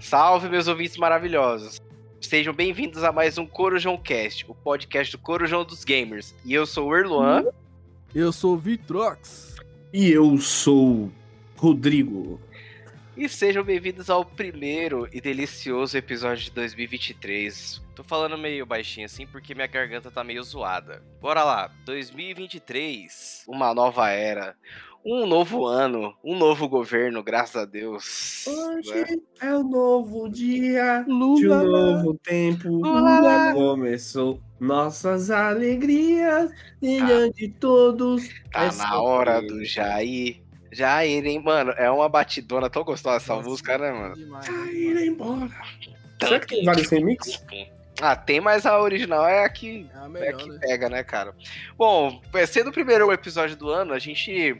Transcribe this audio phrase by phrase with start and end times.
[0.00, 1.80] Salve, meus ouvintes maravilhosos.
[2.20, 6.34] Sejam bem-vindos a mais um Corujão Cast, o podcast do Corujão dos Gamers.
[6.44, 7.44] E eu sou o Erluan.
[8.14, 9.56] Eu sou o Vitrox.
[9.92, 11.10] E eu sou
[11.56, 12.40] Rodrigo.
[13.16, 17.80] E sejam bem-vindos ao primeiro e delicioso episódio de 2023.
[17.94, 21.00] Tô falando meio baixinho assim porque minha garganta tá meio zoada.
[21.20, 24.56] Bora lá, 2023, uma nova era,
[25.06, 28.46] um novo ano, um novo governo, graças a Deus.
[28.48, 29.16] Hoje né?
[29.42, 31.38] é o novo dia Lula.
[31.38, 32.68] de um novo tempo.
[32.68, 33.20] Lula.
[33.20, 38.28] Lula começou nossas alegrias diante de todos.
[38.50, 40.42] Tá Essa na hora foi- do Jair.
[40.74, 41.72] Jair, hein, mano?
[41.72, 44.14] É uma batidona tão gostosa essa Nossa, música, né, mano?
[44.14, 44.48] Demais.
[44.48, 45.48] Cair embora.
[46.22, 47.42] Será que tem vários remixes?
[48.00, 50.58] Ah, tem, mas a original é a que É a É melhor, que né?
[50.60, 51.32] pega, né, cara?
[51.78, 54.56] Bom, é, sendo o primeiro episódio do ano, a gente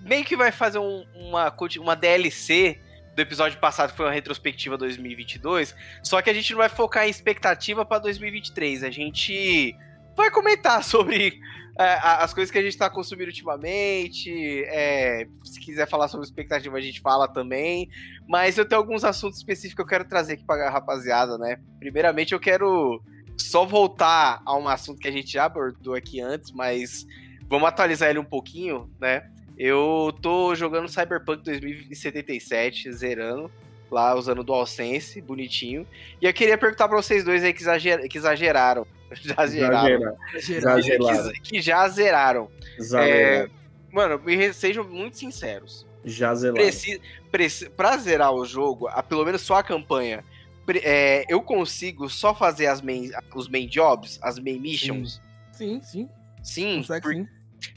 [0.00, 2.78] meio que vai fazer um- uma, uma DLC
[3.14, 7.06] do episódio passado, que foi uma retrospectiva 2022, só que a gente não vai focar
[7.06, 9.74] em expectativa pra 2023, a gente
[10.14, 14.30] vai comentar sobre a- as coisas que a gente tá consumindo ultimamente,
[14.66, 17.88] é, se quiser falar sobre expectativa a gente fala também,
[18.26, 21.58] mas eu tenho alguns assuntos específicos que eu quero trazer aqui pra rapaziada, né?
[21.78, 23.02] Primeiramente eu quero
[23.36, 27.06] só voltar a um assunto que a gente já abordou aqui antes, mas
[27.48, 29.28] vamos atualizar ele um pouquinho, né?
[29.58, 33.50] Eu tô jogando Cyberpunk 2077, zerando,
[33.90, 35.86] lá usando o DualSense, bonitinho.
[36.20, 38.86] E eu queria perguntar pra vocês dois aí que, exager- que exageraram.
[39.22, 39.86] Já zeraram.
[40.38, 40.78] Geral.
[40.78, 41.32] Exagerado.
[41.32, 42.50] Que, que já zeraram.
[42.78, 43.50] Exagerado.
[43.92, 44.20] Mano,
[44.52, 45.86] sejam muito sinceros.
[46.04, 46.60] Já zelado.
[46.62, 47.00] Preci,
[47.32, 50.22] preci, pra zerar o jogo, a, pelo menos só a campanha,
[50.64, 55.20] pre- é, eu consigo só fazer as main, os main jobs, as main missions?
[55.52, 56.08] Sim, sim.
[56.42, 57.26] Sim, Consegue por- sim.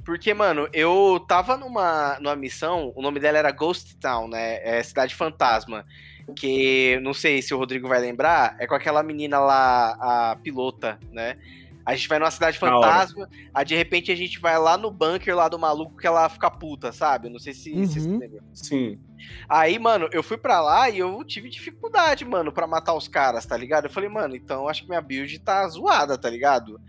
[0.05, 4.59] porque, mano, eu tava numa, numa missão, o nome dela era Ghost Town, né?
[4.63, 5.85] É Cidade Fantasma.
[6.33, 10.99] Que não sei se o Rodrigo vai lembrar, é com aquela menina lá, a pilota,
[11.11, 11.37] né?
[11.85, 15.35] A gente vai numa cidade fantasma, aí de repente a gente vai lá no bunker
[15.35, 17.29] lá do maluco que ela fica puta, sabe?
[17.29, 18.19] Não sei se, Uhum.
[18.19, 18.43] lembra.
[18.53, 18.99] Sim.
[19.47, 23.43] Aí, mano, eu fui pra lá e eu tive dificuldade, mano, pra matar os caras,
[23.45, 23.85] tá ligado?
[23.85, 26.79] Eu falei, mano, então acho que minha build tá zoada, tá ligado?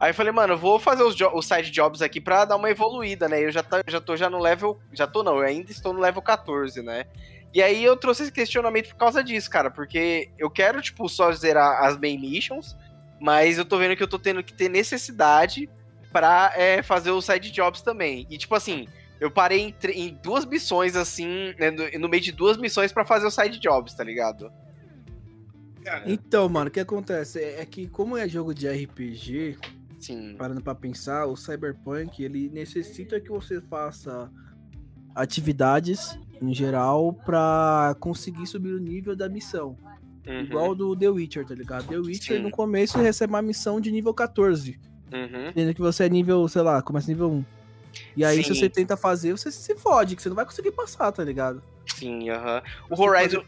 [0.00, 2.56] Aí eu falei, mano, eu vou fazer os, jo- os side jobs aqui pra dar
[2.56, 3.42] uma evoluída, né?
[3.44, 4.78] Eu já, tá, já tô já no level.
[4.92, 7.04] Já tô não, eu ainda estou no level 14, né?
[7.56, 11.32] E aí eu trouxe esse questionamento por causa disso, cara, porque eu quero, tipo, só
[11.32, 12.76] zerar as main missions,
[13.18, 15.66] mas eu tô vendo que eu tô tendo que ter necessidade
[16.12, 18.26] pra é, fazer os side jobs também.
[18.28, 18.86] E, tipo assim,
[19.18, 23.06] eu parei em, em duas missões, assim, né, no, no meio de duas missões pra
[23.06, 24.52] fazer os side jobs, tá ligado?
[26.04, 29.56] Então, mano, o que acontece é é que como é jogo de RPG,
[29.98, 30.36] Sim.
[30.36, 34.30] parando pra pensar, o Cyberpunk, ele necessita que você faça
[35.14, 39.76] atividades em geral pra conseguir subir o nível da missão.
[40.26, 41.86] Uhum, Igual do The Witcher, tá ligado?
[41.86, 42.42] The Witcher Sim.
[42.42, 44.78] no começo recebe uma missão de nível 14,
[45.12, 45.52] uhum.
[45.54, 47.44] sendo que você é nível, sei lá, começa nível 1.
[48.16, 48.60] E aí, se Sim.
[48.60, 51.62] você tenta fazer, você se fode, que você não vai conseguir passar, tá ligado?
[51.86, 52.60] Sim, aham.
[52.90, 53.44] O Você Horizon.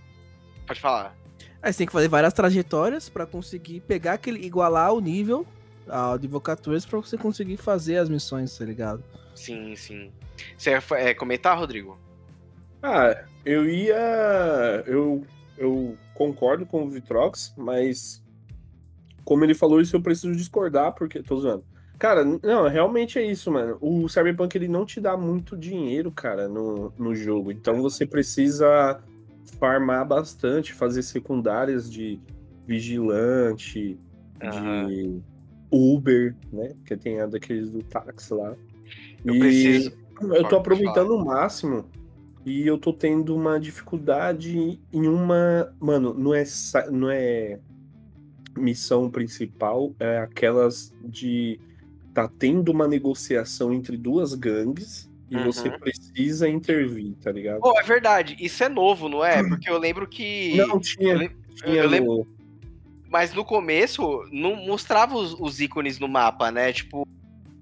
[0.67, 1.15] Pode falar.
[1.61, 4.45] Aí você tem que fazer várias trajetórias pra conseguir pegar aquele.
[4.47, 5.45] igualar o nível
[5.89, 9.03] ao nível 14 pra você conseguir fazer as missões, tá ligado?
[9.35, 10.11] Sim, sim.
[10.57, 11.99] Você ia fa- é, comentar, Rodrigo?
[12.83, 14.85] Ah, eu ia.
[14.87, 15.25] Eu,
[15.57, 18.23] eu concordo com o Vitrox, mas
[19.25, 21.23] como ele falou isso, eu preciso discordar, porque.
[21.23, 21.65] Tô zoando.
[21.99, 23.77] Cara, não, realmente é isso, mano.
[23.81, 27.51] O Cyberpunk ele não te dá muito dinheiro, cara, no, no jogo.
[27.51, 29.01] Então você precisa
[29.59, 32.21] farmar bastante, fazer secundárias de
[32.67, 33.99] vigilante,
[34.41, 35.21] de
[35.73, 36.73] Uber, né?
[36.85, 38.55] Que tem a daqueles do táxi lá.
[39.25, 39.93] Eu E preciso.
[40.21, 41.85] Eu tô aproveitando o máximo
[42.51, 45.73] e eu tô tendo uma dificuldade em uma.
[45.81, 46.45] Mano, não é,
[46.91, 47.59] não é
[48.57, 51.61] missão principal, é aquelas de.
[52.15, 55.45] Tá tendo uma negociação entre duas gangues e Uhum.
[55.45, 57.61] você precisa intervir, tá ligado?
[57.61, 58.37] Pô, é verdade.
[58.41, 59.43] Isso é novo, não é?
[59.49, 60.57] Porque eu lembro que.
[60.57, 61.13] não, tinha.
[61.13, 62.27] eu lem- tinha eu no-
[63.09, 66.73] Mas no começo, não mostrava os, os ícones no mapa, né?
[66.73, 67.07] Tipo,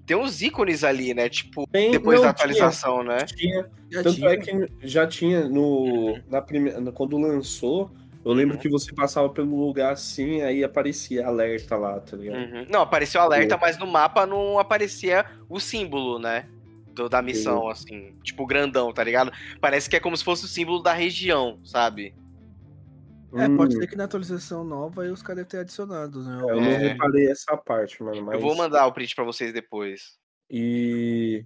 [0.07, 1.29] tem uns ícones ali, né?
[1.29, 3.17] Tipo, Tem- depois não, da atualização, né?
[3.25, 4.29] Tinha, Já Tanto tinha.
[4.29, 6.17] é que já tinha no.
[6.29, 7.91] Na primeira, quando lançou,
[8.25, 8.61] eu lembro Uhum.
[8.61, 12.37] que você passava pelo lugar assim, aí aparecia alerta lá, tá ligado?
[12.39, 12.65] Uhum.
[12.69, 16.45] Não, apareceu alerta, mas no mapa não aparecia o símbolo, né?
[16.93, 18.13] Do- da missão, assim.
[18.23, 19.31] Tipo, grandão, tá ligado?
[19.61, 22.13] Parece que é como se fosse o símbolo da região, sabe?
[23.33, 26.37] É, pode Hum, ser que na atualização nova aí os caras devem ter adicionado, né?
[26.41, 26.77] Eu não É.
[26.77, 28.23] reparei essa parte, mano.
[28.23, 28.35] Mas...
[28.35, 30.17] Eu vou mandar o print pra vocês depois.
[30.49, 31.45] E.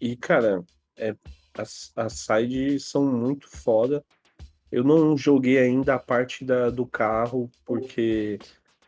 [0.00, 0.64] E, cara,
[0.96, 1.14] é,
[1.56, 4.04] as, as sides são muito foda.
[4.70, 8.38] Eu não joguei ainda a parte da, do carro, porque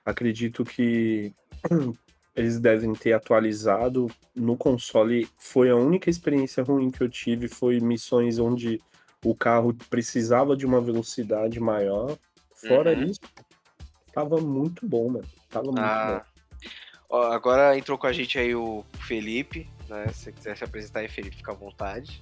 [0.04, 1.32] acredito que
[2.34, 4.10] eles devem ter atualizado.
[4.34, 8.80] No console foi a única experiência ruim que eu tive, foi missões onde
[9.24, 12.16] o carro precisava de uma velocidade maior.
[12.54, 13.04] Fora Uhum.
[13.04, 13.20] isso,
[14.12, 15.24] tava muito bom, mano.
[15.48, 16.24] Tava muito Ah,
[17.08, 20.06] ó, agora entrou com a gente aí o Felipe, né?
[20.12, 22.20] Se você quiser se apresentar aí, Felipe, fica à vontade.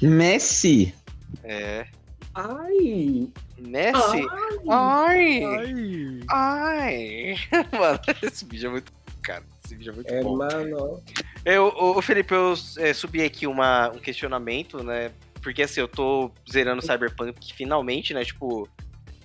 [0.00, 0.94] Messi!
[1.44, 1.84] É.
[1.84, 2.00] bom.
[2.34, 3.28] Ai!
[3.58, 4.26] Messi?
[4.68, 5.42] Ai!
[5.44, 6.20] Ai.
[6.28, 7.34] Ai!
[7.78, 8.92] Mano, esse vídeo é muito.
[9.22, 10.36] Cara, esse vídeo é muito É, bom.
[10.36, 11.02] mano.
[11.44, 15.10] Eu, o, o Felipe, eu é, subi aqui uma, um questionamento, né?
[15.42, 18.24] Porque assim, eu tô zerando Cyberpunk finalmente, né?
[18.24, 18.68] Tipo,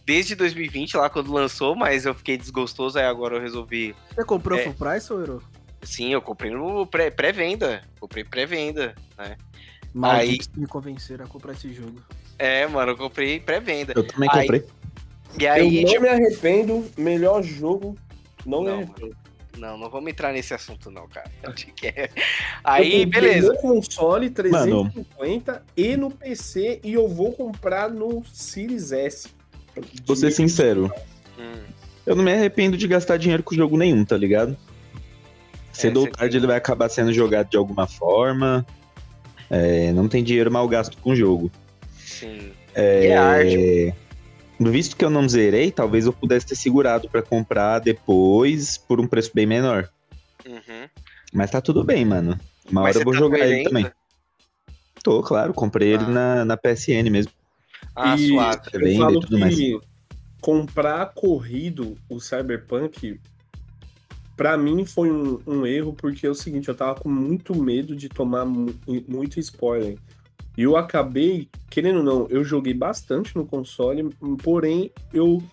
[0.05, 3.95] desde 2020, lá quando lançou, mas eu fiquei desgostoso, aí agora eu resolvi.
[4.13, 4.63] Você comprou É.
[4.63, 5.43] full price ou Euro?
[5.83, 7.83] Sim, eu comprei no pré- pré-venda.
[7.99, 9.35] comprei pré-venda, né?
[9.93, 12.01] Malditos que me convenceram a comprar esse jogo.
[12.37, 13.93] É, mano, eu comprei pré-venda.
[13.95, 14.65] Eu também Aí- comprei.
[15.39, 17.97] E aí, eu não tipo, me arrependo, melhor jogo,
[18.45, 19.15] não, me Não, arrependo.
[19.57, 21.29] Não, não vamos entrar nesse assunto, não, cara.
[21.83, 22.09] É.
[22.63, 23.53] Aí, beleza.
[23.53, 29.29] No console 350 e no PC e eu vou comprar no Series S.
[30.05, 30.91] Vou ser sincero,
[31.37, 31.63] Hum,
[32.05, 34.55] eu não me arrependo de gastar dinheiro com jogo nenhum, tá ligado?
[35.73, 38.65] Cedo ou você tarde ele vai acabar sendo jogado de alguma forma.
[39.49, 41.51] É, não tem dinheiro mal gasto com o jogo.
[41.97, 42.51] sim.
[42.73, 43.93] É, E a arte?
[44.59, 49.07] Visto que eu não zerei, talvez eu pudesse ter segurado pra comprar depois por um
[49.07, 49.89] preço bem menor.
[50.45, 50.87] Uhum.
[51.33, 52.39] Mas tá tudo bem, mano.
[52.71, 53.69] Uma Mas hora eu você vou tá jogar ele, ainda?
[53.69, 53.91] também.
[55.03, 56.09] Tô, claro, comprei ele Ah.
[56.09, 57.31] na, na PSN mesmo.
[57.95, 58.61] Ah, E- suave.
[58.71, 59.55] Você Eu e falo tudo mais.
[59.55, 59.79] que
[60.41, 63.19] comprar corrido o Cyberpunk
[64.37, 67.95] pra mim foi um, um erro, porque é o seguinte, eu tava com muito medo
[67.95, 68.75] de tomar mu-
[69.07, 69.97] muito spoiler.
[70.57, 74.09] E eu acabei, querendo ou não, eu joguei bastante no console,
[74.41, 75.43] porém eu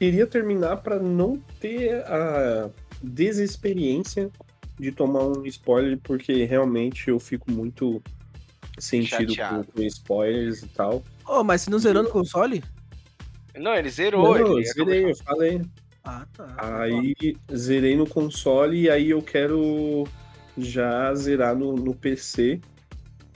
[0.00, 2.68] queria terminar pra não ter a
[3.00, 4.32] desexperiência
[4.76, 8.02] de tomar um spoiler, porque realmente eu fico muito
[8.80, 9.64] sentido Chateado.
[9.66, 11.04] com, com spoilers e tal.
[11.24, 12.64] Oh, mas você não zerou no console?
[13.56, 14.24] Não, ele zerou.
[14.24, 15.62] Não, ele eu zerei, eu falei.
[16.02, 16.80] Ah, tá.
[16.82, 17.14] Aí
[17.54, 20.04] zerei no console e aí eu quero
[20.58, 22.60] já zerar no, no PC.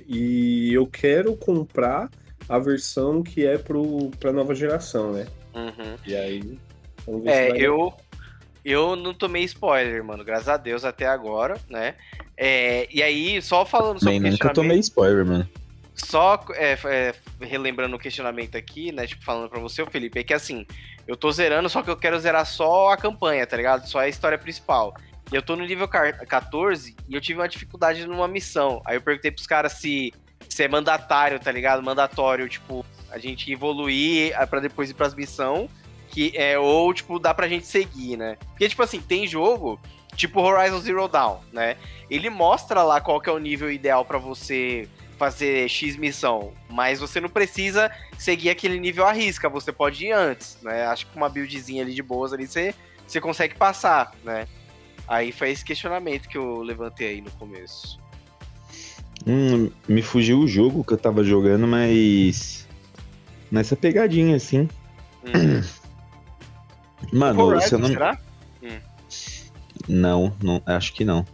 [0.04, 2.10] E eu quero comprar
[2.49, 5.26] a versão que é pro, pra nova geração, né?
[5.55, 5.96] Uhum.
[6.06, 6.58] E aí.
[7.06, 7.94] Vamos ver É, se vai eu,
[8.64, 10.25] eu não tomei spoiler, mano.
[10.25, 11.94] Graças a Deus até agora, né?
[12.37, 15.49] É, e aí, só falando sobre Bem, o nunca tomei spoiler, mano.
[15.94, 19.06] Só é, é, relembrando o questionamento aqui, né?
[19.06, 20.67] Tipo, falando pra você, Felipe, é que assim,
[21.06, 23.87] eu tô zerando, só que eu quero zerar só a campanha, tá ligado?
[23.87, 24.93] Só a história principal.
[25.32, 28.82] E eu tô no nível car- 14 e eu tive uma dificuldade numa missão.
[28.85, 30.12] Aí eu perguntei pros caras se,
[30.55, 31.83] se é mandatário, tá ligado?
[31.83, 35.69] Mandatório, tipo, a gente evoluir ah, pra depois ir pras missões.
[36.09, 38.37] Que é, ou, tipo, dá pra gente seguir, né?
[38.51, 39.81] Porque, tipo assim, tem jogo,
[40.15, 41.77] tipo Horizon Zero Dawn, né?
[42.09, 47.01] Ele mostra lá qual que é o nível ideal pra você fazer X missão, mas
[47.01, 50.87] você não precisa seguir aquele nível à risca, você pode ir antes, né?
[50.87, 52.73] Acho que com uma buildzinha ali de boas ali você,
[53.05, 54.47] você consegue passar, né?
[55.09, 58.04] Aí foi esse questionamento que eu levantei aí no começo.
[59.26, 62.66] Hum, me fugiu o jogo que eu tava jogando, mas.
[63.50, 64.69] Nessa pegadinha, assim.
[65.24, 65.62] Hum.
[67.12, 67.88] Mano, Horizon, não.
[67.88, 68.19] será?
[69.88, 71.24] Não, não, acho que não.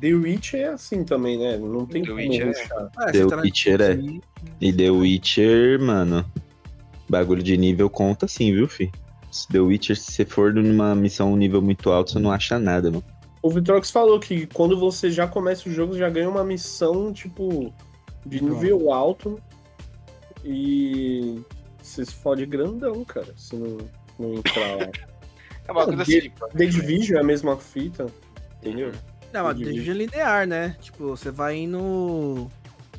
[0.00, 1.58] The Witch é assim também, né?
[1.58, 2.88] Não tem The como Witch é- rushar.
[2.96, 3.92] Ah, The tá Witcher é.
[3.92, 4.20] aí,
[4.60, 6.24] E The Witcher, mano.
[7.08, 8.90] Bagulho de nível conta sim, viu, fi?
[9.30, 12.90] Se The Witcher, se você for numa missão nível muito alto, você não acha nada,
[12.90, 13.04] mano.
[13.42, 17.72] O Vitrox falou que quando você já começa o jogo, já ganha uma missão, tipo,
[18.26, 19.40] de nível alto.
[20.44, 21.40] E
[21.82, 23.78] você se fode grandão, cara, se não,
[24.18, 24.90] não entrar lá.
[25.66, 26.30] É uma coisa The- assim.
[26.56, 28.06] The Division é a mesma fita,
[28.56, 28.90] entendeu?
[29.30, 29.74] Não, mas Division.
[29.84, 30.76] Division é linear, né?
[30.80, 32.50] Tipo, você vai indo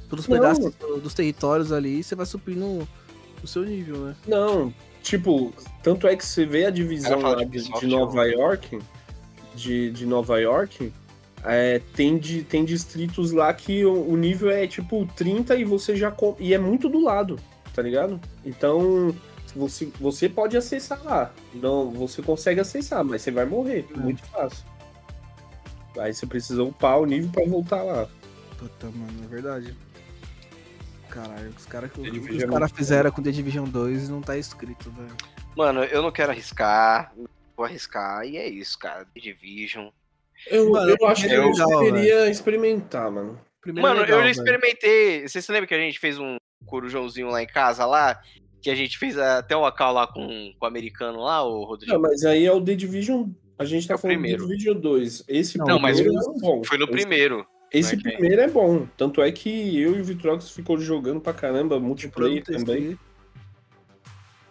[0.07, 0.35] pelos Não.
[0.37, 2.87] pedaços do- dos territórios ali e você vai subindo
[3.43, 4.15] o seu nível, né?
[4.27, 8.23] Não, tipo, tanto é que você vê a divisão lá de de, Ubisoft, de Nova
[8.27, 8.79] York,
[9.55, 10.91] de, de Nova York,
[11.43, 15.95] é, tem, de, tem distritos lá que o, o nível é tipo 30 e você
[15.95, 16.13] já.
[16.39, 17.39] E é muito do lado,
[17.73, 18.19] tá ligado?
[18.45, 19.15] Então.
[19.55, 21.31] Você, você pode acessar lá.
[21.55, 23.83] Não, você consegue acessar, mas você vai morrer.
[23.91, 23.97] É.
[23.97, 24.63] Muito fácil.
[25.97, 28.07] Aí você precisa upar o nível pra voltar lá.
[28.57, 29.75] Puta, mano, é verdade.
[31.09, 34.91] Caralho, os caras que os é cara fizeram com The Division 2 não tá escrito,
[34.91, 35.15] velho.
[35.57, 37.11] Mano, eu não quero arriscar.
[37.59, 38.23] Vou arriscar.
[38.25, 39.03] E é isso, cara.
[39.13, 39.89] The Division.
[40.49, 41.51] Eu, Mano, eu acho que eu-
[41.81, 43.37] deveria experimentar, mano.
[43.61, 45.27] Primeiro Mano, legal, eu já experimentei.
[45.27, 48.17] Você se lembra que a gente fez um corujãozinho lá em casa lá?
[48.61, 51.91] Que a gente fez até uma call lá com, com o americano lá, o Rodrigo.
[51.91, 53.27] Não, mas aí é o The Division.
[53.57, 54.43] A gente tá É o falando primeiro.
[54.43, 55.23] do The Division 2.
[55.27, 56.63] Esse Não, Não, mas primeiro foi- é bom.
[56.63, 57.45] Foi no Esse- primeiro.
[57.73, 58.87] Esse né, primeiro é bom.
[58.95, 62.97] Tanto é que eu e o Vitrox ficou jogando pra caramba, multiplayer também.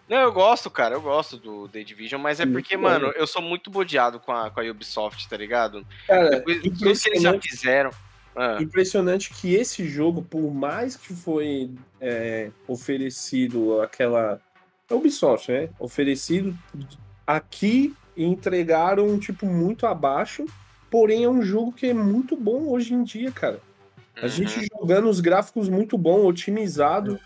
[0.08, 2.84] Não, eu gosto, cara, eu gosto do The Division, mas é muito porque, bom.
[2.84, 5.86] mano, eu sou muito bodeado com a, com a Ubisoft, tá ligado?
[6.06, 7.90] Cara, Depois, tudo que eles já impressionante, fizeram.
[8.34, 14.40] Ah, impressionante que esse jogo, por mais que foi é, oferecido aquela.
[14.88, 15.68] A Ubisoft, né?
[15.78, 16.56] Oferecido
[17.26, 20.46] aqui e entregaram, tipo, muito abaixo.
[20.90, 23.60] Porém, é um jogo que é muito bom hoje em dia, cara.
[24.16, 24.28] A uhum.
[24.28, 27.20] gente jogando os gráficos muito bom, otimizado.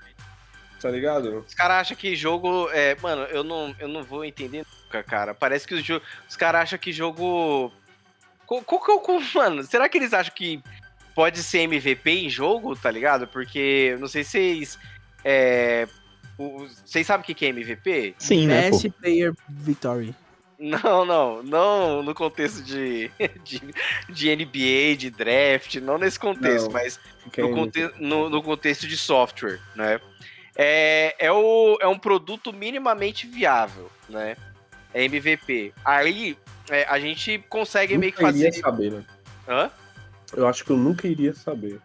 [0.83, 1.45] Tá ligado?
[1.47, 2.69] Os caras acham que jogo.
[2.73, 5.33] É, mano, eu não, eu não vou entender nunca, cara.
[5.33, 5.89] Parece que os,
[6.29, 7.73] os caras acham que jogo.
[8.45, 8.99] Qual, qual que é o.
[8.99, 10.61] qual- Mano, será que eles acham que
[11.15, 13.29] pode ser MVP em jogo, tá ligado?
[13.29, 14.79] Porque, eu não sei se vocês.
[15.25, 15.87] É,
[16.37, 18.15] o- vocês sabem o que é MVP?
[18.19, 18.77] Sim, né, pô?
[18.77, 20.15] Best Player Victory.
[20.59, 23.11] Não, não, não no contexto de,
[23.45, 23.61] de,
[24.09, 26.73] de NBA, de draft, não nesse contexto, Não.
[26.73, 27.01] mas
[27.33, 30.01] Quem- no, conte- no- no contexto de software, né?
[30.57, 34.37] É, é, o, é um produto minimamente viável, né?
[34.93, 35.73] É MVP.
[35.85, 36.37] Aí
[36.71, 38.61] é, a gente consegue meio que nunca iria fazer.
[38.61, 39.07] saber, mano.
[39.49, 39.71] Hã?
[40.35, 41.81] Eu acho que eu nunca iria saber.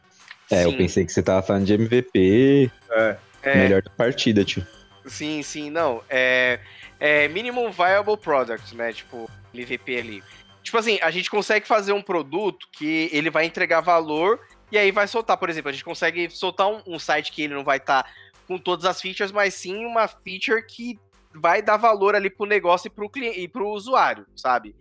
[0.50, 0.78] É, eu Sim.
[0.78, 3.18] pensei que você tava falando de MVP, É.
[3.44, 4.66] É, melhor da partida, tio.
[5.06, 6.04] Sim, sim, não.
[6.10, 6.60] É,
[7.00, 8.92] é Minimum Viable Product, né?
[8.92, 10.24] Tipo, MVP ali.
[10.62, 14.92] Tipo assim, a gente consegue fazer um produto que ele vai entregar valor e aí
[14.92, 15.38] vai soltar.
[15.38, 18.06] Por exemplo, a gente consegue soltar um, um site que ele não vai estar
[18.48, 20.98] com todas as features, mas sim uma feature que
[21.36, 24.76] vai dar valor ali pro negócio e pro, cliente, e pro usuário, sabe?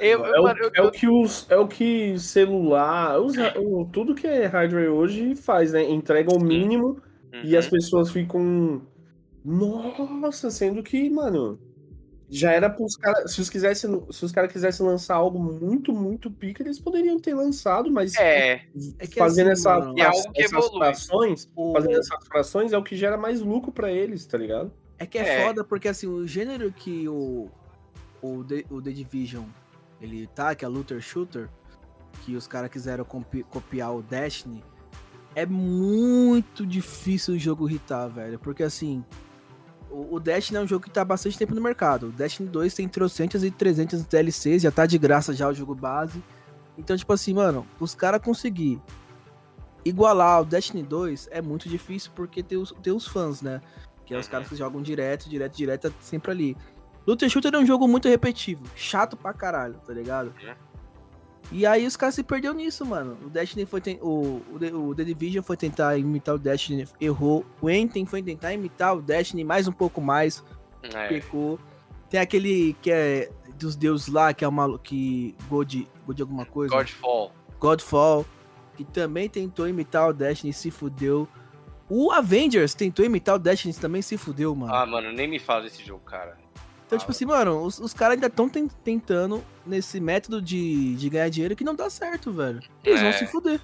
[0.00, 3.84] Eu, eu- é, o, eu- é o que os, é o que celular, os- o-
[3.92, 5.82] tudo que é hardware hoje faz, né?
[5.82, 7.00] Entrega o mínimo
[7.44, 7.58] e Uhum.
[7.58, 8.82] as pessoas ficam.
[9.44, 11.58] Nossa, sendo que, mano,
[12.30, 13.32] já era pros caras.
[13.32, 17.34] Se os, quisessem, se os caras quisessem lançar algo muito, muito pica, eles poderiam ter
[17.34, 18.62] lançado, mas É,
[18.98, 20.78] É que fazendo assim, essa, É algo que essas evolui.
[20.78, 24.72] frações, o- fazendo essas frações é o que gera mais lucro pra eles, tá ligado?
[24.98, 25.46] É que é, É.
[25.46, 27.48] foda porque assim, o gênero que o,
[28.22, 29.44] o, The, o The Division
[30.00, 31.48] ele tá, que é looter shooter,
[32.24, 34.62] que os caras quiseram copiar o Destiny,
[35.34, 38.38] é muito difícil o jogo hitar, velho.
[38.38, 39.04] Porque assim,
[39.90, 42.08] o, o Destiny é um jogo que tá há bastante tempo no mercado.
[42.08, 45.74] O Destiny 2 tem trocentas e 300 DLCs, já tá de graça já o jogo
[45.74, 46.22] base.
[46.78, 48.80] Então, tipo assim, mano, os caras conseguir
[49.84, 53.60] igualar o Destiny 2 é muito difícil porque tem os, tem os fãs, né?
[54.06, 54.32] Que é os Uhum.
[54.32, 56.56] caras que jogam direto, direto, direto, é sempre ali.
[57.06, 60.32] Looter Shooter é um jogo muito repetitivo, chato pra caralho, tá ligado?
[61.52, 63.16] E aí os caras se perderam nisso, mano.
[63.24, 66.86] O Destiny foi ten- o, o, The- o The Division foi tentar imitar o Destiny,
[67.00, 67.44] errou.
[67.60, 70.44] O Enten foi tentar imitar o Destiny mais um pouco mais,
[70.82, 71.08] é.
[71.08, 71.58] pecou.
[72.08, 75.74] Tem aquele que é dos deuses lá, que é uma que God,
[76.06, 76.74] God alguma coisa.
[76.74, 77.32] Godfall.
[77.58, 78.26] Godfall,
[78.76, 81.28] que também tentou imitar o Destiny e se fudeu.
[81.88, 84.72] O Avengers tentou imitar o Destiny também se fudeu, mano.
[84.72, 86.38] Ah, mano, nem me fala desse jogo, cara.
[86.90, 91.28] Então, tipo assim, mano, os, os caras ainda estão tentando nesse método de, de ganhar
[91.28, 92.60] dinheiro que não dá certo, velho.
[92.82, 93.02] Eles É.
[93.04, 93.60] vão se fuder.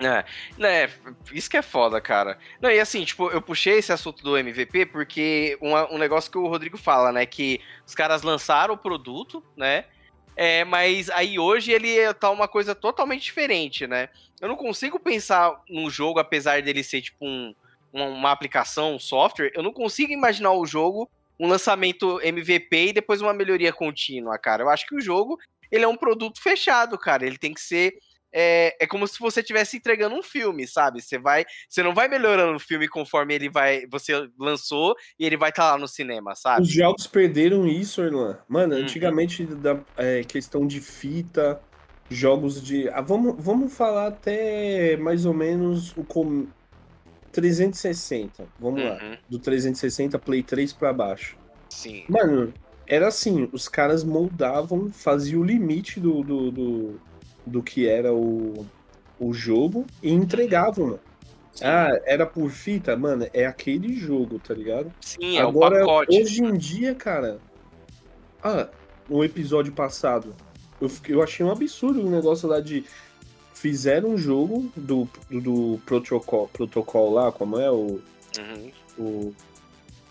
[0.00, 0.24] É,
[0.56, 0.88] né,
[1.32, 2.38] isso que é foda, cara.
[2.60, 6.38] Não, e assim, tipo, eu puxei esse assunto do MVP porque uma- um negócio que
[6.38, 9.84] o Rodrigo fala, né, que os caras lançaram o produto, né,
[10.36, 14.08] é, mas aí hoje ele tá uma coisa totalmente diferente, né.
[14.40, 17.52] Eu não consigo pensar num jogo, apesar dele ser, tipo, um,
[17.92, 22.92] uma, uma aplicação, um software, eu não consigo imaginar o jogo, um lançamento MVP e
[22.92, 24.62] depois uma melhoria contínua, cara.
[24.62, 25.38] Eu acho que o jogo,
[25.70, 27.94] ele é um produto fechado, cara, ele tem que ser
[28.32, 31.00] é, é como se você estivesse entregando um filme, sabe?
[31.00, 35.36] Você vai, você não vai melhorando o filme conforme ele vai, você lançou e ele
[35.36, 36.62] vai estar lá no cinema, sabe?
[36.62, 38.38] Os jogos perderam isso, Erlan.
[38.48, 38.82] Mano, Uhum.
[38.82, 41.60] antigamente da é, questão de fita,
[42.10, 42.88] jogos de.
[42.90, 46.46] Ah, vamos, vamos falar até mais ou menos o com...
[47.32, 48.44] 360.
[48.58, 48.92] Vamos lá.
[49.02, 51.36] Uhum, Do 360 Play 3 pra baixo.
[51.68, 52.04] sim.
[52.08, 52.52] Mano,
[52.86, 57.00] era assim, os caras moldavam, faziam o limite do, do, do,
[57.46, 58.66] do que era o,
[59.20, 61.00] o jogo e entregavam, mano.
[61.52, 62.96] Sim, Ah, era por fita?
[62.96, 64.92] Mano, é aquele jogo, tá ligado?
[65.00, 66.20] sim é Agora, o pacote.
[66.22, 67.38] hoje em dia, cara.
[68.42, 68.68] Ah,
[69.08, 70.34] no episódio passado,
[70.80, 72.84] eu, fiquei- eu achei um absurdo o negócio lá de
[73.58, 78.00] fizeram um jogo do, do, do protocol, protocol lá, como é o,
[78.38, 78.70] Uhum.
[78.98, 79.34] o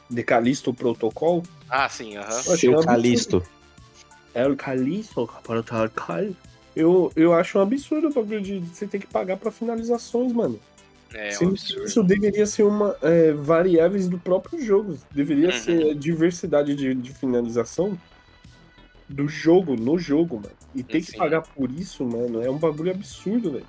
[0.10, 1.44] Decalisto Protocol.
[1.70, 2.30] Ah, sim, aham.
[2.30, 2.88] Eu achei Seu um absurdo.
[2.88, 3.44] Calisto.
[4.34, 6.30] É o Calisto, Protocol.
[6.75, 10.60] Eu, eu acho um absurdo o bagulho de você ter que pagar pra finalizações, mano.
[11.13, 11.86] É um que absurdo.
[11.86, 14.98] Isso deveria ser uma é, variáveis do próprio jogo.
[15.12, 15.54] Deveria Uhum.
[15.54, 17.98] ser a diversidade de, de finalização
[19.09, 20.55] do jogo, no jogo, mano.
[20.75, 23.65] E ter que pagar por isso, mano, é um bagulho absurdo, velho.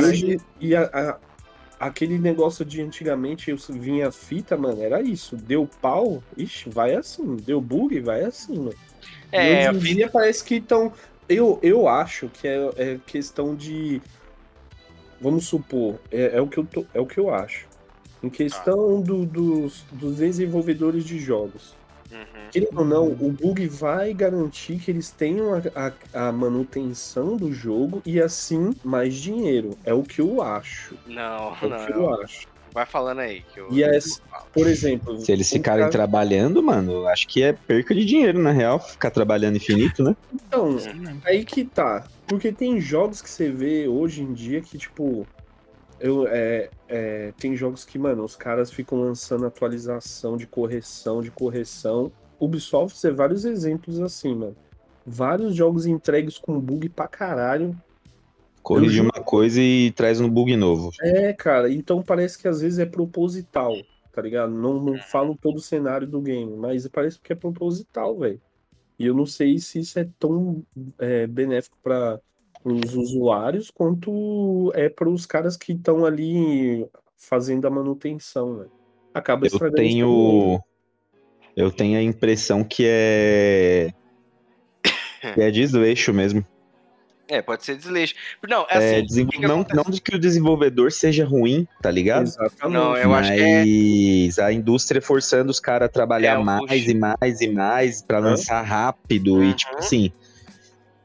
[0.00, 1.18] E, hoje, e a- a-
[1.80, 5.36] aquele negócio de antigamente eu vinha fita, mano, era isso.
[5.36, 7.36] Deu pau, ixi, vai assim.
[7.36, 8.74] Deu bug, vai assim, mano.
[9.32, 10.92] É, e hoje em fita- dia parece que estão.
[11.28, 14.00] Eu, eu acho que é, é questão de.
[15.20, 17.66] Vamos supor, é, é o que eu tô, é o que eu acho.
[18.22, 21.74] Em questão do- dos, dos desenvolvedores de jogos.
[22.10, 22.48] Uhum.
[22.50, 25.60] Querendo ou não, o bug vai garantir que eles tenham a,
[26.14, 29.76] a- a manutenção do jogo e assim mais dinheiro.
[29.84, 30.94] É o que eu acho.
[31.06, 32.00] Não, É o não, que não.
[32.02, 32.46] eu acho.
[32.72, 33.42] Vai falando aí.
[33.52, 33.68] Que eu...
[33.72, 33.98] E é,
[34.52, 35.18] por exemplo.
[35.20, 39.10] Se eles ficarem cara- trabalhando, mano, acho que é perca de dinheiro, na real, ficar
[39.10, 40.14] trabalhando infinito, né?
[40.32, 41.18] Então, Uhum.
[41.24, 42.04] Aí que tá.
[42.26, 45.26] Porque tem jogos que você vê hoje em dia que, tipo.
[46.00, 51.30] Eu, é, é, tem jogos que, mano, os caras ficam lançando atualização de correção, de
[51.30, 52.12] correção.
[52.38, 54.56] Ubisoft é vários exemplos assim, mano.
[55.04, 57.76] Vários jogos entregues com bug pra caralho.
[58.62, 60.90] Corrige Eu uma coisa e traz um bug novo.
[61.00, 63.74] É, cara, então parece que às vezes é proposital,
[64.12, 64.52] tá ligado?
[64.52, 68.40] Não, não falo todo o cenário do game, mas parece que é proposital, velho.
[68.98, 70.62] E eu não sei se isso é tão
[70.98, 72.20] é, benéfico para
[72.64, 76.86] os usuários quanto é para os caras que estão ali
[77.16, 78.66] fazendo a manutenção, né?
[79.14, 80.60] Acaba Eu tenho.
[81.56, 83.92] Eu tenho a impressão que é.
[85.34, 86.44] que é desleixo mesmo.
[87.30, 88.14] É, pode ser desleixo.
[88.48, 89.06] Não, é É, assim.
[89.06, 92.22] desenvol- o que que não, não de que o desenvolvedor seja ruim, tá ligado?
[92.22, 92.72] Exatamente.
[92.74, 93.64] Não, eu acho que é-
[94.26, 96.86] Mas a indústria forçando os caras a trabalhar É, mais push.
[96.88, 99.44] e mais e mais pra lançar rápido Uhum.
[99.50, 100.10] e tipo assim.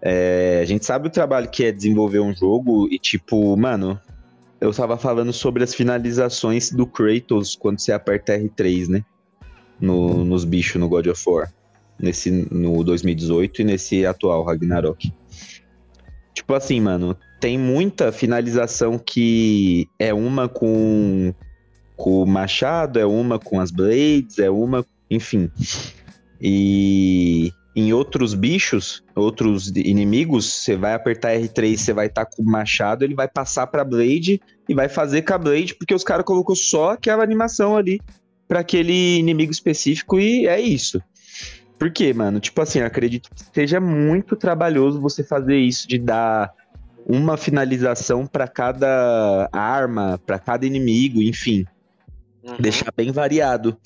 [0.06, 3.98] É, a gente sabe o trabalho que é desenvolver um jogo e tipo, mano,
[4.60, 9.06] eu tava falando sobre as finalizações do Kratos quando você aperta R3, né?
[9.80, 11.54] No, nos bichos no God of War.
[11.98, 15.14] Nesse, no 2018 e nesse atual Ragnarok.
[16.34, 21.34] Tipo assim, mano, tem muita finalização que é uma com,
[21.96, 25.50] com o machado, é uma com as blades, é uma, enfim.
[26.42, 32.46] E em outros bichos, outros inimigos, você vai apertar R3, você vai estar com o
[32.46, 36.26] machado, ele vai passar pra blade e vai fazer com a blade, porque os caras
[36.26, 38.00] colocou só aquela animação ali
[38.48, 41.02] pra aquele inimigo específico e é isso.
[41.80, 42.40] Por quê, mano?
[42.40, 46.52] Tipo assim, eu acredito que seja muito trabalhoso você fazer isso de dar
[47.06, 51.66] uma finalização pra cada arma, pra cada inimigo, enfim,
[52.44, 52.56] Uhum.
[52.60, 53.78] deixar bem variado.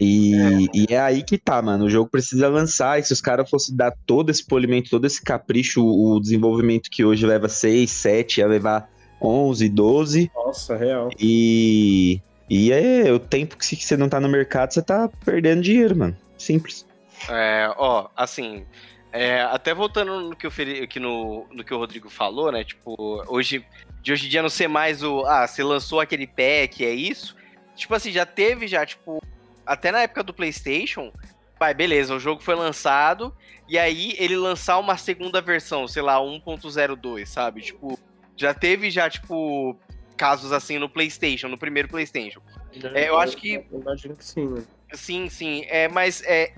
[0.00, 1.00] E e é.
[1.00, 1.84] aí que tá, mano.
[1.84, 2.98] O jogo precisa lançar.
[2.98, 7.04] E se os caras fossem dar todo esse polimento, todo esse capricho, o desenvolvimento que
[7.04, 10.30] hoje leva 6, 7, ia levar 11, 12.
[10.34, 11.10] Nossa, real.
[11.18, 15.96] E, e é o tempo que você não tá no mercado, você tá perdendo dinheiro,
[15.96, 16.16] mano.
[16.36, 16.86] Simples.
[17.28, 18.64] É, ó, assim,
[19.12, 22.62] é, até voltando no que, o Feli- que no, no que o Rodrigo falou, né?
[22.62, 22.94] Tipo,
[23.26, 23.64] hoje,
[24.02, 25.24] de hoje em dia não ser mais o.
[25.26, 27.36] Ah, você lançou aquele pack, é isso.
[27.74, 29.20] Tipo assim, já teve, já, tipo,
[29.68, 31.12] até na época do PlayStation.
[31.58, 33.34] Pai, beleza, o jogo foi lançado.
[33.68, 37.60] E aí ele lançar uma segunda versão, sei lá, 1.02, sabe?
[37.60, 37.98] Tipo,
[38.36, 39.76] já teve, já, tipo,
[40.16, 42.40] casos assim no PlayStation, no primeiro PlayStation.
[42.94, 44.62] É, eu acho que- Eu imagino que sim, né?
[44.94, 45.64] Sim, sim.
[45.68, 46.52] É, mas é,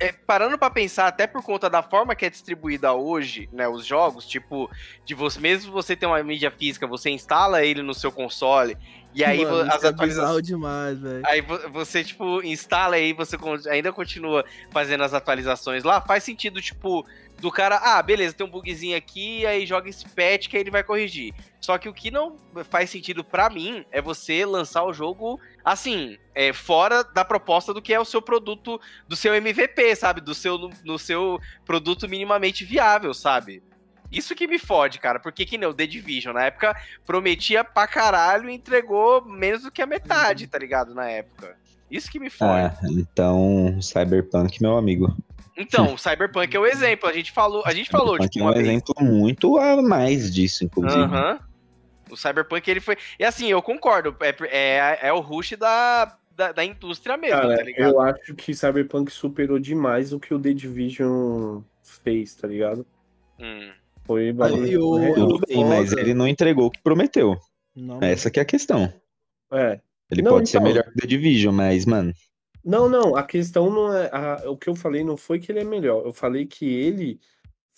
[0.00, 3.84] é- parando pra pensar, até por conta da forma que é distribuída hoje, né, os
[3.86, 4.68] jogos, tipo,
[5.04, 8.76] de você, mesmo você ter uma mídia física, você instala ele no seu console,
[9.14, 10.08] e aí Mano, as é atualizações.
[10.08, 11.22] bizarro demais, velho.
[11.26, 13.36] Aí vo- você, tipo, instala aí, você
[13.70, 17.04] ainda continua fazendo as atualizações lá, faz sentido, tipo,
[17.40, 20.70] do cara, ah, beleza, tem um bugzinho aqui, aí joga esse patch que aí ele
[20.70, 21.32] vai corrigir.
[21.60, 22.36] Só que o que não
[22.68, 27.80] faz sentido pra mim é você lançar o jogo, assim, é, fora da proposta do
[27.82, 30.20] que é o seu produto, do seu MVP, sabe?
[30.20, 33.62] Do seu, no seu produto minimamente viável, sabe?
[34.10, 36.74] Isso que me fode, cara, porque que nem o The Division, na época,
[37.06, 40.94] prometia pra caralho e entregou menos do que a metade, tá ligado?
[40.94, 41.56] Na época.
[41.90, 42.66] Isso que me fode.
[42.66, 45.16] Ah, então, Cyberpunk, meu amigo.
[45.56, 47.08] Então, o Cyberpunk é o exemplo.
[47.08, 48.66] A gente falou, a gente falou tipo, é um vez.
[48.66, 51.02] exemplo muito a mais disso, inclusive.
[51.02, 51.38] Aham.
[52.10, 52.96] O Cyberpunk, ele foi.
[53.18, 54.16] E assim, eu concordo.
[54.20, 57.90] É, é, é o rush da, da, da indústria mesmo, Cara, tá ligado?
[57.92, 62.86] eu acho que Cyberpunk superou demais o que o The Division fez, tá ligado?
[63.38, 63.70] Hum.
[64.10, 65.14] Foi Aí, o-.
[65.14, 67.36] Tudo bem, mas ele não entregou o que prometeu.
[67.76, 68.92] Não, Essa que é a questão.
[69.52, 69.78] É.
[70.10, 70.68] Ele Não, pode ser então.
[70.68, 72.12] melhor que o The Division, mas, mano,
[72.64, 74.10] Não, não, a questão não é.
[74.12, 76.04] a- o que eu falei não foi que ele é melhor.
[76.04, 77.20] Eu falei que ele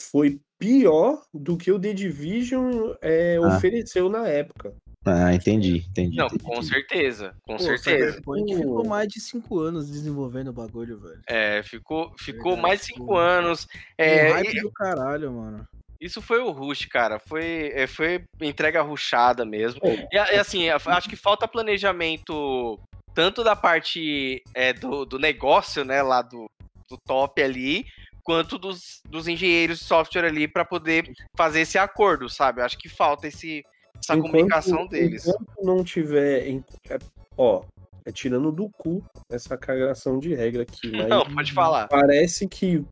[0.01, 3.49] foi pior do que o The Division é, Ah.
[3.57, 4.73] ofereceu na época.
[5.05, 6.17] ah, entendi, entendi.
[6.17, 6.45] Não, entendi.
[6.45, 8.13] com certeza, com Pô, certeza.
[8.13, 8.57] Cyberpunk Uh.
[8.57, 11.21] ficou mais de 5 anos desenvolvendo o bagulho, velho.
[11.29, 13.67] É, ficou, ficou Verdade, mais de cinco anos.
[13.99, 15.65] É, É, hype e- do caralho, mano.
[16.05, 17.19] Isso foi o rush, cara.
[17.19, 19.81] Foi, é, foi entrega rushada mesmo.
[19.81, 22.79] Pô, E, assim, acho que falta planejamento
[23.15, 26.51] tanto da parte é, do, do negócio, né, lá do,
[26.89, 27.85] do top ali,
[28.25, 32.63] quanto dos, dos engenheiros de software ali para poder fazer esse acordo, sabe?
[32.63, 33.63] Acho que falta esse,
[33.97, 35.27] essa enquanto- comunicação deles.
[35.27, 36.49] Enquanto não tiver.
[36.89, 36.99] é,
[37.37, 37.63] ó,
[38.05, 41.87] é tirando do cu essa cagação de regra aqui, mas Não, pode falar.
[41.89, 42.83] parece que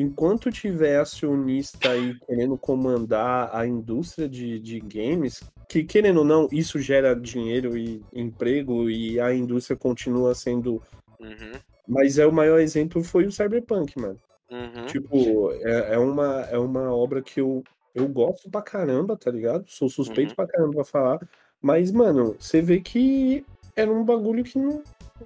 [0.00, 6.48] enquanto tiver acionista aí querendo comandar a indústria de, de games, que querendo ou não,
[6.52, 10.80] isso gera dinheiro e emprego e a indústria continua sendo.
[11.20, 11.52] Uhum,
[11.86, 14.18] Mas é o maior exemplo foi o Cyberpunk, mano.
[14.50, 14.86] uhum.
[14.86, 19.64] Tipo, é, é, uma, é uma obra que eu, eu gosto pra caramba, tá ligado?
[19.66, 20.36] Sou suspeito Uhum.
[20.36, 21.28] pra caramba pra falar.
[21.60, 24.80] Mas, mano, você vê que era um bagulho que não,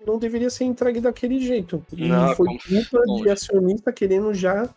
[0.07, 1.85] não deveria ser entregue daquele jeito.
[1.93, 4.69] E Não, foi culpa de acionista querendo já.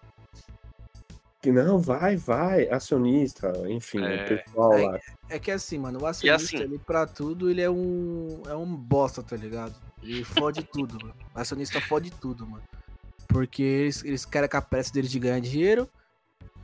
[1.42, 4.24] Que não, vai, vai, acionista, enfim, É.
[4.26, 5.00] o pessoal É, lá.
[5.30, 8.76] É que assim, mano, o acionista assim- ele pra tudo, ele é um é um
[8.76, 9.76] bosta, tá ligado?
[10.02, 11.14] Ele fode tudo, mano.
[11.36, 12.64] O acionista fode tudo, mano.
[13.28, 15.88] Porque eles, eles querem com a pressa deles de ganhar dinheiro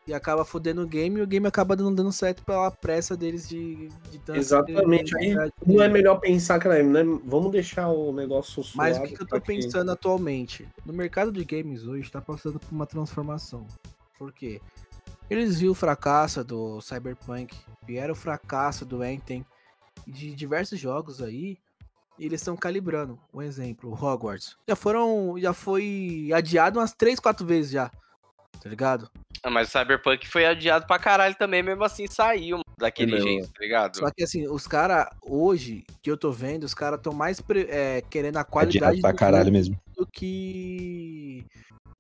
[0.08, 3.48] e acaba fodendo o game e o game acaba não dando certo pela pressa deles
[3.48, 5.16] de, de tanto Exatamente.
[5.18, 5.36] Aí
[5.66, 7.04] não é melhor pensar, cara, né?
[7.24, 10.68] Vamos deixar o negócio Mas o suave que, que eu tô pensando atualmente?
[10.86, 13.68] No mercado de games hoje tá passando por uma transformação.
[14.18, 14.60] Por quê?
[15.30, 17.56] Eles viram o fracasso do Cyberpunk,
[17.88, 19.46] vieram o fracasso do Anthem,
[20.06, 21.58] e de diversos jogos aí,
[22.20, 23.20] e eles estão calibrando.
[23.34, 24.58] Um exemplo, o Hogwarts.
[24.68, 25.36] Já foram.
[25.40, 27.92] Já foi adiado umas 3, 4 vezes já.
[28.62, 29.10] Tá ligado?
[29.43, 33.30] Ah, mas o Cyberpunk foi adiado pra caralho também, mesmo assim saiu daquele É mesmo.
[33.30, 33.97] jeito, tá ligado?
[33.97, 38.02] Só que assim, os caras, hoje, que eu tô vendo, os caras estão mais é,
[38.10, 39.82] querendo a qualidade Adiado pra do caralho jogo mesmo.
[39.97, 41.43] do que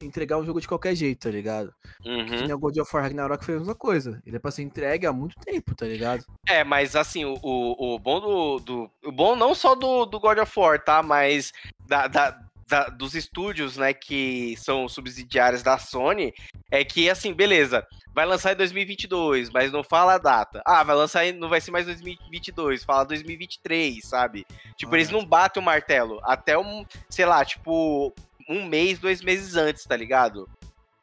[0.03, 1.73] entregar um jogo de qualquer jeito, tá ligado?
[2.01, 2.25] Que Uhum.
[2.45, 4.21] nem o God of War Ragnarok fez a mesma coisa.
[4.25, 6.23] Ele é pra ser entregue há muito tempo, tá ligado?
[6.47, 8.91] É, mas assim, o, o, o bom do, do.
[9.03, 11.01] O bom não só do, do God of War, tá?
[11.03, 11.51] Mas
[11.87, 12.39] da, da-
[12.71, 16.33] da- dos estúdios, né, que são subsidiários da Sony,
[16.71, 20.61] é que, assim, beleza, vai lançar em 2022, mas não fala a data.
[20.65, 24.45] Ah, vai lançar, em, não vai ser mais 2022, fala 2023, sabe?
[24.77, 28.13] Tipo, Ah, eles não batem o martelo até um, sei lá, tipo,
[28.47, 30.49] um mês, dois meses antes, tá ligado?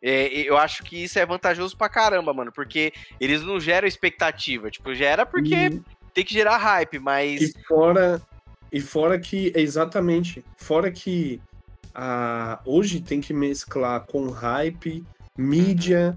[0.02, 4.70] É, eu acho que isso é vantajoso pra caramba, mano, porque eles não geram expectativa.
[4.70, 5.82] Tipo, gera porque E-
[6.14, 7.42] tem que gerar hype, mas.
[7.42, 8.22] E fora,
[8.72, 11.40] e fora que, exatamente, fora que
[11.94, 15.04] a, hoje tem que mesclar com hype,
[15.36, 16.16] mídia,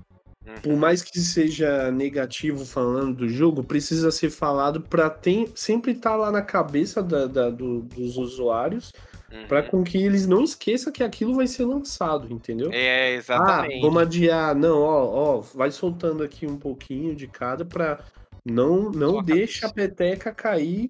[0.64, 5.16] por mais que seja negativo falando do jogo, precisa ser falado para
[5.56, 8.92] sempre estar lá na cabeça da- da- do- dos usuários,
[9.32, 9.48] Uhum.
[9.48, 12.70] para com que eles não esqueçam que aquilo vai ser lançado, entendeu?
[12.74, 13.82] É, Ah, exatamente.
[13.82, 14.54] vamos adiar.
[14.56, 18.00] Não, ó, ó, vai soltando aqui um pouquinho de cada pra
[18.44, 20.90] não não deixa a peteca cair,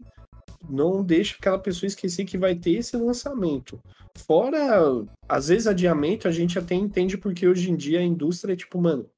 [0.69, 3.79] não deixa aquela pessoa esquecer que vai ter esse lançamento.
[4.15, 8.55] Fora, às vezes adiamento a gente até entende porque hoje em dia a indústria é
[8.55, 9.09] tipo, mano,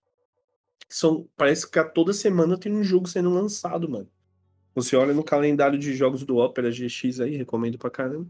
[0.87, 4.07] são parece que a toda semana tem um jogo sendo lançado, mano.
[4.75, 8.27] Você olha no calendário de jogos do Opera GX aí, recomendo pra caramba.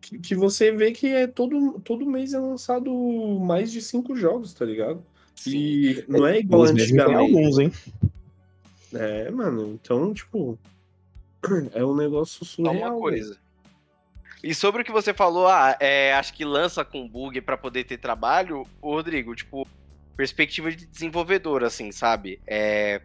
[0.00, 2.92] Que, que você vê que é todo, todo mês é lançado
[3.40, 5.02] mais de cinco jogos, tá ligado?
[5.34, 5.56] Sim.
[5.56, 7.18] E não é igual Eles antigamente.
[7.18, 7.72] alguns, hein?
[8.92, 10.58] É, mano, então, tipo,
[11.74, 12.74] é um negócio surreal.
[12.74, 13.00] uma velho.
[13.00, 13.38] coisa.
[14.42, 17.84] E sobre o que você falou, ah, é, acho que lança com bug pra poder
[17.84, 19.66] ter trabalho, Rodrigo, tipo,
[20.16, 22.38] perspectiva de desenvolvedor, assim, sabe?
[22.46, 23.00] É,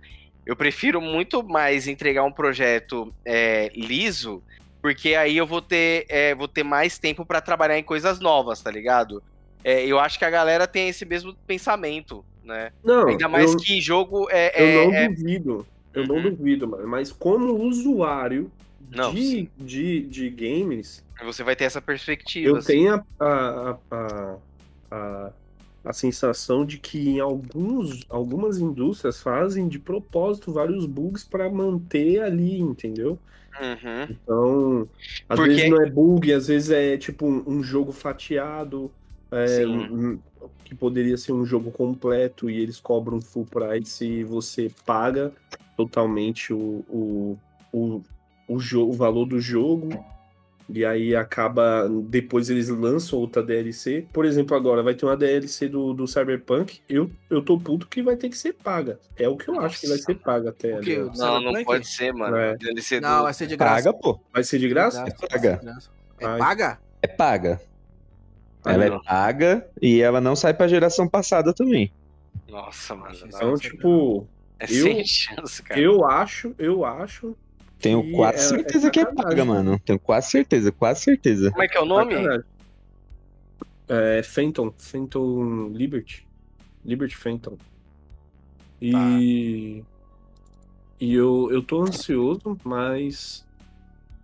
[0.45, 4.43] eu prefiro muito mais entregar um projeto é, liso,
[4.81, 8.61] porque aí eu vou ter, é, vou ter mais tempo pra trabalhar em coisas novas,
[8.61, 9.23] tá ligado?
[9.63, 12.71] É, eu acho que a galera tem esse mesmo pensamento, né?
[12.83, 14.61] Não, Ainda mais eu, que jogo é.
[14.61, 15.67] eu é- não é- duvido.
[15.93, 16.31] Eu não Uhum.
[16.35, 16.87] duvido, mano.
[16.87, 18.51] Mas como usuário
[18.89, 22.49] Não, de, de, de games, Você vai ter essa perspectiva.
[22.49, 22.67] eu assim.
[22.73, 24.37] tenho a, a, a,
[24.91, 25.31] a,
[25.85, 32.21] a sensação de que em alguns, algumas indústrias fazem de propósito vários bugs para manter
[32.21, 33.17] ali, entendeu?
[33.59, 34.07] Uhum.
[34.23, 34.89] Então,
[35.27, 38.89] às Porque- vezes não é bug, às vezes é tipo um, um jogo fatiado.
[39.31, 39.63] é,
[40.63, 45.31] que poderia ser um jogo completo e eles cobram full price e você paga
[45.75, 47.37] totalmente o, o,
[47.71, 48.01] o,
[48.47, 49.89] o, jo- o valor do jogo.
[50.71, 51.89] E aí acaba.
[51.89, 54.05] Depois eles lançam outra DLC.
[54.13, 56.79] Por exemplo, agora vai ter uma DLC do, do Cyberpunk.
[56.87, 58.99] Eu, eu tô puto que vai ter que ser paga.
[59.17, 60.77] É o que eu acho que vai ser paga até.
[60.79, 62.37] O Não, não pode ser, mano.
[62.37, 62.55] É.
[62.55, 63.23] DLC Não, do...
[63.23, 63.75] vai ser de graça.
[63.91, 64.19] Paga, pô.
[64.31, 65.03] Vai ser de graça?
[65.05, 65.59] De Paga.
[66.19, 66.79] É paga?
[67.01, 67.61] É paga.
[68.65, 71.91] Ela é paga e ela não sai pra geração passada também.
[72.47, 73.15] Nossa, mano.
[73.21, 73.27] não.
[73.27, 74.27] Então, tipo,
[74.59, 75.79] É eu- sem chance, cara.
[75.79, 77.35] eu acho, eu acho.
[77.79, 79.79] Tenho quase é- certeza é que é paga, mano.
[79.85, 81.49] Tenho quase certeza, quase certeza.
[81.51, 82.15] Como é que é o nome?
[83.87, 86.27] É Phantom, Phantom Liberty.
[86.83, 87.57] Liberty Phantom.
[88.81, 89.83] E.
[90.99, 93.45] E eu, eu tô ansioso, mas.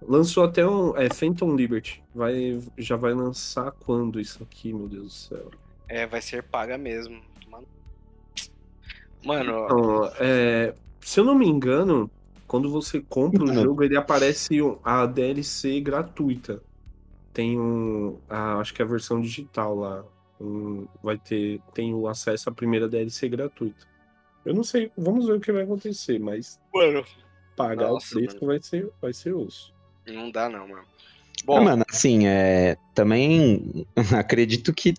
[0.01, 0.95] Lançou até um.
[0.97, 2.03] É Phantom Liberty.
[2.13, 5.51] Vai, já vai lançar quando isso aqui, meu Deus do céu?
[5.87, 7.21] É, vai ser paga mesmo.
[7.49, 7.67] Mano,
[9.23, 12.09] Mano, Então, é, se eu não me engano,
[12.47, 13.61] quando você compra o Mano.
[13.63, 16.61] jogo, ele aparece um- a DLC gratuita.
[17.33, 18.19] Tem um.
[18.29, 20.05] a- acho que é a versão digital lá.
[20.39, 21.59] Um- vai ter.
[21.73, 23.85] Tem o acesso à primeira DLC gratuita.
[24.45, 27.03] Eu não sei, vamos ver o que vai acontecer, mas mano,
[27.57, 29.73] pagar Nossa, o preço vai ser, vai ser osso.
[30.13, 30.83] Não dá não, mano.
[30.83, 33.85] Ah, Bom, mano, assim, é, também
[34.17, 34.93] acredito que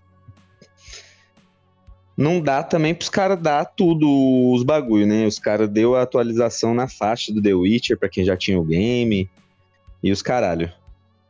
[2.17, 4.09] não dá também pros caras dar tudo
[4.53, 5.27] os bagulho, né?
[5.27, 8.65] Os caras deu a atualização na faixa do The Witcher pra quem já tinha o
[8.65, 9.29] game
[10.03, 10.73] e os caralho.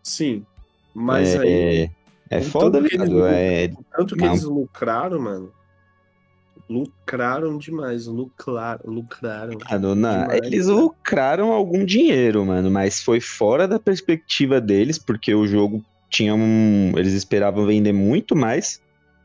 [0.03, 0.47] Sim.
[0.95, 1.91] Mas é, aí,
[2.31, 3.27] é, é foda, tanto que eles ligado?
[3.27, 4.33] É, o tanto que Não.
[4.33, 5.53] eles lucraram, mano.
[6.68, 8.07] Lucraram demais.
[8.07, 9.59] Lucrar, lucraram.
[9.70, 10.74] Mano, não, Demais, eles né?
[10.74, 16.92] lucraram algum dinheiro, mano, mas foi fora da perspectiva deles, porque o jogo tinha um.
[16.96, 18.81] Eles esperavam vender muito mais.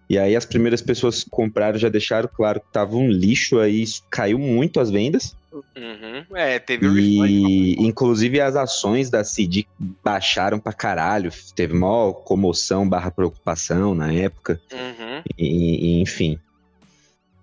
[0.10, 3.82] E aí as primeiras pessoas que compraram já deixaram claro que tava um lixo aí,
[3.82, 5.38] isso caiu muito as vendas.
[5.54, 6.36] uhum.
[6.36, 7.30] é, teve o refund.
[7.30, 9.66] E inclusive as ações da CD
[10.04, 11.32] baixaram pra caralho.
[11.56, 14.60] Teve maior comoção barra preocupação na época.
[14.74, 15.24] Uhum.
[15.38, 16.38] E, e, enfim.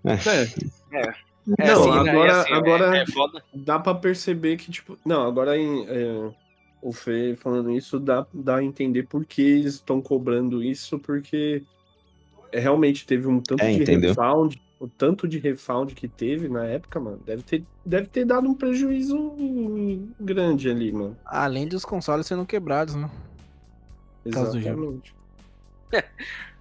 [0.04, 1.12] É,
[1.58, 3.42] É, Não, assim, né, e agora- assim, é- agora- É, foda.
[3.54, 4.98] dá pra perceber que, tipo.
[5.04, 6.30] Não, agora em, é,
[6.82, 11.62] o Fê falando isso dá, dá a entender por que eles estão cobrando isso, porque
[12.52, 14.10] é, realmente teve um tanto É, de entendeu?
[14.10, 18.46] refund, o tanto de refund que teve na época, mano, deve ter, deve ter dado
[18.48, 19.34] um prejuízo
[20.20, 21.16] grande ali, mano.
[21.24, 23.10] Além dos consoles sendo quebrados, né?
[24.24, 25.14] Exatamente.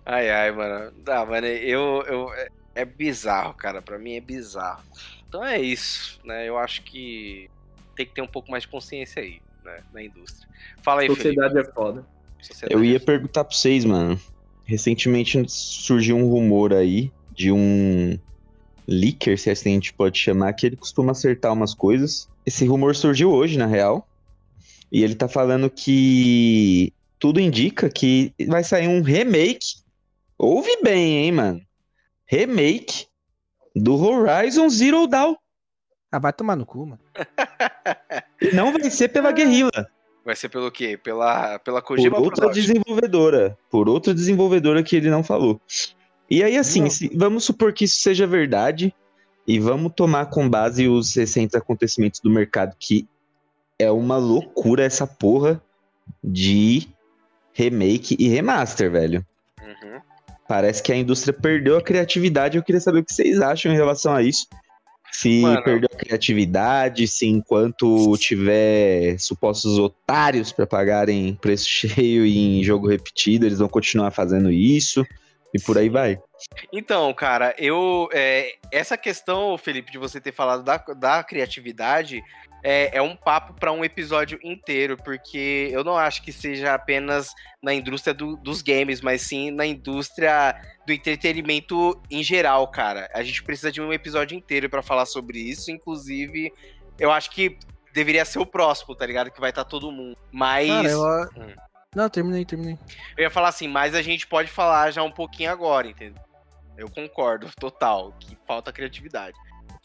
[0.06, 0.94] Ai, ai, mano.
[1.04, 2.30] Dá, mano, eu, eu,
[2.78, 3.82] é, é bizarro, cara.
[3.82, 4.84] Pra mim é bizarro.
[5.28, 6.48] Então é isso, né?
[6.48, 7.50] Eu acho que
[7.96, 9.80] tem que ter um pouco mais de consciência aí, né?
[9.94, 10.48] Na indústria.
[10.82, 12.02] Fala aí, Sociedade é foda.
[12.02, 12.48] Felipe.
[12.48, 14.20] Sociedade Eu ia é- perguntar pra vocês, mano.
[14.66, 18.18] Recentemente surgiu um rumor aí de um
[18.88, 22.30] leaker, se assim a gente pode chamar, que ele costuma acertar umas coisas.
[22.46, 24.08] Esse rumor surgiu hoje, na real.
[24.92, 29.78] E ele tá falando que tudo indica que vai sair um remake.
[30.38, 31.62] Ouve bem, hein, mano?
[32.28, 33.08] Remake
[33.76, 35.36] do Horizon Zero Dawn.
[36.12, 37.00] Ah, vai tomar no cu, mano.
[38.40, 39.90] E não vai ser pela guerrilla.
[40.24, 40.96] Vai ser pelo quê?
[40.96, 42.62] Pela, pela por Kojima outra Production.
[42.74, 43.58] desenvolvedora.
[43.70, 45.60] Por outra desenvolvedora que ele não falou.
[46.30, 48.94] E aí, assim, se- vamos supor que isso seja verdade
[49.48, 53.08] e vamos tomar com base os recentes acontecimentos do mercado, que
[53.80, 55.60] é uma loucura essa porra
[56.24, 56.88] de
[57.54, 59.26] remake e remaster, velho.
[59.60, 60.00] Uhum.
[60.48, 62.58] Parece que a indústria perdeu a criatividade.
[62.58, 64.48] Eu queria saber o que vocês acham em relação a isso.
[65.12, 65.64] Se Mano.
[65.64, 73.46] perdeu a criatividade, se enquanto tiver supostos otários para pagarem preço cheio em jogo repetido,
[73.46, 75.06] eles vão continuar fazendo isso
[75.54, 76.20] e por aí vai.
[76.72, 78.10] Então, cara, eu.
[78.14, 82.24] é, essa questão, Felipe, de você ter falado da, da criatividade
[82.64, 87.34] é, é um papo para um episódio inteiro, porque eu não acho que seja apenas
[87.62, 93.10] na indústria do- dos games, mas sim na indústria do entretenimento em geral, cara.
[93.14, 96.52] A gente precisa de um episódio inteiro para falar sobre isso, inclusive,
[97.00, 97.58] eu acho que
[97.94, 99.32] deveria ser o próximo, tá ligado?
[99.32, 100.18] Que vai estar todo mundo.
[100.32, 100.68] Mas.
[100.68, 101.02] Cara, eu...
[101.36, 101.56] Hum.
[101.96, 102.78] Não, terminei, terminei.
[103.18, 106.22] Eu ia falar assim, mas a gente pode falar já um pouquinho agora, entendeu?
[106.78, 109.36] Eu concordo, total, que falta criatividade.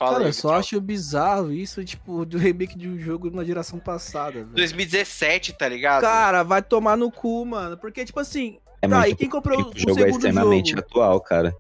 [0.03, 3.45] Fala Cara, aí, eu só acho bizarro isso, tipo, do remake de um jogo na
[3.45, 4.49] geração passada, velho.
[4.55, 6.03] 2017, tá ligado?
[6.03, 7.77] Cara, vai tomar no cu, mano.
[7.79, 10.81] Porque, tipo assim, É tá, e quem comprou o, o jogo é segundo extremamente jogo?
[10.81, 11.55] atual, cara.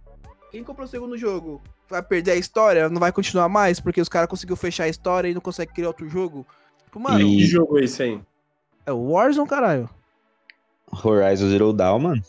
[0.50, 1.62] Quem comprou o segundo jogo?
[1.88, 2.88] Vai perder a história?
[2.88, 3.78] Não vai continuar mais?
[3.78, 6.44] Porque os caras conseguiu fechar a história e não consegue criar outro jogo?
[6.86, 8.20] Tipo, mano, E- Que jogo é esse aí?
[8.84, 9.88] é o Warzone, caralho.
[11.04, 12.22] Horizon Zero Dawn, mano.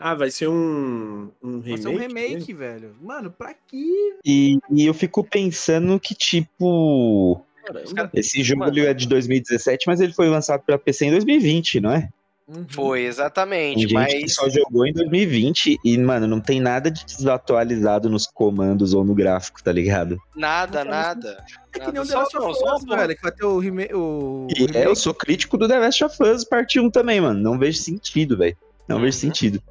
[0.00, 1.82] Ah, vai ser um, um Vai remake?
[1.82, 2.94] ser um remake, velho.
[3.02, 4.14] Mano, pra quê?
[4.24, 8.78] E, e eu fico pensando que, tipo, caras- esse jogo Mano.
[8.78, 12.08] é de 2017, mas ele foi lançado pra PC em 2020, não é?
[12.46, 12.64] Uhum.
[12.68, 13.80] Foi, Tem exatamente.
[13.80, 14.34] gente que Mas.
[14.34, 19.14] só jogou em 2020 e, mano, não tem nada de desatualizado nos comandos ou no
[19.14, 20.16] gráfico, tá ligado?
[20.34, 21.44] Nada, Não nada.
[21.74, 23.92] É que nem o The Last of Us, velho, que vai ter o remake.
[23.94, 24.46] O...
[24.50, 24.78] E remake.
[24.78, 27.38] é, eu sou crítico do The Last of Us parte 1 também, mano.
[27.38, 28.56] Não vejo sentido, velho.
[28.88, 29.02] Não Uhum.
[29.02, 29.62] vejo sentido.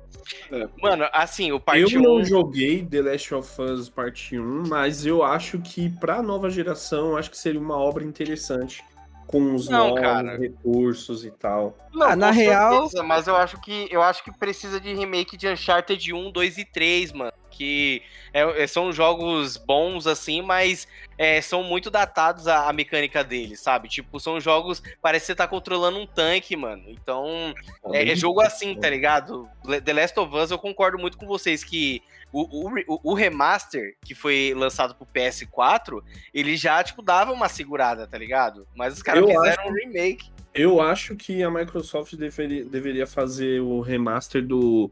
[0.81, 2.25] Mano, assim, o parte Eu não 1.
[2.25, 7.17] joguei The Last of Us Parte 1, mas eu acho que pra nova geração, eu
[7.17, 8.83] acho que seria uma obra interessante.
[9.25, 10.37] Com os Não, novos cara.
[10.37, 11.77] recursos e tal.
[11.93, 14.93] Não, Ah, na com real- certeza, mas eu acho que eu acho que precisa de
[14.93, 17.33] remake de Uncharted 1, 2 e 3, mano.
[17.57, 23.23] Que é- é- são jogos bons, assim, mas é, são muito datados a, a mecânica
[23.23, 23.87] deles, sabe?
[23.89, 24.83] Tipo, são jogos.
[25.01, 26.83] Parece que você tá controlando um tanque, mano.
[26.87, 27.53] Então.
[27.91, 29.49] É, é jogo assim, tá ligado?
[29.83, 34.13] The Last of Us, eu concordo muito com vocês que o, o, o- remaster que
[34.13, 36.01] foi lançado pro PS4,
[36.33, 38.67] ele já, tipo, dava uma segurada, tá ligado?
[38.75, 40.29] Mas os caras Eu fizeram acho- um remake.
[40.53, 44.91] Eu acho que a Microsoft deveria, deveria fazer o remaster do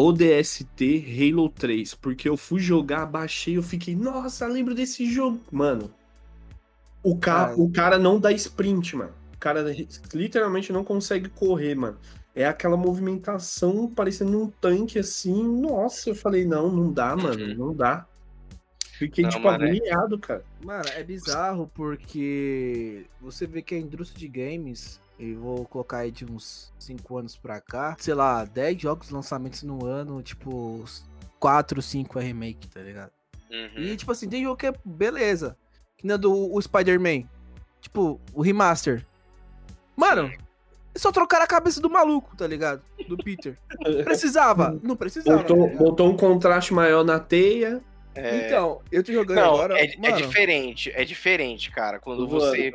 [0.00, 5.40] ODST Halo 3, porque eu fui jogar, baixei, eu fiquei, nossa, lembro desse jogo.
[5.52, 5.90] Mano,
[7.02, 7.54] o, ca Ah.
[7.56, 9.12] o cara não dá sprint, mano.
[9.34, 9.64] O cara
[10.14, 11.98] literalmente não consegue correr, mano.
[12.34, 15.42] É aquela movimentação parecendo um tanque assim.
[15.60, 17.54] Nossa, eu falei, não, não dá, mano, Uhum.
[17.54, 18.06] não dá.
[18.98, 20.44] Fiquei, Não, tipo, mano, é- agoniado, cara.
[20.62, 26.10] Mano, é bizarro porque você vê que a indústria de games, e vou colocar aí
[26.10, 30.82] de uns 5 anos pra cá, sei lá, 10 jogos lançamentos no ano, tipo,
[31.38, 33.12] 4, 5 é remake, tá ligado?
[33.50, 33.82] Uhum.
[33.82, 35.56] E tipo assim, tem jogo que é beleza.
[35.98, 37.24] Que nem o do o Spider-Man.
[37.82, 39.06] Tipo, o remaster.
[39.96, 40.32] Mano,
[40.94, 42.80] é só trocar a cabeça do maluco, tá ligado?
[43.06, 43.58] Do Peter.
[44.04, 44.78] Precisava?
[44.82, 45.42] Não precisava.
[45.42, 45.78] tá Botou, ligado?
[45.78, 47.82] botou um contraste maior na teia.
[48.14, 49.78] É, Então, eu tô jogando Não, agora.
[49.78, 51.98] é, é mano, diferente, é diferente, cara.
[52.00, 52.72] Quando Tô você.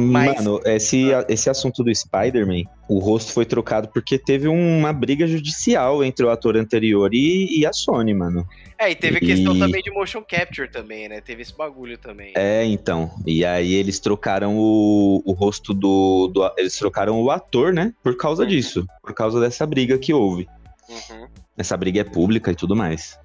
[0.00, 0.36] Mas.
[0.36, 6.02] Mano, esse, esse assunto do Spider-Man, o rosto foi trocado porque teve uma briga judicial
[6.02, 8.46] entre o ator anterior e, e a Sony, mano.
[8.78, 11.20] É, e teve a questão e- também de motion capture também, né?
[11.20, 12.32] Teve esse bagulho também.
[12.36, 13.10] É, então.
[13.26, 16.54] E aí eles trocaram o, o rosto do, do.
[16.56, 17.92] Eles trocaram o ator, né?
[18.02, 18.86] Por causa disso.
[19.02, 20.48] Por causa dessa briga que houve.
[20.88, 21.26] Uhum.
[21.56, 23.18] Essa briga é pública e tudo mais.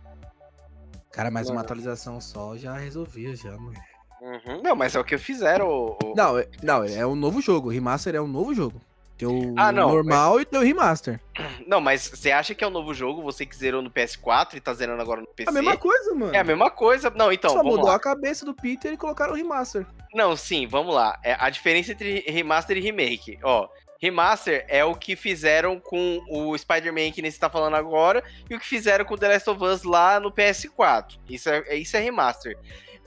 [1.12, 3.76] Cara, mas uma atualização só já resolvia, já, mano.
[4.24, 4.62] Uhum.
[4.64, 5.68] Não, mas é o que fizeram.
[5.68, 7.68] o- o- Não, é, não, é um novo jogo.
[7.68, 8.80] O remaster é um novo jogo.
[9.18, 11.20] Tem o Ah, não, normal e tem o remaster.
[11.68, 13.22] Não, mas você acha que é um novo jogo?
[13.22, 15.50] Você que zerou no PS4 e tá zerando agora no PC?
[15.50, 16.34] A mesma coisa, mano.
[16.36, 17.12] É a mesma coisa.
[17.12, 17.96] Não, então, Só vamos mudou lá.
[17.96, 19.86] a cabeça do Peter e colocaram o remaster.
[20.16, 21.20] Não, sim, vamos lá.
[21.24, 23.38] É, a diferença entre remaster e remake.
[23.44, 23.68] Ó,
[24.02, 28.56] remaster é o que fizeram com o Spider-Man que nem você tá falando agora e
[28.56, 31.20] o que fizeram com The Last of Us lá no PS4.
[31.30, 32.58] Isso é, é- isso é remaster.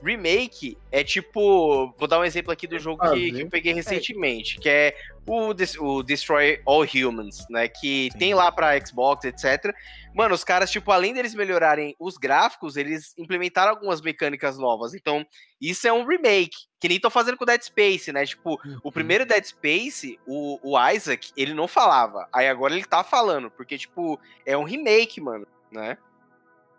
[0.06, 1.92] Remake é tipo.
[1.98, 5.50] Vou dar um exemplo aqui do jogo que, que eu peguei recentemente, que é o,
[5.80, 7.66] o Destroy All Humans, né?
[7.68, 8.18] Que Sim.
[8.18, 9.74] tem lá pra Xbox, etc.
[10.14, 14.94] Mano, os caras, tipo, além deles melhorarem os gráficos, eles implementaram algumas mecânicas novas.
[14.94, 15.26] Então,
[15.60, 16.56] isso é um remake.
[16.80, 18.24] Que nem tô fazendo com o Dead Space, né?
[18.24, 22.28] Tipo, o primeiro Dead Space, o, o Isaac, ele não falava.
[22.32, 25.98] Aí agora ele tá falando, porque, tipo, é um remake, mano, né?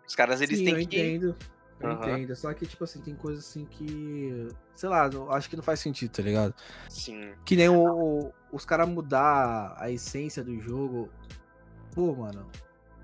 [0.06, 0.98] Os caras, eles Sim, têm que.
[0.98, 1.36] entendo.
[1.80, 2.10] Eu Aham.
[2.18, 2.34] entendo.
[2.36, 4.48] Só que, tipo assim, tem coisas assim que.
[4.74, 6.54] Sei lá, acho que não faz sentido, tá ligado?
[6.88, 7.30] Sim.
[7.44, 7.76] Que nem o,
[8.26, 11.08] o- os caras mudar a essência do jogo.
[11.94, 12.46] Pô, mano.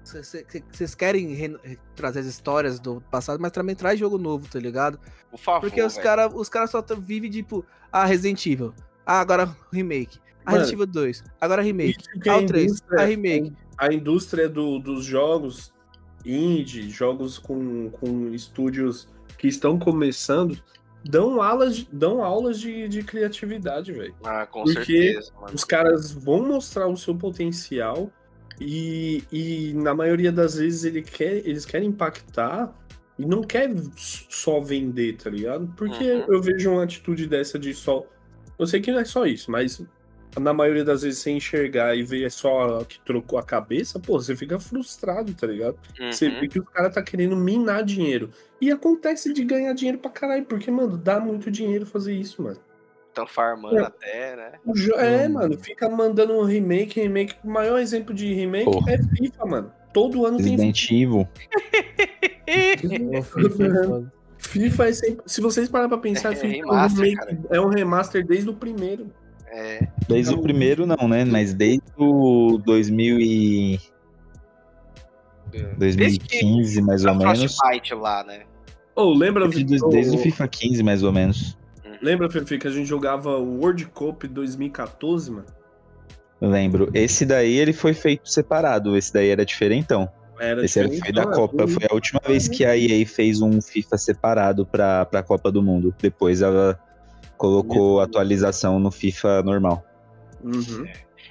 [0.04, 4.58] Vocês querem re- re- trazer as histórias do passado, mas também traz jogo novo, tá
[4.58, 4.98] ligado?
[5.30, 5.60] Por favor.
[5.62, 8.74] Porque os caras os cara só vivem, tipo, ah, Resident Evil.
[9.06, 10.18] Ah, agora remake.
[10.44, 11.24] Ah, Mano, Resident Evil 2.
[11.40, 12.04] Agora remake.
[12.28, 12.64] Ah, a o 3.
[12.66, 13.52] indústria- Ah, remake.
[13.78, 15.72] A indústria do- dos jogos
[16.24, 19.08] indie, jogos com, com estúdios
[19.38, 20.58] que estão começando,
[21.04, 24.14] dão aulas, dão aulas de, de criatividade, velho.
[24.24, 25.54] Ah, com Porque certeza, mano.
[25.54, 28.10] Os caras vão mostrar o seu potencial
[28.60, 32.72] e, e na maioria das vezes ele quer, eles querem impactar
[33.18, 35.72] e não quer só vender, tá ligado?
[35.76, 36.24] Porque Uhum.
[36.28, 38.04] eu vejo uma atitude dessa de só.
[38.58, 39.82] Eu sei que não é só isso, mas
[40.40, 44.34] na maioria das vezes você enxergar e ver só que trocou a cabeça, pô, você
[44.36, 45.76] fica frustrado, tá ligado?
[46.10, 46.40] Você Uhum.
[46.40, 48.30] vê que o cara tá querendo minar dinheiro.
[48.60, 52.58] E acontece de ganhar dinheiro pra caralho, porque, mano, dá muito dinheiro fazer isso, mano.
[53.08, 53.82] Estão farmando É.
[53.82, 54.52] até, né?
[54.66, 55.32] O jo- É, Hum.
[55.34, 57.34] mano, fica mandando um remake, remake.
[57.44, 58.92] O maior exemplo de remake Porra.
[58.92, 59.72] é FIFA, mano.
[59.92, 61.28] Todo ano tem Resident Evil.
[64.38, 64.88] FIFA.
[64.88, 65.22] É sempre...
[65.26, 68.54] Se vocês pararem pra pensar, É FIFA é, um remaster, é um remaster desde o
[68.54, 69.06] primeiro.
[69.54, 69.86] É.
[70.08, 70.40] Desde Não.
[70.40, 71.24] o primeiro, não, né?
[71.24, 73.80] Mas desde o 2000 e...
[75.78, 77.38] 2015, mais ou menos.
[77.38, 78.40] Frostbite lá, né?
[78.96, 81.56] Ô, lembra, Desde, desde o FIFA 15, mais ou menos.
[82.02, 85.46] lembra, Fefe, que a gente jogava o World Cup 2014, mano?
[86.40, 86.90] Lembro.
[86.92, 88.96] Esse daí ele foi feito separado.
[88.96, 90.08] Esse daí era diferentão.
[90.38, 91.68] Era Esse era, diferente, foi da é Copa.
[91.68, 95.62] Foi a última vez que a EA fez um FIFA separado pra, pra Copa do
[95.62, 95.94] Mundo.
[96.00, 96.78] Depois ela
[97.36, 99.84] colocou atualização no FIFA normal.
[100.42, 100.86] Uhum.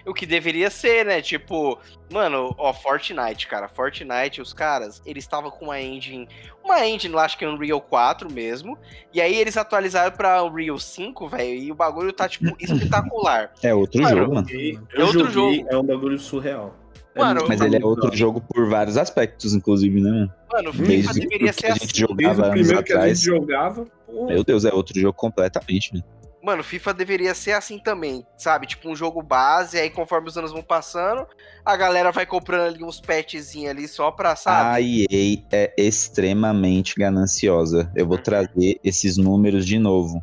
[0.05, 1.21] O que deveria ser, né?
[1.21, 1.79] Tipo,
[2.11, 3.69] mano, ó, Fortnite, cara.
[3.69, 6.27] Fortnite, os caras, eles estavam com uma engine.
[6.61, 8.77] Uma engine lá, acho que é Unreal 4 mesmo.
[9.13, 11.53] E aí eles atualizaram pra Unreal 5, velho.
[11.55, 13.53] E o bagulho tá, tipo, espetacular.
[13.63, 14.47] É outro Mano, jogo, mano.
[14.93, 15.65] É outro jogo.
[15.69, 16.75] É um bagulho surreal.
[17.15, 20.09] É Mano, Mas ele é outro jogo por vários aspectos, inclusive, né?
[20.09, 20.33] mano?
[20.51, 21.79] Mano, FIFA Desde deveria o que ser a assim.
[21.81, 23.19] gente Desde jogava o anos primeiro que a atrás.
[23.19, 23.85] gente jogava.
[24.13, 26.01] Pô, Meu Deus, é outro jogo completamente, né?
[26.43, 28.67] Mano, FIFA deveria ser assim também, sabe?
[28.67, 31.25] Tipo um jogo base, aí conforme os anos vão passando,
[31.63, 35.05] a galera vai comprando ali uns patchzinhos ali só pra, A sabe?
[35.09, 37.89] EA é extremamente gananciosa.
[37.95, 40.21] Eu vou trazer esses números de novo.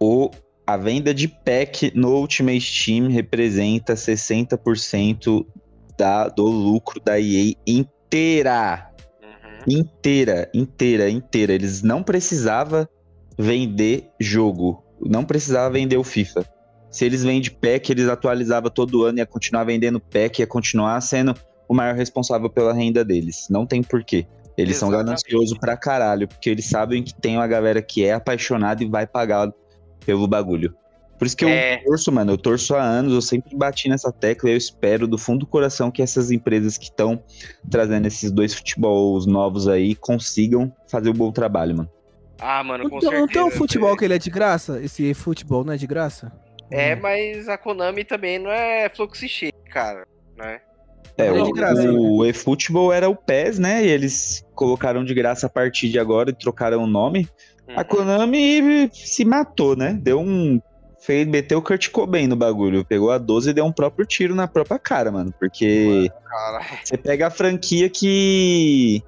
[0.00, 0.28] O,
[0.66, 5.46] a venda de pack no Ultimate Team representa 60%
[5.96, 8.90] da, do lucro da EA inteira.
[9.68, 11.52] Inteira, inteira, inteira.
[11.52, 12.86] Eles não precisavam
[13.38, 14.82] vender jogo.
[15.00, 16.46] Não precisava vender o FIFA.
[16.90, 21.34] Se eles vendem pack, eles atualizavam todo ano, ia continuar vendendo pack, ia continuar sendo
[21.68, 23.48] o maior responsável pela renda deles.
[23.50, 24.26] Não tem porquê.
[24.56, 25.22] Eles são Exatamente.
[25.22, 29.06] gananciosos pra caralho, porque eles sabem que tem uma galera que é apaixonada e vai
[29.06, 29.52] pagar
[30.06, 30.74] pelo bagulho.
[31.18, 31.80] Por isso que É.
[31.80, 32.32] eu torço, mano.
[32.32, 35.46] Eu torço há anos, eu sempre bati nessa tecla e eu espero do fundo do
[35.46, 37.22] coração que essas empresas que estão
[37.70, 41.90] trazendo esses dois futebols novos aí consigam fazer o bom trabalho, mano.
[42.38, 43.20] Ah, mano, com Não, certeza.
[43.22, 44.78] não tem um futebol que ele é de graça?
[44.82, 46.30] Esse futebol não é de graça?
[46.70, 46.98] É, Hum.
[47.00, 50.06] mas a Konami também não é fluxo cheio, cara,
[50.36, 50.60] né?
[51.16, 53.82] É, Não, o, de graça, o eFootball era o PES, né?
[53.82, 57.26] E eles colocaram de graça a partir de agora e trocaram o nome.
[57.74, 57.84] A Uhum.
[57.86, 59.98] Konami se matou, né?
[60.02, 60.60] Deu um.
[60.98, 62.84] Fez, meteu o Kurt Cobain no bagulho.
[62.84, 65.32] Pegou a 12 e deu um próprio tiro na própria cara, mano.
[65.38, 69.02] Porque Cara, você pega a franquia que.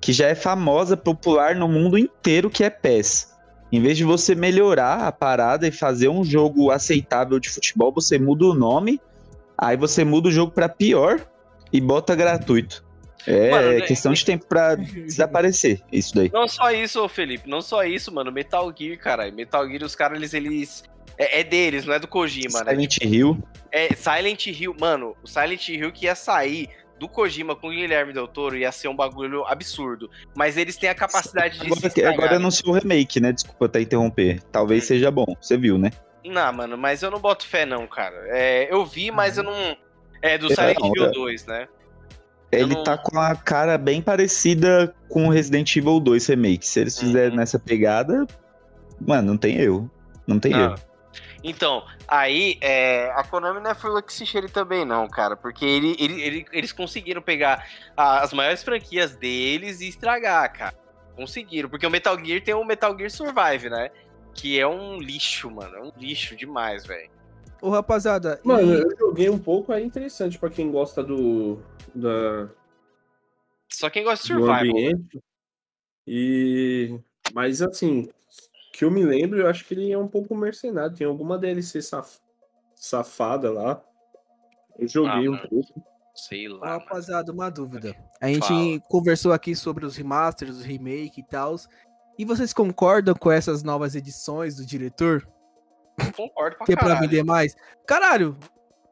[0.00, 3.30] que já é famosa, popular no mundo inteiro, que é PES.
[3.72, 8.18] Em vez de você melhorar a parada e fazer um jogo aceitável de futebol, você
[8.18, 9.00] muda o nome,
[9.56, 11.20] aí você muda o jogo pra pior
[11.72, 12.84] e bota gratuito.
[13.26, 13.80] É Mano, né?
[13.82, 16.30] questão de tempo pra desaparecer isso daí.
[16.32, 18.32] Não só isso, ô Felipe, não só isso, mano.
[18.32, 19.34] Metal Gear, caralho.
[19.34, 20.34] Metal Gear, os caras, eles.
[20.34, 20.84] eles
[21.22, 22.70] é, é deles, não é do Kojima, né?
[22.72, 23.38] Silent Hill.
[23.70, 26.68] É Silent Hill, mano, o Silent Hill que ia sair
[26.98, 30.10] do Kojima com o Guilherme Del Toro ia ser um bagulho absurdo.
[30.34, 32.12] Mas eles têm a capacidade de se Agora, estragar.
[32.14, 33.32] agora anunciou o remake, né?
[33.32, 34.42] Desculpa até interromper.
[34.52, 35.90] Talvez seja bom, você viu, né?
[36.24, 38.16] Não, mano, mas eu não boto fé, não, cara.
[38.28, 39.76] É, eu vi, mas eu não.
[40.20, 41.10] É do É, Silent não, Hill é.
[41.12, 41.68] 2, né?
[42.52, 46.66] Eu Ele não- tá com a cara bem parecida com o Resident Evil 2 Remake.
[46.66, 47.36] Se eles fizerem Uhum.
[47.36, 48.26] nessa pegada,
[49.00, 49.90] mano, não tem erro.
[50.26, 50.64] Não tem Não.
[50.72, 50.74] erro.
[51.42, 55.36] Então, aí, é, a Konami não é Flux Share também, não, cara.
[55.36, 57.66] Porque ele, ele- ele- eles conseguiram pegar
[57.96, 60.74] as maiores franquias deles e estragar, cara.
[61.16, 61.68] Conseguiram.
[61.70, 63.90] Porque o Metal Gear tem o Metal Gear Survive, né?
[64.34, 65.76] Que é um lixo, mano.
[65.76, 67.10] É um lixo demais, velho.
[67.62, 71.58] Ô, rapaziada, Mano, e- eu joguei um pouco, é interessante pra quem gosta do.
[71.94, 72.48] Da,
[73.68, 74.62] Só quem gosta de Survival.
[74.62, 74.68] né?
[74.68, 75.20] ambiente.
[76.06, 76.98] E.
[77.34, 78.08] Mas assim,
[78.80, 80.96] que eu me lembro, eu acho que ele é um pouco mercenário.
[80.96, 82.18] Tem alguma DLC saf...
[82.74, 83.82] safada lá.
[84.78, 85.82] Eu joguei Ah, um pouco.
[86.14, 86.58] Sei lá.
[86.60, 86.72] mano.
[86.80, 87.94] rapaziada, uma dúvida.
[88.20, 88.80] A gente Fala.
[88.88, 91.56] conversou aqui sobre os remasters, os remake e tal.
[92.18, 95.26] E vocês concordam com essas novas edições do diretor?
[95.98, 97.54] Eu concordo pra Que é pra vender mais?
[97.86, 98.36] Caralho,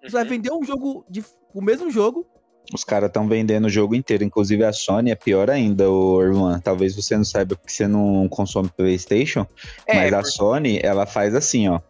[0.03, 0.29] você vai Uhum.
[0.29, 1.25] vender um jogo, de,
[1.55, 2.27] o mesmo jogo,
[2.73, 4.25] Os caras estão vendendo o jogo inteiro.
[4.25, 6.61] Inclusive a Sony é pior ainda, ô Irwan.
[6.61, 9.47] Talvez você não saiba porque você não consome PlayStation.
[9.87, 11.81] É, mas a Sony, ela faz assim, ó.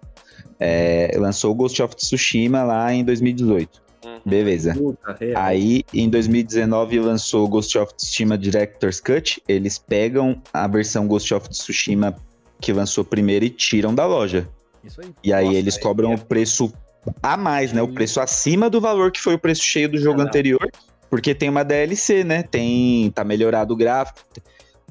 [0.60, 3.80] É, lançou o Ghost of Tsushima lá em 2018.
[4.04, 4.20] Uhum.
[4.24, 4.74] Beleza.
[4.74, 5.16] Puta.
[5.34, 9.42] Aí, em 2019, lançou o Ghost of Tsushima Director's Cut.
[9.48, 12.14] Eles pegam a versão Ghost of Tsushima
[12.60, 14.48] que lançou primeiro e tiram da loja.
[14.82, 15.12] Isso aí.
[15.22, 16.72] E aí Nossa, eles cobram é- o preço
[17.22, 17.82] a mais, né?
[17.82, 20.70] O preço acima do valor que foi o preço cheio do jogo Ah, anterior.
[21.10, 22.42] Porque tem uma DLC, né?
[22.42, 23.10] Tem.
[23.10, 24.20] Tá melhorado o gráfico.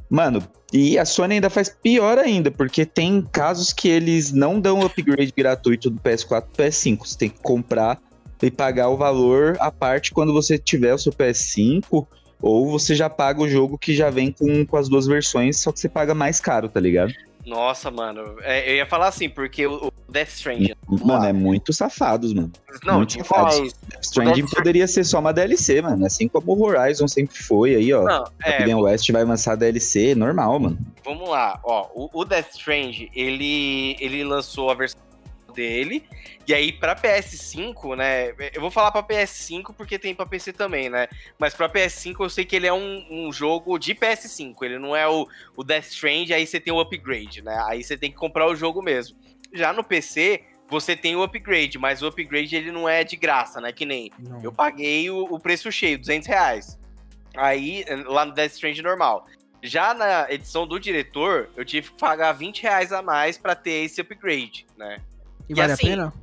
[0.10, 0.42] Mano,
[0.72, 5.34] e a Sony ainda faz pior ainda, porque tem casos que eles não dão upgrade
[5.36, 7.00] gratuito do PS4 pro PS5.
[7.00, 8.00] Você tem que comprar
[8.42, 12.06] e pagar o valor à parte quando você tiver o seu PS5,
[12.42, 15.72] ou você já paga o jogo que já vem com, com as duas versões, só
[15.72, 17.14] que você paga mais caro, tá ligado?
[17.48, 18.36] Nossa, mano.
[18.42, 20.74] É, eu ia falar assim, porque o Death Stranding.
[20.88, 22.52] Mano, é muito safados, mano.
[22.84, 23.74] Não, muito safados.
[23.88, 26.06] Death Stranding Death- poderia ser só uma DLC, mano.
[26.06, 28.04] Assim como o Horizon sempre foi aí, ó.
[28.04, 30.78] não, A é, Forbidden West vai lançar DLC, normal, mano.
[31.06, 35.00] vamos lá, ó, o, o Death Strand, ele, ele lançou a versão
[35.58, 36.08] dele,
[36.48, 40.88] e aí pra PS5, né, eu vou falar pra PS5 porque tem pra PC também,
[40.88, 41.08] né,
[41.40, 44.96] mas pra PS5 eu sei que ele é um, um jogo de PS5, ele não
[44.96, 48.18] é o, o Death Strand, aí você tem o upgrade, né, aí você tem que
[48.18, 49.18] comprar o jogo mesmo.
[49.52, 53.60] Já no PC, você tem o upgrade, mas o upgrade ele não é de graça,
[53.60, 54.44] né, que nem Não.
[54.44, 56.80] eu paguei o, o preço cheio, 200 reais.
[57.36, 59.26] Aí, lá no Death Stranding normal.
[59.62, 63.86] Já na edição do diretor, eu tive que pagar 20 reais a mais pra ter
[63.86, 65.02] esse upgrade, né?
[65.48, 66.14] E e vale assim, a pena?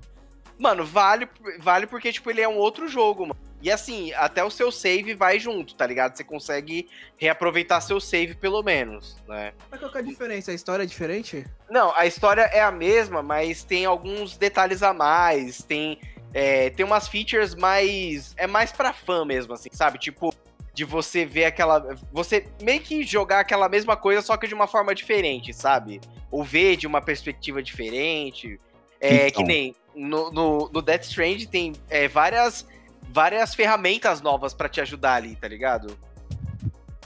[0.58, 3.36] Mano, vale, vale porque, tipo, ele é um outro jogo, mano.
[3.60, 6.14] E assim, até o seu save vai junto, tá ligado?
[6.14, 9.54] Você consegue reaproveitar seu save pelo menos, né?
[9.70, 10.50] Mas qual que é a diferença?
[10.50, 11.46] A história é diferente?
[11.70, 15.98] Não, a história é a mesma, mas tem alguns detalhes a mais, tem,
[16.34, 18.34] é, tem umas features mais.
[18.36, 19.98] É mais pra fã mesmo, assim, sabe?
[19.98, 20.30] Tipo,
[20.74, 21.96] de você ver aquela.
[22.12, 26.02] Você meio que jogar aquela mesma coisa, só que de uma forma diferente, sabe?
[26.30, 28.58] Ou ver de uma perspectiva diferente.
[29.04, 29.42] É Então.
[29.42, 32.66] que nem no, no, no Death Strand tem é, várias,
[33.10, 35.96] várias ferramentas novas pra te ajudar ali, tá ligado?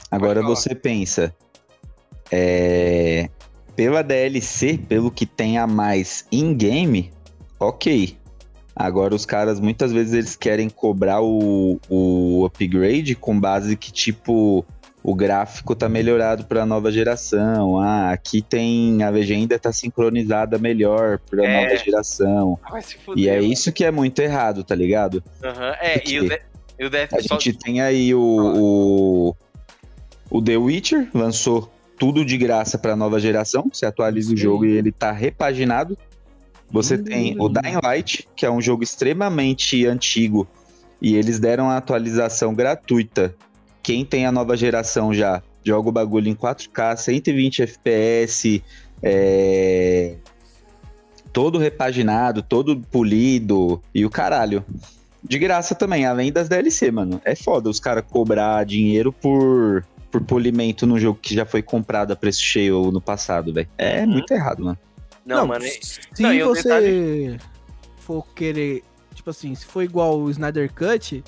[0.09, 1.35] Agora você pensa,
[2.31, 3.29] é,
[3.75, 7.11] pela DLC, pelo que tem a mais in-game,
[7.59, 8.17] ok.
[8.75, 14.65] Agora os caras muitas vezes eles querem cobrar o, o upgrade com base que tipo
[15.01, 17.79] o gráfico tá melhorado para nova geração.
[17.79, 21.63] Ah, aqui tem a legenda tá sincronizada melhor para É.
[21.63, 22.59] nova geração.
[22.69, 23.23] Vai se fuder.
[23.23, 23.51] E é mano.
[23.53, 25.23] isso que é muito errado, tá ligado?
[25.43, 26.41] Aham, É, e o, De-
[26.79, 29.35] e o Death A só- gente tem aí o, o,
[30.29, 33.69] o The Witcher, lançou tudo de graça para nova geração.
[33.71, 34.43] Você atualiza o Sim.
[34.43, 35.97] jogo e ele tá repaginado.
[36.71, 37.03] Você Hum.
[37.03, 40.47] tem o Dying Light, que é um jogo extremamente antigo,
[41.01, 43.33] e eles deram a atualização gratuita.
[43.89, 48.63] Quem tem a nova geração já joga o bagulho em 4K, 120 FPS,
[49.01, 50.13] é,
[51.33, 54.63] todo repaginado, todo polido e o caralho.
[55.23, 57.19] De graça também, além das DLC, mano.
[57.25, 62.11] É foda os caras cobrar dinheiro por, por polimento num jogo que já foi comprado
[62.11, 63.67] a preço cheio no passado, velho.
[63.75, 64.07] É Uhum.
[64.11, 64.77] muito errado, mano.
[65.25, 65.65] Não, mano.
[65.65, 65.69] é-
[66.13, 67.39] Se não, e o você
[68.01, 68.83] for querer,
[69.15, 71.23] tipo assim, se for igual o Snyder Cut,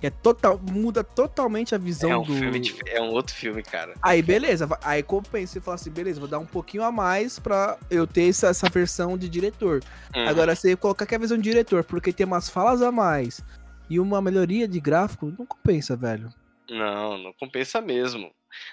[0.00, 2.34] que é total, muda totalmente a visão É um, do.
[2.34, 3.94] filme dif- é um outro filme, cara.
[4.02, 7.78] Aí beleza, aí compensa você falar assim, beleza, vou dar um pouquinho a mais pra
[7.90, 9.82] eu ter essa, essa versão de diretor.
[10.14, 10.28] Hum.
[10.28, 13.42] Agora, você colocar que é a versão de diretor, porque tem umas falas a mais
[13.88, 16.28] e uma melhoria de gráfico, não compensa, velho.
[16.68, 18.30] Não, não compensa mesmo.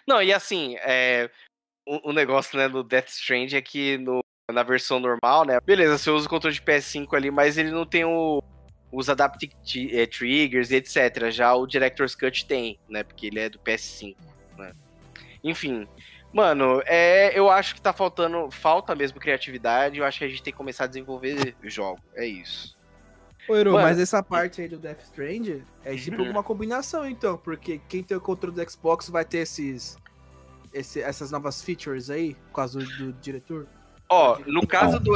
[0.08, 1.30] Não, e assim, é,
[1.88, 5.60] o, o negócio né, do Death Strand é que no- na versão normal, né?
[5.66, 8.42] Beleza, você usa o controle de PS5 ali, mas ele não tem o,
[8.94, 11.30] os Adaptive ti- eh, Triggers e etc.
[11.32, 13.04] Já o Director's Cut tem, né?
[13.04, 14.16] Porque ele é do PS5,
[14.58, 14.72] né?
[15.44, 15.88] Enfim.
[16.32, 18.50] Mano, é, eu acho que tá faltando.
[18.52, 19.98] Falta mesmo criatividade.
[19.98, 22.00] Eu acho que a gente tem que começar a desenvolver jogo.
[22.16, 22.78] É isso.
[23.48, 26.30] Ô, Mano, mas essa parte aí do Death Strand é tipo Uhum.
[26.32, 29.98] uma combinação, então, porque quem tem o controle do Xbox vai ter esses,
[30.74, 33.68] esse- essas novas features aí, por causa do, do diretor.
[34.10, 35.12] Ó, no caso do,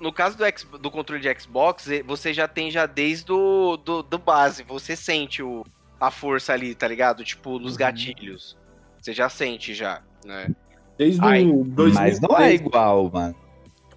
[0.00, 3.76] no caso do, X- do controle de Xbox, eh, você já tem já desde o
[3.76, 5.64] do, do base, você sente o,
[6.00, 7.24] a força ali, tá ligado?
[7.24, 7.78] Tipo, nos Uhum.
[7.78, 8.56] gatilhos.
[9.00, 10.48] Você já sente já, né?
[10.96, 11.94] Desde Ai, o 2003.
[11.94, 13.36] Mas não é igual, mano.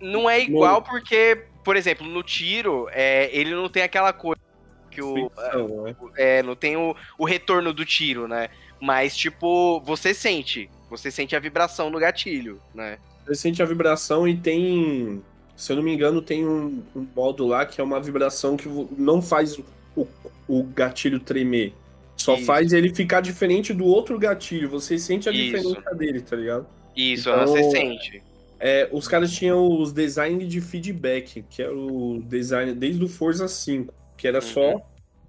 [0.01, 4.41] Não é igual porque, por exemplo, no tiro, é, ele não tem aquela coisa
[4.89, 5.29] que o...
[5.29, 5.95] Ficção, né?
[6.17, 8.49] É, não tem o, o retorno do tiro, né?
[8.81, 10.69] Mas, tipo, você sente.
[10.89, 12.97] Você sente a vibração no gatilho, né?
[13.25, 15.21] Você sente a vibração e tem.
[15.55, 18.67] Se eu não me engano, tem um, um modo lá que é uma vibração que
[18.97, 19.59] não faz
[19.95, 20.07] o,
[20.47, 21.73] o gatilho tremer.
[22.17, 22.45] Só Isso.
[22.45, 24.69] faz ele ficar diferente do outro gatilho.
[24.69, 25.43] Você sente a Isso.
[25.57, 26.67] diferença dele, tá ligado?
[26.95, 28.23] Isso, Então, você sente.
[28.59, 33.47] É, os caras tinham os design de feedback, que era o design desde o Forza
[33.47, 34.43] 5, que era Uhum.
[34.43, 34.81] só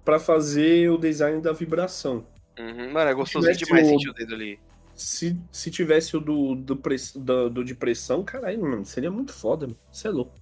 [0.05, 2.25] pra fazer o design da vibração.
[2.59, 2.91] Uhum.
[2.91, 4.59] Mano, é tivesse demais o- sentir o dedo ali.
[4.95, 9.33] Se, se tivesse o do, do, press- do, do de pressão, caralho, mano, seria muito
[9.33, 9.79] foda, mano.
[9.91, 10.35] Você é louco.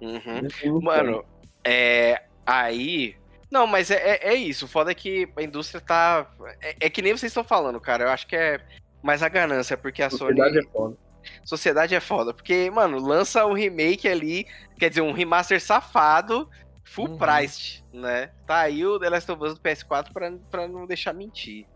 [0.00, 0.80] Uhum.
[0.80, 1.24] Mano,
[1.64, 2.22] é.
[2.46, 3.14] Aí.
[3.50, 4.64] Não, mas é, é, é isso.
[4.64, 6.30] O foda é que a indústria tá.
[6.62, 8.04] É, é que nem vocês estão falando, cara.
[8.04, 8.60] Eu acho que é
[9.02, 10.08] mais a ganância, porque a.
[10.08, 10.36] Sony.
[10.36, 10.96] Sociedade é foda.
[11.44, 12.32] Sociedade é foda.
[12.32, 14.46] Porque, mano, lança um remake ali.
[14.78, 16.48] Quer dizer, um remaster safado,
[16.84, 17.18] full Uhum.
[17.18, 18.30] priced, né?
[18.46, 21.66] Tá aí o The Last of Us do PS4 pra, pra não deixar mentir.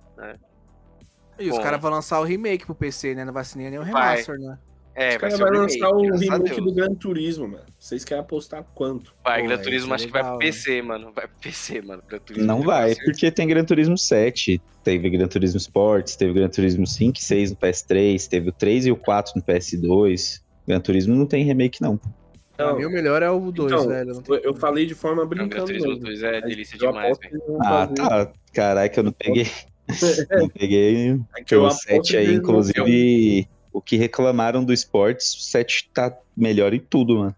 [1.39, 3.25] E os caras vão lançar o remake pro PC, né?
[3.25, 3.87] Não vai ser nem o Vai.
[3.87, 4.59] remaster, né?
[4.97, 7.65] É, Os vai caras ser o vão remake, lançar o remake do Gran Turismo, mano.
[7.79, 9.13] Vocês querem apostar quanto?
[9.25, 10.53] Vai, Pô, Gran vai Turismo acho que vai legal, pro né?
[10.53, 11.13] PC, mano.
[11.13, 12.03] Vai pro PC, mano.
[12.09, 13.05] Gran Turismo Não vai, certeza.
[13.11, 17.51] porque tem Gran Turismo 7, teve Gran Turismo Sports, teve Gran Turismo 5 e 6
[17.51, 20.41] no PS3, teve o 3 e o 4 no PS2.
[20.67, 21.99] Gran Turismo não tem remake, não.
[22.57, 24.23] Pra mim, o melhor é o 2, então, velho.
[24.29, 26.05] Eu, eu falei de forma Não, Gran brincando Turismo mesmo.
[26.05, 27.43] 2 é delícia demais, velho.
[27.63, 28.33] Ah, tá.
[28.53, 29.49] Caraca, eu não peguei.
[30.39, 33.49] não peguei É eu o aposto 7 que aí, inclusive.
[33.73, 37.35] O que reclamaram do Sports, o 7 tá melhor em tudo, mano.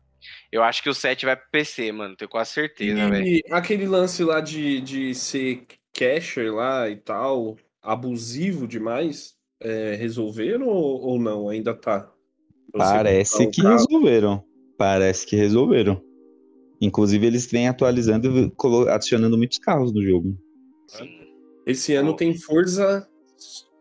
[0.52, 2.14] Eu acho que o 7 vai pro PC, mano.
[2.14, 3.26] Tenho quase certeza, velho.
[3.26, 5.62] E aquele lance lá de, de ser
[5.94, 11.48] casher lá e tal, abusivo demais, é, resolveram ou, ou não?
[11.48, 12.10] Ainda tá?
[12.72, 14.44] Você Parece um que carro- resolveram.
[14.76, 16.02] Parece que resolveram.
[16.80, 20.36] Inclusive, eles vêm atualizando e adicionando muitos carros no jogo.
[20.88, 21.25] Sim.
[21.66, 22.16] Esse ano Oh.
[22.16, 23.06] tem Forza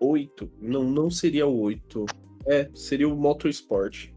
[0.01, 0.51] 8.
[0.59, 2.05] Não, não seria o 8.
[2.47, 4.09] É, seria o Motorsport.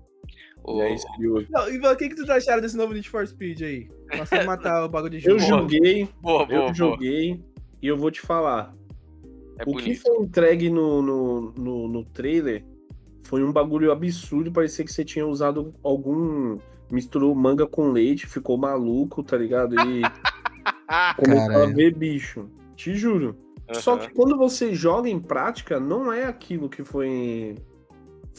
[0.64, 1.52] O- E aí seria o 8.
[1.52, 3.88] Não, Ivan, o que, que tu acharam desse novo Need for Speed aí?
[4.16, 5.62] Nossa, matar o bagulho de Eu jogo.
[5.62, 6.74] joguei, Boa, eu boa, boa.
[6.74, 7.40] joguei,
[7.82, 8.74] e eu vou te falar.
[9.58, 10.02] É o que bonito.
[10.02, 12.64] foi entregue no, no, no, no trailer
[13.24, 14.50] foi um bagulho absurdo.
[14.50, 16.58] Parecia que você tinha usado algum.
[16.90, 19.74] Misturou manga com leite, ficou maluco, tá ligado?
[19.74, 20.00] E
[21.16, 22.48] começou a ver bicho.
[22.74, 23.36] Te juro.
[23.74, 27.54] Só que quando você joga em prática, não é aquilo que foi,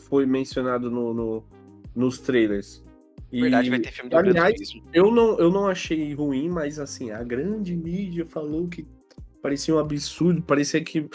[0.07, 1.43] foi mencionado no, no-
[1.95, 2.83] nos trailers.
[3.31, 4.55] E, Verdade, vai ter filme do aliás,
[4.91, 8.87] eu não, eu não achei ruim, mas assim, a grande mídia falou que
[9.41, 11.07] parecia um absurdo, parecia que.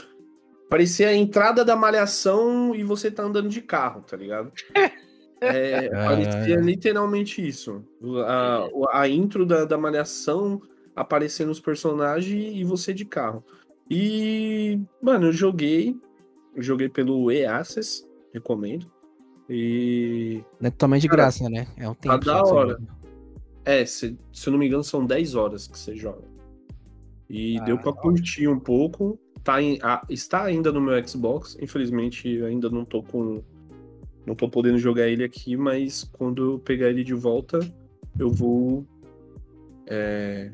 [0.70, 4.52] Parecia a entrada da malhação e você tá andando de carro, tá ligado?
[5.40, 7.84] É, parecia literalmente isso.
[8.26, 10.62] A, a intro da, da malhação
[10.96, 13.44] aparecendo os personagens e você de carro.
[13.90, 15.96] E, mano, eu joguei.
[16.54, 18.90] Eu joguei pelo E-Access, recomendo.
[19.48, 20.42] E.
[20.60, 21.66] Não é totalmente de graça, né?
[21.76, 22.18] É um tempo.
[22.18, 22.78] da só que você hora.
[23.64, 26.22] É, se, se eu não me engano, são 10 horas que você joga.
[27.28, 29.18] E Ah, deu pra da curtir um pouco.
[29.42, 31.56] Tá em- ah, está ainda no meu Xbox.
[31.60, 33.42] Infelizmente, ainda não tô com.
[34.26, 37.58] Não tô podendo jogar ele aqui, mas quando eu pegar ele de volta,
[38.18, 38.86] eu vou
[39.86, 40.50] é,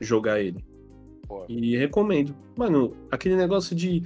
[0.00, 0.64] jogar ele.
[1.48, 2.34] E recomendo.
[2.56, 4.02] Mano, aquele negócio de,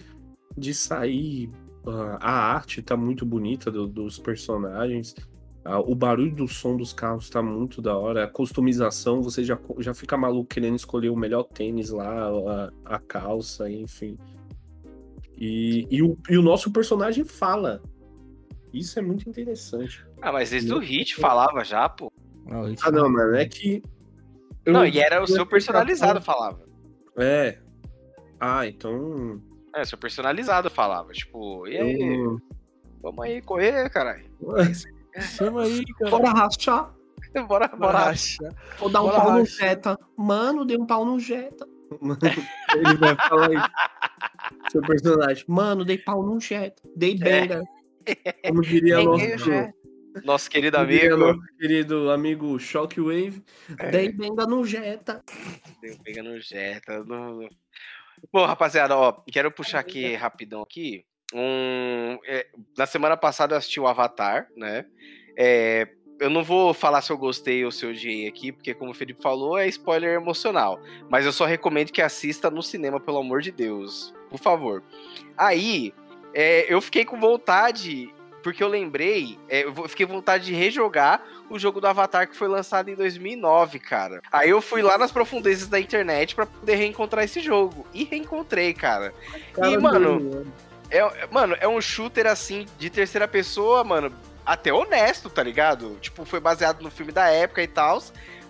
[0.57, 1.51] de sair.
[1.87, 5.15] ah, a arte tá muito bonita do- dos personagens.
[5.65, 8.25] ah, o barulho do som dos carros tá muito da hora.
[8.25, 12.29] A customização, você já, já fica maluco querendo escolher o melhor tênis lá,
[12.87, 14.19] a, a calça, enfim.
[15.39, 17.83] E, e, o, e o nosso personagem fala.
[18.73, 20.05] Isso é muito interessante.
[20.21, 22.11] Ah, mas desde o Hit falava já, pô.
[22.47, 23.83] Não, isso Ah, não, mano, é que.
[24.65, 26.65] eu Não, e era o seu eu- personalizado falava.
[27.19, 27.59] É.
[28.41, 29.41] Ah, então.
[29.75, 31.13] É, seu personalizado falava.
[31.13, 32.39] Tipo, e aí, eu-
[33.03, 34.25] vamos aí correr, caralho.
[35.21, 36.11] Chama aí, cara.
[36.11, 36.95] Bora rachar.
[37.49, 38.13] Bora, bora.
[38.79, 39.57] Vou dar um Bora pau no racha.
[39.57, 39.99] Jetta.
[40.17, 41.67] Mano, dei um pau no Jetta.
[42.77, 43.71] Ele vai falar isso.
[44.71, 45.45] Seu personagem.
[45.49, 46.83] Mano, dei pau no Jetta.
[46.95, 47.63] Dei benga.
[48.49, 49.51] Como diria Peguei nosso.
[50.25, 51.17] Nosso querido amigo.
[51.17, 53.43] nosso querido amigo Shockwave.
[53.91, 55.23] Dei benga no Jetta.
[55.81, 57.03] Deu pega no Jetta.
[57.05, 57.49] no-
[58.33, 61.05] Bom, rapaziada, ó, quero puxar aqui rapidão aqui.
[61.35, 62.47] Um, é,
[62.77, 64.85] na semana passada eu assisti o Avatar, né?
[65.37, 65.89] É,
[66.21, 68.95] eu não vou falar se eu gostei ou se eu odiei aqui, porque como o
[68.95, 70.79] Felipe falou, é spoiler emocional.
[71.09, 74.15] Mas eu só recomendo que assista no cinema, pelo amor de Deus.
[74.29, 74.85] Por favor.
[75.37, 75.93] Aí,
[76.35, 81.59] é, eu fiquei com vontade, porque eu lembrei, é, eu fiquei vontade de rejogar o
[81.59, 84.21] jogo do Avatar que foi lançado em 2009, cara.
[84.33, 87.87] Aí eu fui lá nas profundezas da internet pra poder reencontrar esse jogo.
[87.95, 89.13] E reencontrei, cara.
[89.55, 90.53] Cara mano, do-
[90.91, 94.13] É, mano, é um shooter assim, de terceira pessoa, mano,
[94.45, 95.97] até honesto, tá ligado?
[96.01, 98.03] Tipo, foi baseado no filme da época e tal.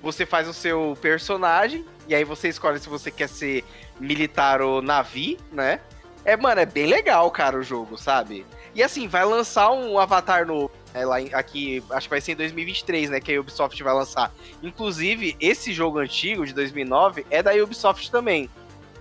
[0.03, 3.64] Você faz o seu personagem, e aí você escolhe se você quer ser
[4.01, 5.78] militar ou navi, né?
[6.24, 8.45] É, mano, é bem legal, cara, o jogo, sabe?
[8.75, 10.70] E assim, vai lançar um Avatar novo.
[10.95, 13.18] É, lá em- aqui, acho que vai ser em 2023, né?
[13.20, 14.31] Que a Ubisoft vai lançar.
[14.62, 18.49] Inclusive, esse jogo antigo, de 2009, é da Ubisoft também.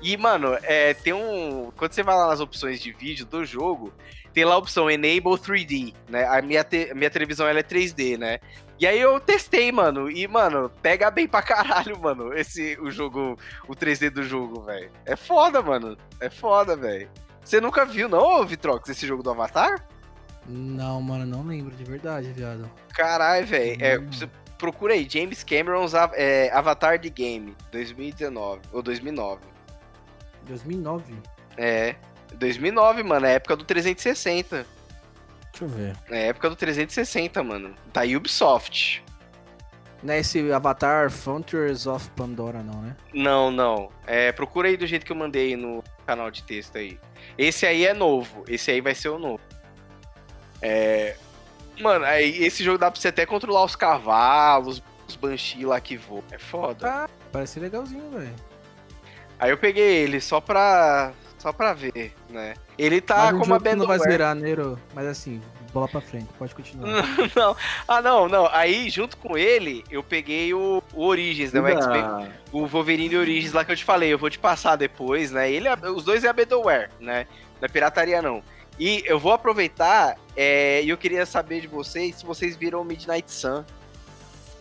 [0.02, 1.72] E, mano, é, tem um.
[1.78, 3.94] Quando você vai lá nas opções de vídeo do jogo,
[4.34, 6.26] tem lá a opção Enable 3D, né?
[6.28, 8.40] A minha, te- minha televisão ela é 3D, né?
[8.80, 10.10] E aí eu testei, mano.
[10.10, 14.90] E, mano, pega bem pra caralho, mano, esse, o jogo, o 3D do jogo, velho.
[15.06, 15.96] É foda, mano.
[16.20, 17.08] É foda, velho.
[17.44, 19.86] Você nunca viu, não, Vitrox, esse jogo do Avatar?
[20.48, 22.70] Não, mano, não lembro de verdade, viado.
[22.94, 23.78] Caralho, velho.
[23.84, 24.08] É, Hum.
[24.12, 29.42] você procura aí, James Cameron's é, Avatar The Game, 2019, ou 2009.
[30.48, 31.14] 2009.
[31.58, 31.96] É,
[32.36, 34.66] 2009, mano, é a época do 360.
[35.52, 35.96] Deixa eu ver.
[36.10, 37.76] É época do 360, mano.
[37.94, 39.04] Da Ubisoft.
[40.02, 42.96] Não é esse Avatar Frontiers of Pandora, não, né?
[43.14, 43.90] Não, não.
[44.08, 46.98] É, procura aí do jeito que eu mandei no canal de texto aí.
[47.42, 48.44] Esse aí é novo.
[48.48, 49.42] Esse aí vai ser o novo.
[50.62, 51.16] É.
[51.80, 55.98] Mano, aí esse jogo dá pra você até controlar os cavalos, os Banshee lá que
[55.98, 56.24] voam.
[56.32, 56.88] É foda.
[56.88, 58.36] Ah, parece legalzinho, velho.
[59.40, 61.14] Aí eu peguei ele só pra.
[61.40, 62.54] só pra ver, né?
[62.78, 64.12] Ele tá Mas um como jogo a que não vai Bandware.
[64.12, 64.80] zerar, Nero.
[64.94, 65.42] Mas assim,
[65.74, 67.04] bola pra frente, pode continuar.
[67.36, 67.56] não.
[67.88, 68.48] Ah, não, não.
[68.52, 71.60] Aí, junto com ele, eu peguei o, o Origins, né?
[71.62, 74.12] O, X-Men- o Wolverine Origins lá que eu te falei.
[74.12, 75.52] Eu vou te passar depois, né?
[75.52, 77.26] Ele, é- os dois é a Battleware, né?
[77.60, 78.44] Não é pirataria, não.
[78.80, 83.32] E eu vou aproveitar é, e eu queria saber de vocês se vocês viram Midnight
[83.32, 83.64] Sun,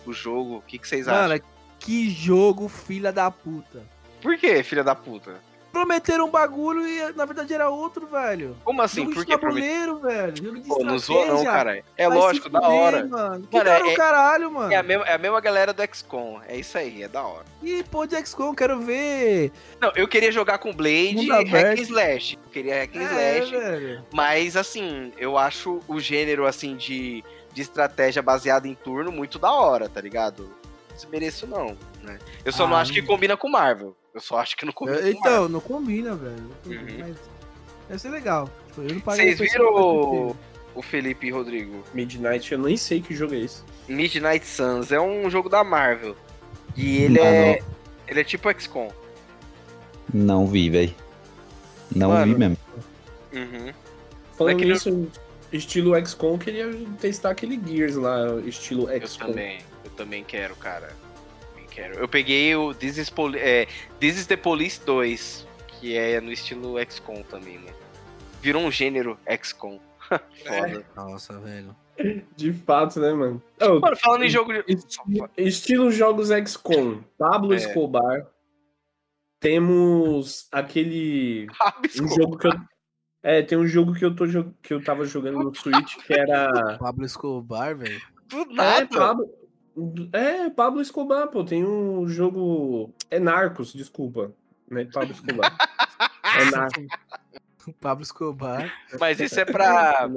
[0.06, 0.56] o jogo.
[0.56, 1.28] O que, que vocês acham?
[1.28, 1.40] Mano,
[1.78, 3.82] que jogo filha da puta.
[4.20, 5.40] Por que, filha da puta?
[5.72, 8.56] Prometeram um bagulho e na verdade era outro, velho.
[8.64, 9.02] Como assim?
[9.02, 10.36] jogo Por que tabuleiro, velho.
[10.36, 11.82] Jogo de Pô, não zoa não, cara.
[11.96, 13.06] É Vai lógico, da hora.
[13.06, 13.46] Mano.
[13.48, 14.72] Que hora é- o caralho, mano.
[14.72, 16.40] É a, mesma, é a mesma galera do XCOM.
[16.48, 17.44] É isso aí, é da hora.
[17.62, 19.52] Ih, pô, de XCOM, quero ver.
[19.80, 22.36] Não, eu queria jogar com Blade e Hack and Slash.
[22.44, 23.50] Eu queria Hack and É, Slash.
[23.52, 24.04] velho.
[24.12, 29.52] Mas, assim, eu acho o gênero, assim, de, de estratégia baseada em turno muito da
[29.52, 30.50] hora, tá ligado?
[30.88, 32.18] Não desmereço, não, né?
[32.44, 33.96] Eu só não Ah, acho que combina com Marvel.
[34.14, 35.12] Eu só acho que não combina Eu-.
[35.12, 36.50] Então, não combina, velho.
[36.66, 36.86] Não Uhum.
[36.98, 37.16] Mas
[37.88, 38.50] deve ser legal.
[38.68, 40.36] Tipo, eu não Vocês viram o,
[40.74, 41.84] o Felipe e Rodrigo?
[41.94, 43.62] Midnight, eu nem sei que jogo é esse.
[43.88, 46.16] Midnight Suns é um jogo da Marvel.
[46.76, 47.62] E ele Ah, é.
[48.08, 48.90] Ele é tipo XCOM.
[50.12, 50.94] Não vi, velho.
[51.94, 52.32] Não Mano.
[52.32, 52.56] vi mesmo.
[53.32, 53.72] Uhum.
[54.36, 55.08] Falando que não- nisso,
[55.52, 56.68] estilo XCOM, queria
[57.00, 59.26] testar aquele Gears lá, estilo Eu XCOM.
[59.28, 59.58] também.
[59.84, 60.92] Eu também quero, cara.
[61.70, 61.94] Quero.
[61.98, 63.66] Eu peguei o This is, Poli é,
[63.98, 67.72] This is the Police 2, que é no estilo XCOM também, né?
[68.42, 69.78] Virou um gênero XCOM.
[70.44, 70.84] Foda.
[70.96, 71.74] Nossa, velho.
[72.34, 73.42] De fato, né, mano?
[73.60, 74.64] Oh, Mano, falando em jogo de.
[74.66, 75.00] esti-
[75.36, 77.56] estilo jogos XCOM, Pablo É.
[77.56, 78.26] Escobar.
[79.38, 81.46] Temos aquele.
[82.02, 82.52] Um jogo que eu.
[83.22, 86.12] É, tem um jogo que eu, tô, jo- que eu tava jogando no Switch que
[86.14, 86.78] era.
[86.78, 88.00] Pablo Escobar, velho.
[88.28, 88.86] Do É, nada.
[88.88, 89.28] Pablo.
[90.12, 91.44] É, Pablo Escobar, pô.
[91.44, 92.92] Tem um jogo.
[93.10, 94.32] É Narcos, desculpa.
[94.68, 95.56] Não é Pablo Escobar.
[96.22, 96.86] É Narcos.
[97.80, 98.72] Pablo Escobar.
[99.00, 100.08] Mas isso é pra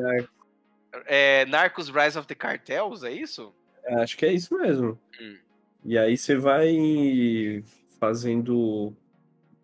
[1.07, 1.89] É Narcos.
[1.89, 3.53] é, Rise of the Cartels, é isso?
[3.84, 4.97] É, Acho que é isso mesmo.
[5.20, 5.38] Hum.
[5.84, 7.64] E aí você vai
[7.99, 8.93] fazendo.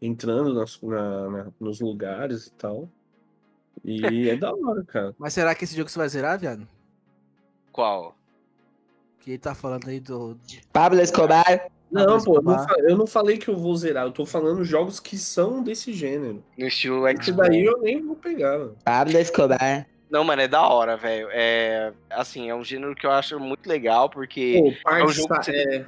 [0.01, 2.89] entrando nas- na- na- nos lugares e tal.
[3.83, 5.13] E é da hora, cara.
[5.17, 6.65] Mas será que esse jogo você vai zerar, viado?
[7.71, 8.15] Qual?
[9.19, 10.37] Que ele tá falando aí do.
[10.71, 11.67] Pablo Escobar.
[11.91, 12.79] Não, Pablo pô, eu não, Escobar.
[12.79, 16.43] eu não falei que eu vou zerar, eu tô falando jogos que são desse gênero.
[16.57, 18.75] No estilo Esse daí eu nem vou pegar, mano.
[18.83, 19.87] Pablo Escobar.
[20.09, 21.27] Não, mano, é da hora, velho.
[21.31, 21.91] É.
[22.09, 24.77] Assim, é um gênero que eu acho muito legal, porque.
[24.83, 25.85] Pô, é um jogo parça, que você- é,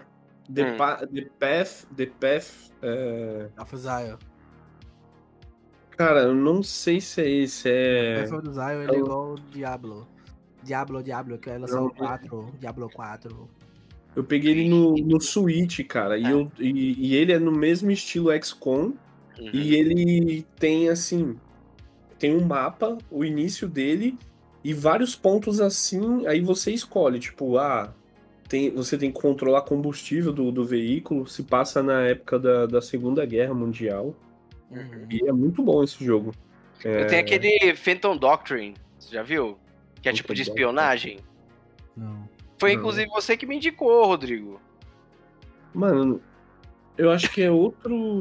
[0.54, 0.78] The, Hum.
[0.78, 4.18] Pa- The Path, The Path, é, Alpha Zion.
[5.96, 8.24] cara, eu não sei se é esse, é...
[8.24, 10.08] Path of the Zion ele é é igual o Diablo.
[10.64, 13.50] Diablo, Diablo, que Não, o 4, Diablo 4.
[14.16, 17.92] Eu peguei ele no, no Switch, cara, e, eu, e, e ele é no mesmo
[17.92, 18.94] estilo XCOM,
[19.40, 19.50] Uhum.
[19.54, 21.36] e ele tem, assim,
[22.20, 24.18] tem um mapa, o início dele,
[24.64, 27.94] e vários pontos assim, aí você escolhe, tipo, ah,
[28.48, 32.82] tem, você tem que controlar combustível do, do veículo, se passa na época da, da
[32.82, 34.14] Segunda Guerra Mundial,
[34.70, 35.08] Uhum.
[35.10, 36.34] e é muito bom esse jogo.
[36.84, 39.58] É, Eu tenho aquele Phantom Doctrine, você já viu?
[40.02, 41.20] Que é tipo de espionagem.
[41.96, 42.28] Não.
[42.60, 42.80] Foi Não.
[42.80, 44.62] inclusive você que me indicou, Rodrigo.
[45.74, 46.22] Mano,
[46.98, 48.14] eu acho que é outro.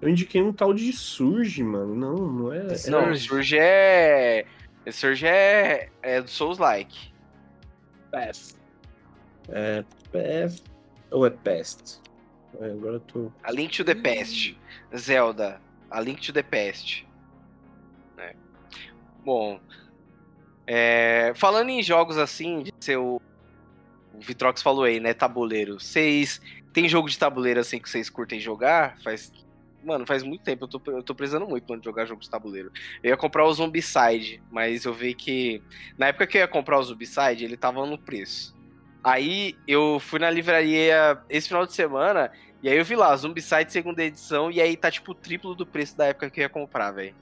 [0.00, 1.94] Eu indiquei um tal de Surge, mano.
[1.94, 2.72] Não, não é.
[2.72, 3.28] Esse Não, Surge.
[3.28, 4.46] Surge é.
[4.90, 5.88] Surge é.
[6.02, 7.12] É do Souls Like.
[8.10, 8.54] Path.
[9.48, 10.62] É Path.
[11.10, 12.00] Ou é Pest?
[12.60, 13.32] É, agora eu tô.
[13.42, 14.58] A Link to the Past.
[14.96, 15.60] Zelda.
[15.90, 17.07] A Link to the Past.
[19.24, 19.60] Bom.
[20.66, 23.20] é, falando em jogos assim, ser o.
[24.20, 25.14] Vitrox falou aí, né?
[25.14, 25.78] Tabuleiro.
[25.78, 26.40] Vocês.
[26.72, 28.98] Tem jogo de tabuleiro assim que vocês curtem jogar?
[29.02, 29.32] Faz.
[29.84, 30.64] Mano, faz muito tempo.
[30.64, 32.72] Eu tô, eu tô precisando muito mano, de jogar jogo de tabuleiro.
[33.02, 35.62] Eu ia comprar o Zombicide, mas eu vi que.
[35.96, 38.56] Na época que eu ia comprar o Zombicide, ele tava no preço.
[39.02, 43.72] Aí eu fui na livraria esse final de semana e aí eu vi lá, Zombicide
[43.72, 46.48] segunda edição, e aí tá tipo o triplo do preço da época que eu ia
[46.48, 47.14] comprar, velho.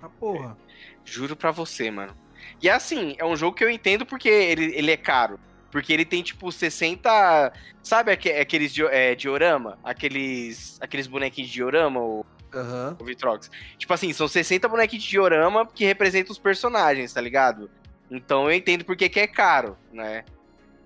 [0.00, 0.56] Ah, porra.
[1.04, 2.16] Juro pra você, mano.
[2.60, 5.38] E assim, é um jogo que eu entendo porque ele, ele é caro.
[5.70, 7.52] Porque ele tem tipo 60.
[7.82, 9.78] Sabe aque- aqueles é, diorama?
[9.82, 12.96] Aqueles, aqueles bonequinhos de diorama, o, Aham.
[13.00, 13.50] o Vitrox.
[13.78, 17.70] Tipo assim, são 60 bonequinhos de diorama que representam os personagens, tá ligado?
[18.10, 20.24] Então eu entendo porque que é caro, né?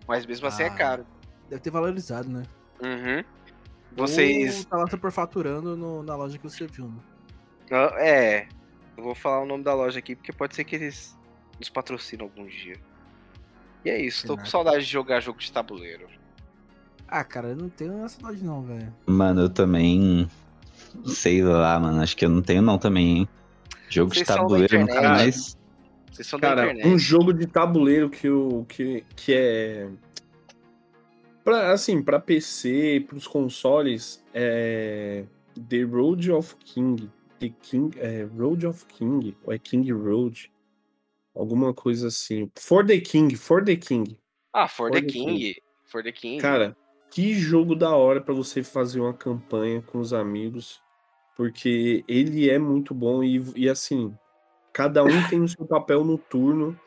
[0.07, 0.74] Mas mesmo assim é Ah.
[0.74, 1.07] caro.
[1.51, 2.44] Deve ter valorizado, né?
[2.80, 3.24] Uhum.
[3.97, 4.59] Vocês.
[4.61, 7.01] Ou tá lá superfaturando no, na loja que você viu, né?
[7.72, 8.47] Ah, É.
[8.97, 11.16] Eu vou falar o nome da loja aqui, porque pode ser que eles
[11.59, 12.76] nos patrocinam algum dia.
[13.84, 14.51] E é isso, tô com Nada.
[14.51, 16.07] saudade de jogar jogo de tabuleiro.
[17.09, 18.92] Ah, cara, eu não tenho essa loja não, velho.
[19.07, 20.28] Mano, eu também.
[21.05, 22.01] Sei lá, mano.
[22.03, 23.28] Acho que eu não tenho, não, também, hein?
[23.88, 25.57] Jogo de Vocês da tabuleiro eu nunca mais.
[26.11, 26.88] Vocês são da Cara, internet.
[26.88, 29.88] um jogo de tabuleiro que, eu, que, que é.
[31.44, 35.24] Pra, assim, pra PC, pros consoles, é.
[35.68, 37.09] The Road of King.
[37.39, 37.99] The King.
[37.99, 39.37] É Road of King.
[39.45, 40.53] Ou é King Road?
[41.34, 42.51] Alguma coisa assim.
[42.59, 44.18] For the King, For the King.
[44.53, 45.55] Ah, For the For the King.
[45.84, 46.41] For the King.
[46.41, 46.76] Cara,
[47.11, 50.82] que jogo da hora pra você fazer uma campanha com os amigos.
[51.37, 54.14] Porque ele é muito bom e, e assim,
[54.72, 56.78] cada um tem o seu papel no turno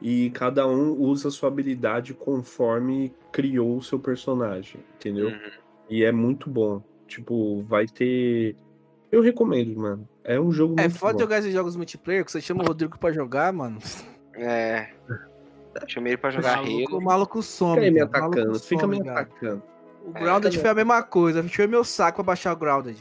[0.00, 5.28] e cada um usa a sua habilidade conforme criou o seu personagem, entendeu?
[5.28, 5.50] Uhum.
[5.88, 6.82] E é muito bom.
[7.06, 8.56] Tipo, vai ter.
[9.12, 10.08] Eu recomendo, mano.
[10.24, 11.20] É um jogo É muito foda bom.
[11.20, 13.78] jogar esses jogos multiplayer, que você chama o Rodrigo pra jogar, mano.
[14.34, 14.88] É.
[15.86, 17.74] Chamei ele pra jogar o maluco, o maluco some.
[17.74, 19.62] Fica aí me atacando, fica me atacando.
[20.04, 21.40] O Grounded foi a mesma coisa.
[21.40, 22.96] Encheu meu saco pra baixar o Grounded.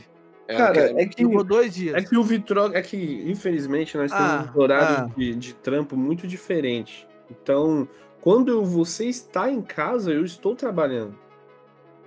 [0.47, 1.95] É, Cara, é que Jogou dois dias.
[1.95, 5.09] É que o Vitrox, é que infelizmente nós temos Ah, um horário ah.
[5.18, 7.07] de, de trampo muito diferente.
[7.30, 7.88] Então,
[8.20, 11.16] quando você está em casa, eu estou trabalhando.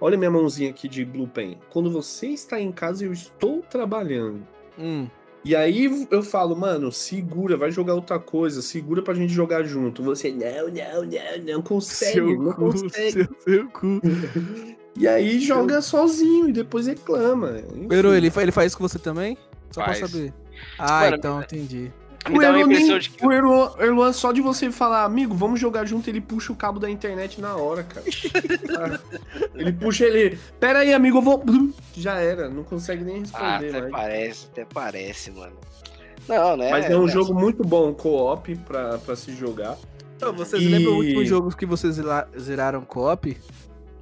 [0.05, 1.57] Olha minha mãozinha aqui de Blue Pen.
[1.71, 4.47] Quando você está em casa, eu estou trabalhando.
[4.79, 5.09] Hum.
[5.43, 10.03] E aí eu falo, mano, segura, vai jogar outra coisa, segura pra gente jogar junto.
[10.03, 13.13] Você, não, não, não, não consegue, não cu, consegue.
[13.13, 14.03] seu, seu cu.
[14.97, 17.59] E aí joga sozinho e depois reclama.
[17.59, 17.89] Enfim.
[17.89, 19.37] Pero, ele, ele faz isso com você também?
[19.73, 19.99] Só Faz.
[19.99, 20.33] pra saber.
[20.79, 21.91] Ah, Mano, então, entendi.
[22.29, 23.27] Me O dá nem- de que.
[23.27, 26.79] O Erwan, Erwan, só de você falar, amigo, vamos jogar junto, ele puxa o cabo
[26.81, 28.05] da internet na hora, cara.
[28.79, 28.99] Ah,
[29.55, 30.39] ele puxa ele.
[30.59, 31.45] Pera aí, amigo, eu vou.
[31.95, 33.93] Já era, não consegue nem Ah, responder até mais.
[33.93, 35.57] parece, até parece, mano.
[36.27, 36.71] Não, né?
[36.71, 37.13] Mas é um né?
[37.13, 39.77] jogo muito bom, co-op, pra, pra se jogar.
[40.17, 43.37] Então, vocês E- lembram o último jogo que vocês zera- zeraram co-op?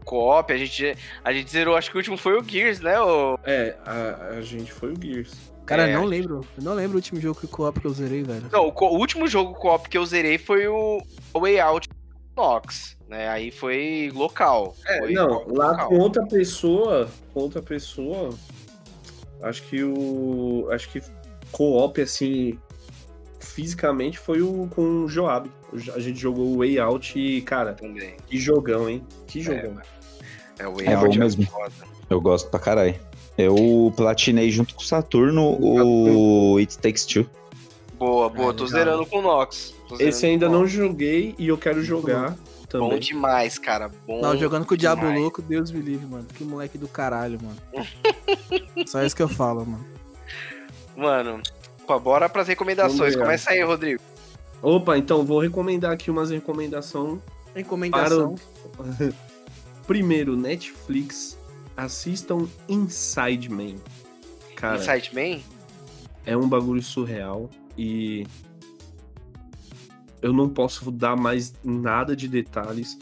[0.04, 3.00] Co-op, a gente, a gente zerou, acho que o último foi o Gears, né?
[3.00, 3.38] O...
[3.44, 5.51] É, a, a gente foi o Gears.
[5.66, 6.40] Cara, É, não lembro.
[6.56, 8.46] Eu não lembro o último jogo que co-op que eu zerei, velho.
[8.50, 11.00] Não, o, o último jogo co-op que eu zerei foi o
[11.34, 11.88] Way Out
[12.36, 13.28] Nox, né?
[13.28, 14.74] Aí foi local.
[14.86, 15.54] É, foi não, local.
[15.54, 18.30] lá com outra pessoa, com outra pessoa,
[19.42, 20.68] acho que o.
[20.72, 21.00] Acho que
[21.52, 22.58] co-op, assim,
[23.38, 25.50] fisicamente foi o com o Joab.
[25.94, 28.16] A gente jogou o Way Out e, cara, Também.
[28.26, 29.06] que jogão, hein?
[29.26, 29.80] Que jogão.
[30.58, 31.46] É, o Way É Out bom mesmo.
[31.46, 31.72] foda.
[32.10, 32.94] Eu gosto pra caralho.
[33.36, 37.26] Eu platinei junto com o Saturno o It Takes Two.
[37.98, 38.50] Boa, boa.
[38.50, 38.78] Ah, tô legal.
[38.78, 39.74] zerando com o Nox.
[39.98, 40.72] Esse ainda não Nox.
[40.72, 42.98] joguei e eu quero jogar Bom também.
[42.98, 43.90] demais, cara.
[44.06, 45.20] Bom Não, jogando com o Diabo demais.
[45.20, 46.26] Louco, Deus me livre, mano.
[46.34, 47.86] Que moleque do caralho, mano.
[48.86, 49.86] Só isso que eu falo, mano.
[50.96, 51.40] Mano,
[51.86, 53.16] pô, bora pras recomendações.
[53.16, 54.00] Começa aí, Rodrigo.
[54.60, 57.18] Opa, então vou recomendar aqui umas recomendações.
[57.56, 58.34] Encomendação.
[59.86, 61.38] Primeiro, Netflix.
[61.76, 63.74] Assistam Inside Man.
[64.56, 65.40] Cara, Inside Man?
[66.24, 68.24] é um bagulho surreal e
[70.20, 72.96] eu não posso dar mais nada de detalhes.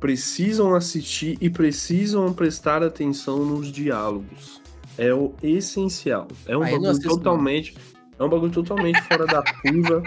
[0.00, 4.60] Precisam assistir e precisam prestar atenção nos diálogos.
[4.96, 6.28] É o essencial.
[6.46, 7.16] É um Aí não bagulho não.
[7.16, 7.76] totalmente,
[8.18, 10.02] é um bagulho totalmente fora da curva.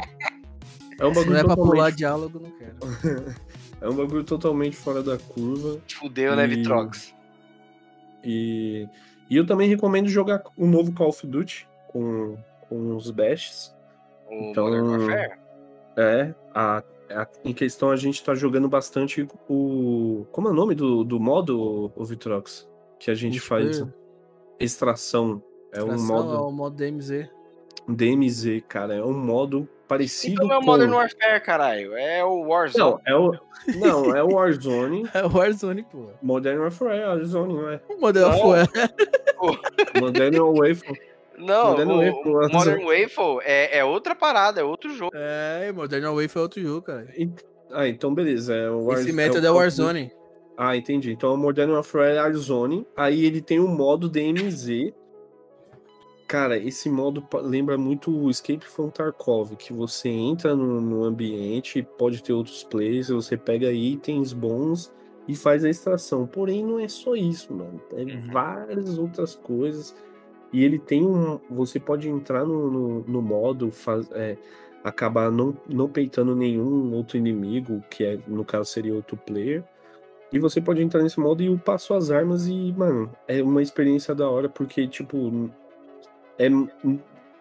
[0.99, 3.35] É um Se não bagulho é pra pular totalmente, diálogo, não quero.
[3.81, 5.79] é um bagulho totalmente fora da curva.
[5.99, 7.13] Fudeu, né, E- Vitrox?
[8.23, 8.87] E,
[9.29, 13.73] e eu também recomendo jogar o novo Call of Duty com, com os Bashes.
[14.29, 15.39] O Então- Modern Warfare?
[15.97, 20.25] É, a, a- em questão a gente tá jogando bastante o.
[20.31, 22.67] Como é o nome do, do modo, o Vitrox?
[22.99, 23.83] Que a gente faz
[24.59, 25.41] extração.
[25.71, 27.29] É um Tração modo É o modo DMZ.
[27.87, 28.95] DMZ, cara.
[28.95, 30.65] É um modo parecido Então não é o com.
[30.67, 31.97] Modern Warfare, caralho.
[31.97, 32.79] É o Warzone.
[32.79, 33.35] Não, é o.
[33.75, 35.09] Não, é o Warzone.
[35.13, 36.05] É o Warzone, pô.
[36.21, 37.81] Modern Warfare é Warzone, não é?
[37.89, 38.47] O Model Não.
[38.49, 38.89] Warfare.
[39.99, 41.01] Modern Warfare.
[41.37, 42.53] Não, Modern o, Warfare, o.
[42.53, 45.11] Modern Warfare é, é outra parada, é outro jogo.
[45.13, 47.07] É, Modern Warfare é outro jogo, cara.
[47.71, 48.55] Ah, então beleza.
[48.55, 49.57] É o Warz- Esse o método é o Duty.
[49.63, 50.11] Warzone.
[50.57, 51.11] Ah, entendi.
[51.11, 52.85] Então o Modern Warfare é Warzone.
[52.95, 54.91] Aí ele tem um modo DMZ.
[56.29, 61.81] Cara, esse modo lembra muito o Escape from Tarkov, que você entra no, no ambiente,
[61.97, 64.93] pode ter outros players, você pega itens bons
[65.27, 66.27] e faz a extração.
[66.27, 67.81] Porém, não é só isso, mano.
[67.93, 68.21] É Uhum.
[68.31, 69.95] várias outras coisas.
[70.53, 71.39] E ele tem um.
[71.49, 74.37] Você pode entrar no, no, no modo, faz, é,
[74.83, 79.63] acabar não, não peitando nenhum outro inimigo, que é, no caso seria outro player.
[80.31, 84.13] E você pode entrar nesse modo e upar suas armas e, mano, é uma experiência
[84.13, 85.49] da hora, porque, tipo,
[86.39, 86.47] é,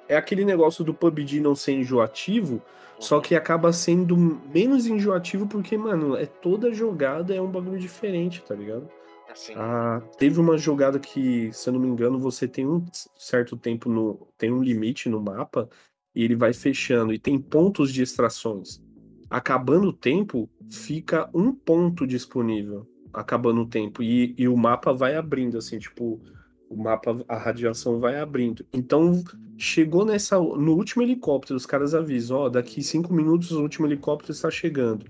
[0.09, 2.61] é aquele negócio do PUBG não ser enjoativo,
[2.99, 8.43] só que acaba sendo menos enjoativo porque, mano, é toda jogada é um bagulho diferente,
[8.43, 8.89] tá ligado?
[9.31, 12.85] Assim, Ah, teve uma jogada que, se eu não me engano, você tem um
[13.17, 14.27] certo tempo no.
[14.37, 15.69] tem um limite no mapa
[16.15, 18.83] e ele vai fechando e tem pontos de extrações.
[19.31, 22.89] Acabando o tempo, fica um ponto disponível.
[23.13, 24.03] Acabando o tempo.
[24.03, 26.21] E, e o mapa vai abrindo, assim, tipo,
[26.69, 28.65] o mapa, a radiação vai abrindo.
[28.73, 29.23] Então,
[29.57, 30.39] chegou nessa.
[30.39, 35.07] No último helicóptero, os caras avisam, ó, daqui cinco minutos o último helicóptero está chegando.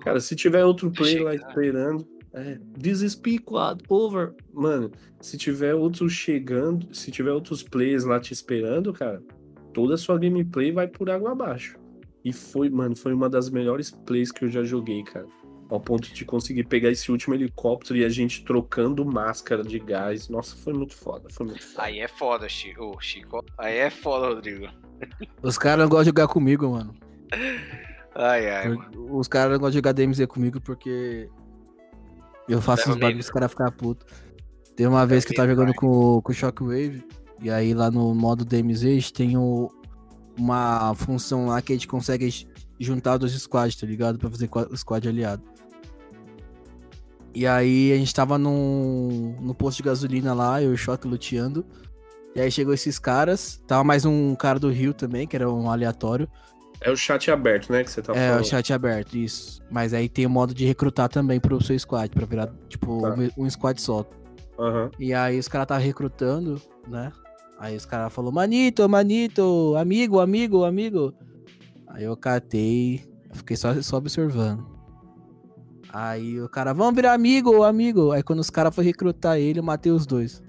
[0.00, 1.48] Cara, se tiver outro player lá Chega.
[1.48, 2.08] esperando.
[2.32, 4.32] É, this is P-Quad, over.
[4.52, 4.90] Mano,
[5.20, 9.20] se tiver outros chegando, se tiver outros players lá te esperando, cara,
[9.74, 11.76] toda a sua gameplay vai por água abaixo.
[12.24, 15.26] E foi, mano, foi uma das melhores plays que eu já joguei, cara.
[15.70, 20.28] Ao ponto de conseguir pegar esse último helicóptero e a gente trocando máscara de gás.
[20.28, 21.84] Nossa, foi muito foda, foi muito foda.
[21.84, 22.96] Aí é foda, Chico.
[23.00, 23.44] Chico.
[23.56, 24.66] Aí é foda, Rodrigo.
[25.40, 26.92] Os caras não gostam de jogar comigo, mano.
[28.14, 29.16] Ai, ai, mano.
[29.16, 31.28] Os caras não gostam de jogar DMZ comigo porque
[32.48, 34.06] eu faço uns bagulhos os caras ficam putos.
[34.74, 37.04] Tem uma vez que eu tava jogando com, o- com Shockwave,
[37.40, 39.70] e aí lá no modo DMZ a gente tem o-
[40.36, 42.28] uma função lá que a gente consegue
[42.80, 44.18] juntar dois squads, tá ligado?
[44.18, 45.42] Pra fazer qua- squad aliado.
[47.34, 51.06] E aí a gente tava num, no posto de gasolina lá, eu e o Shock
[51.06, 51.64] luteando.
[52.34, 55.70] E aí chegou esses caras, tava mais um cara do Rio também, que era um
[55.70, 56.28] aleatório.
[56.80, 58.40] É o chat aberto, né, que você tá É, falando.
[58.42, 59.60] o chat aberto, isso.
[59.70, 63.14] Mas aí tem o modo de recrutar também pro seu squad, pra virar, tipo, Tá.
[63.14, 64.04] um- um squad só.
[64.58, 64.90] Aham.
[64.98, 67.12] E aí os caras tá recrutando, né?
[67.58, 71.12] Aí os caras falaram, Manito, Manito, amigo, amigo, amigo.
[71.88, 73.04] Aí eu catei,
[73.34, 74.64] fiquei só, só observando.
[75.92, 78.12] Aí o cara, vamos virar amigo, amigo.
[78.12, 80.42] Aí quando os caras foram recrutar ele, eu matei os dois.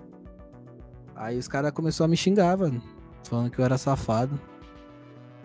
[1.15, 2.81] Aí os caras começaram a me xingar, mano.
[3.27, 4.39] Falando que eu era safado.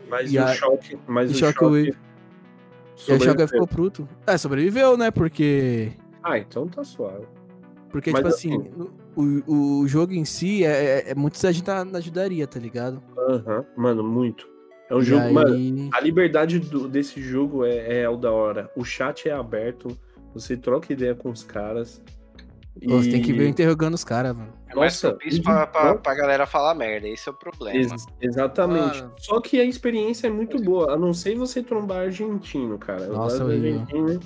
[0.09, 0.99] Mas E o a- choque.
[1.07, 1.93] Mas o Shockwave.
[1.93, 1.99] choque.
[3.09, 3.49] E o sobreviveu.
[3.49, 4.09] ficou bruto.
[4.27, 5.11] É, sobreviveu, né?
[5.11, 5.93] Porque
[6.23, 7.27] Ah, então tá suave.
[7.91, 8.91] Porque, Mas tipo assim, assim-
[9.47, 12.47] o, o jogo em si é, é, é muito se a gente tá na ajudaria,
[12.47, 13.03] tá ligado?
[13.17, 14.47] Aham, Mano, muito.
[14.89, 15.23] É um E jogo.
[15.25, 18.71] aí- Mano, a liberdade do- desse jogo é, é o da hora.
[18.77, 19.89] O chat é aberto,
[20.33, 22.01] você troca ideia com os caras.
[22.85, 24.53] Pô, Você tem que ver eu e- interrogando os caras, mano.
[24.69, 27.09] É mais propício e- pra, pra, pra galera falar merda.
[27.09, 27.79] Esse é o problema.
[27.79, 29.01] Ex- exatamente.
[29.01, 29.13] Mano.
[29.17, 33.07] Só que a experiência é muito boa, a não ser você trombar argentino, cara.
[33.07, 34.21] Nossa, argentinos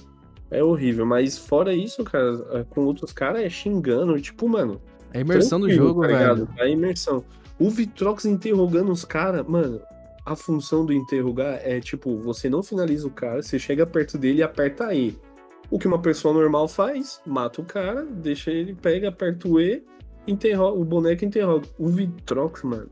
[0.50, 1.06] é horrível.
[1.06, 4.20] Mas fora isso, cara, com outros caras é xingando.
[4.20, 4.80] Tipo, mano.
[5.12, 6.48] É a imersão do jogo, tá velho.
[6.58, 7.24] É a imersão.
[7.56, 9.80] O Vitrox interrogando os caras, mano.
[10.30, 14.38] A função do interrogar é tipo, você não finaliza o cara, você chega perto dele
[14.38, 15.18] e aperta E.
[15.68, 19.84] O que uma pessoa normal faz, mata o cara, deixa ele, pega, aperta o E,
[20.28, 21.66] interroga, o boneco interroga.
[21.76, 22.88] O Vitrox, mano,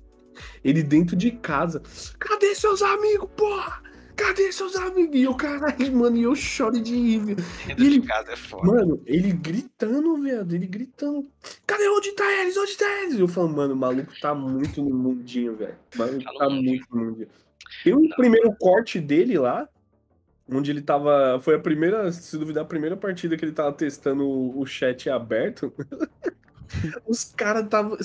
[0.64, 1.82] ele dentro de casa.
[2.18, 3.82] Cadê seus amigos, porra?
[4.18, 5.14] Cadê seus amigos?
[5.16, 7.36] E eu, caralho, mano, e eu choro de rir, velho.
[7.68, 8.66] Dentro ele- casa é foda.
[8.66, 10.46] Mano, ele gritando, velho.
[10.50, 11.30] Ele gritando.
[11.64, 12.56] Cadê onde tá eles?
[12.56, 13.18] Onde tá eles?
[13.20, 15.76] Eu falo, mano, o maluco tá muito no mundinho, velho.
[15.94, 17.28] O maluco Tá tá muito no mundinho.
[17.84, 19.68] Tem um primeiro corte dele lá,
[20.50, 21.38] onde ele tava.
[21.40, 25.08] Foi a primeira, se duvidar, a primeira partida que ele tava testando o, o chat
[25.08, 25.72] aberto.
[27.06, 27.96] Os caras tava.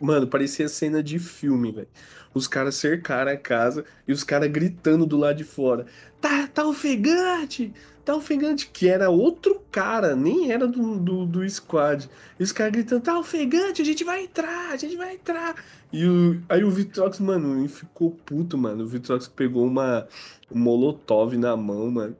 [0.00, 1.88] Mano, parecia cena de filme, velho.
[2.34, 5.86] Os caras cercaram a casa e os caras gritando do lado de fora.
[6.20, 7.72] Tá, tá ofegante!
[8.04, 8.68] Tá ofegante!
[8.72, 12.08] Que era outro cara, nem era do, do, do squad.
[12.38, 15.56] E os caras gritando, tá ofegante, a gente vai entrar, a gente vai entrar.
[15.92, 18.84] E o, aí o Vitrox, mano, ficou puto, mano.
[18.84, 20.06] O Vitrox pegou uma
[20.50, 22.16] um molotov na mão, mano.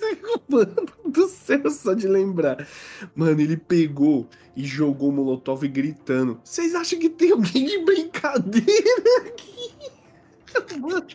[0.48, 0.74] Mano
[1.04, 2.66] do céu, só de lembrar.
[3.14, 6.40] Mano, ele pegou e jogou o molotov gritando.
[6.44, 9.70] Vocês acham que tem alguém de brincadeira aqui?
[10.80, 11.06] Mano,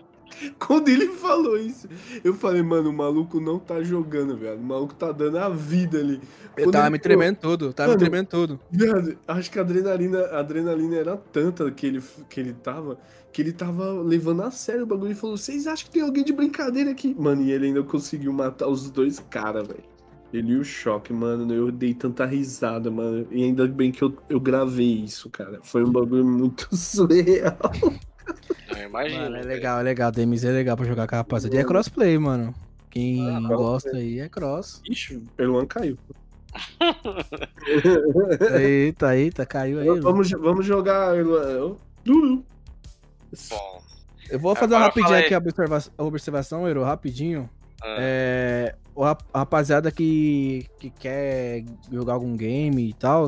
[0.59, 1.87] quando ele falou isso,
[2.23, 4.57] eu falei, mano, o maluco não tá jogando, velho.
[4.57, 6.21] O maluco tá dando a vida ali.
[6.57, 8.59] Eu tava ele me tremendo todo, tava Mano, me tremendo todo.
[8.69, 12.97] Viado, acho que a adrenalina, a adrenalina era tanta que ele, que ele tava,
[13.31, 16.23] que ele tava levando a sério o bagulho e falou: Vocês acham que tem alguém
[16.23, 17.15] de brincadeira aqui?
[17.17, 19.83] Mano, e ele ainda conseguiu matar os dois caras, velho.
[20.33, 21.53] Ele e o choque, mano.
[21.53, 23.27] Eu dei tanta risada, mano.
[23.31, 25.59] E ainda bem que eu, eu gravei isso, cara.
[25.61, 27.57] Foi um bagulho muito surreal.
[28.73, 29.23] Não, imagina.
[29.23, 30.11] Mano, é legal, é legal.
[30.11, 31.55] DMZ é legal pra jogar com a rapaziada.
[31.55, 32.55] E é crossplay, mano.
[32.89, 34.81] Quem Ah, gosta aí é cross.
[34.89, 35.97] Ixi, o Erlan caiu.
[38.59, 39.99] Eita, eita, caiu aí.
[39.99, 41.15] vamos, vamos jogar.
[41.17, 42.43] eu- Dudu.
[43.49, 43.81] Bom.
[44.29, 47.49] Eu vou fazer uma Agora rapidinho aqui a observa- a observação, Euro, rapidinho.
[47.83, 49.03] ah, É, o
[49.33, 53.27] rapaziada que, que quer jogar algum game e tal,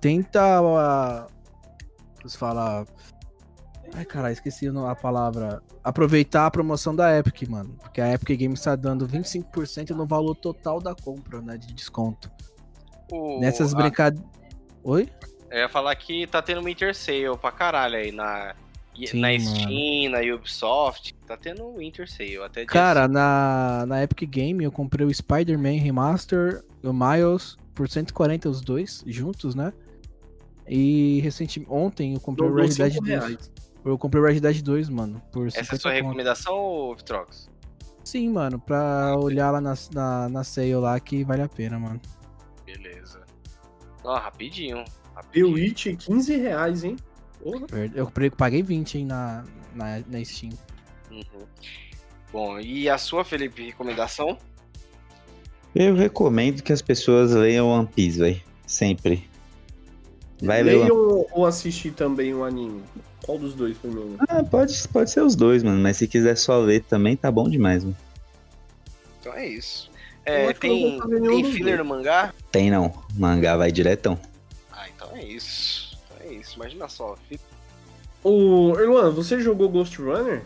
[0.00, 0.40] tenta.
[0.60, 1.26] ah,
[2.22, 2.84] Você fala.
[3.94, 5.62] Ai, caralho, esqueci a palavra.
[5.84, 7.76] Aproveitar a promoção da Epic, mano.
[7.80, 11.56] Porque a Epic Games tá dando 25% no valor total da compra, né?
[11.56, 12.30] De desconto.
[13.12, 14.28] o- Nessas brincadeiras.
[14.82, 15.08] Oi?
[15.48, 18.56] Eu ia falar que tá tendo um Winter Sale pra caralho aí na,
[19.04, 19.40] Sim, na mano.
[19.40, 21.14] Steam, na Ubisoft.
[21.26, 25.80] Tá tendo um Winter Sale até Cara, na, na Epic Game eu comprei o Spider-Man
[25.82, 29.72] Remaster e o Miles por 140 os dois juntos, né?
[30.68, 33.08] E recentemente, ontem eu comprei o Red Dead cinco 2.
[33.20, 33.52] reais.
[33.84, 36.02] Eu comprei o Red Dead 2, mano, por 50 Essa é a sua conto.
[36.02, 37.48] recomendação, Vitrox?
[38.02, 42.00] Sim, mano, pra olhar lá na, na, na sale lá que vale a pena, mano.
[42.64, 43.20] Beleza.
[44.04, 44.84] Ó, rapidinho.
[44.84, 45.52] The rapidinho.
[45.52, 46.96] Witch, 15 reais, hein?
[47.94, 49.44] Eu paguei 20, hein, na,
[49.74, 50.52] na, na Steam.
[51.10, 51.46] Uhum.
[52.32, 54.36] Bom, e a sua, Felipe, recomendação?
[55.74, 58.40] Eu recomendo que as pessoas leiam One Piece, velho.
[58.66, 59.28] Sempre.
[60.42, 62.82] Vai ler ou, ou assistir também o anime?
[63.24, 64.16] Qual dos dois primeiro?
[64.28, 65.80] Ah, pode, pode ser os dois, mano.
[65.80, 67.96] Mas se quiser só ler também, tá bom demais, mano.
[69.20, 69.90] Então é isso.
[70.24, 71.78] É, tem tem filler dois.
[71.78, 72.34] no mangá?
[72.50, 72.92] Tem não.
[73.14, 74.18] Mangá vai diretão.
[74.72, 75.85] Ah, então é isso.
[76.56, 77.14] Imagina só.
[78.24, 80.42] Ô, Erlan, você jogou Ghost Runner?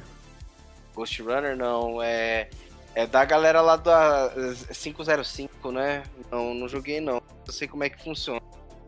[0.94, 2.50] Ghost Runner não, é.
[2.94, 4.32] É da galera lá da
[4.72, 6.02] 505, né?
[6.30, 7.22] Não, não joguei não.
[7.46, 8.40] Eu sei como é que funciona,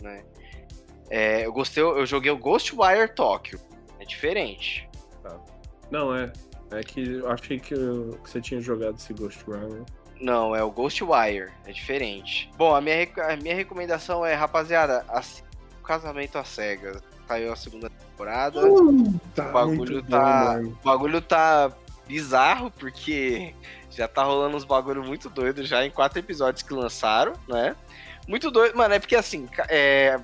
[0.03, 0.25] né?
[1.09, 3.61] É, eu gostei, eu joguei o Ghostwire Tokyo.
[4.01, 4.89] É diferente.
[5.91, 6.33] Não, é.
[6.73, 9.83] É que eu achei que, eu- que você tinha jogado esse Ghost Runner.
[10.21, 11.53] Não, é o Ghostwire.
[11.67, 12.51] É diferente.
[12.57, 15.47] Bom, a minha, a minha recomendação é, rapaziada, assista
[15.81, 17.01] o Casamento às Cegas.
[17.29, 18.61] Saiu a segunda temporada.
[19.35, 21.73] Tá O bagulho tá- O bagulho tá
[22.07, 23.55] bizarro, porque
[23.91, 27.75] já tá rolando uns bagulho muito doido já em quatro episódios que lançaram, né?
[28.29, 28.77] Muito doido.
[28.77, 30.19] Mano, é porque assim, é,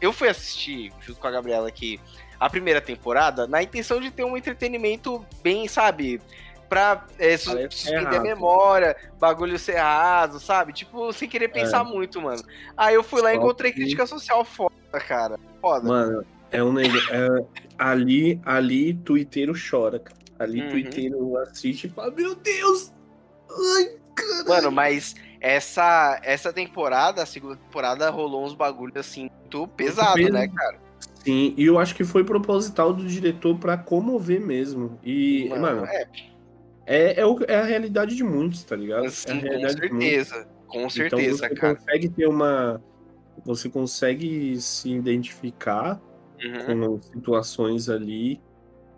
[0.00, 2.00] eu fui assistir, junto com a Gabriela aqui,
[2.38, 6.20] a primeira temporada, na intenção de ter um entretenimento bem, sabe?
[6.68, 10.72] Pra é, Parece suspender a memória, bagulho ser raso, sabe?
[10.72, 12.42] Tipo, sem querer pensar muito, mano.
[12.76, 14.74] Aí eu fui lá e encontrei crítica social foda,
[15.06, 15.38] cara.
[15.60, 15.86] Foda.
[15.86, 16.24] Mano,
[16.54, 17.12] é um negócio.
[17.12, 17.44] é-
[17.78, 20.18] ali, ali, tuiteiro chora, cara.
[20.38, 20.68] Ali, Uhum.
[20.70, 22.92] tuiteiro assiste e fala: Meu Deus!
[23.50, 24.48] Ai, caralho!
[24.48, 30.32] Mano, mas essa, essa temporada, a segunda temporada, rolou uns bagulhos assim, muito pesado, peso.
[30.32, 30.78] né, cara?
[31.24, 34.98] Sim, e eu acho que foi proposital do diretor pra comover mesmo.
[35.02, 36.06] E, mano, é,
[36.86, 39.06] é, é, o- é a realidade de muitos, tá ligado?
[39.06, 40.04] é a com realidade de muitos.
[40.28, 40.48] certeza.
[40.66, 41.74] Com Então certeza, você cara.
[41.76, 42.82] consegue ter uma.
[43.44, 46.00] Você consegue se identificar
[46.44, 46.98] Uhum.
[46.98, 48.40] com situações ali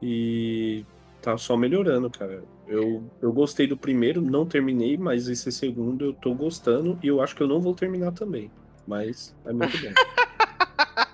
[0.02, 0.84] e
[1.22, 2.42] tá só melhorando, cara.
[2.66, 7.20] Eu, eu gostei do primeiro, não terminei, mas esse segundo eu tô gostando e eu
[7.22, 8.50] acho que eu não vou terminar também.
[8.86, 9.92] Mas é muito bom.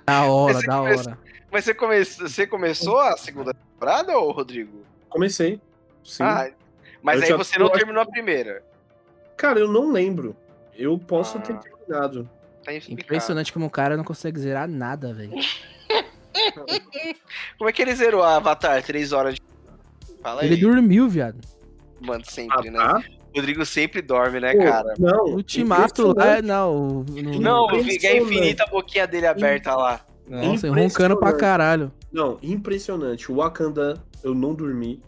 [0.07, 1.18] Da hora, da começo- hora.
[1.51, 2.05] Mas você, come...
[2.05, 4.85] você começou a segunda temporada, ô Rodrigo?
[5.09, 5.61] Comecei.
[6.03, 6.22] Sim.
[6.24, 6.51] Ah,
[7.03, 8.64] mas Eu aí já você não terminou a primeira.
[9.37, 10.35] Cara, eu não lembro.
[10.74, 11.41] Eu posso Ah.
[11.41, 12.28] ter terminado.
[12.64, 13.03] Tá explicado.
[13.07, 15.33] Impressionante como o cara não consegue zerar nada, velho.
[17.59, 18.83] Como é que ele zerou a Avatar?
[18.83, 19.41] Três horas de.
[20.22, 20.49] Fala aí.
[20.49, 21.39] Ele dormiu, viado.
[22.01, 22.78] Mano, sempre, né?
[22.80, 23.05] Ah, tá?
[23.35, 24.95] Rodrigo sempre dorme, né, Pô, cara?
[24.99, 25.24] Não.
[25.24, 27.05] O Ultimato lá, não.
[27.05, 27.83] No, Não, o.
[27.83, 30.01] Guerra Infinita, a boquinha dele aberta lá.
[30.28, 31.91] Nossa, roncando pra caralho.
[32.12, 33.30] Não, impressionante.
[33.30, 35.03] O Wakanda, eu não dormi.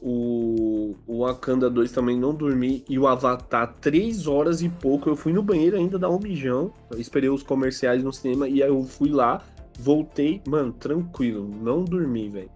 [0.00, 2.84] O, o Wakanda 2 também não dormi.
[2.88, 5.08] E o Avatar, 3 horas e pouco.
[5.08, 6.72] Eu fui no banheiro ainda dar um mijão.
[6.90, 8.46] Eu esperei os comerciais no cinema.
[8.46, 9.42] E aí eu fui lá,
[9.78, 10.42] voltei.
[10.46, 11.48] Mano, tranquilo.
[11.48, 12.50] Não dormi, velho.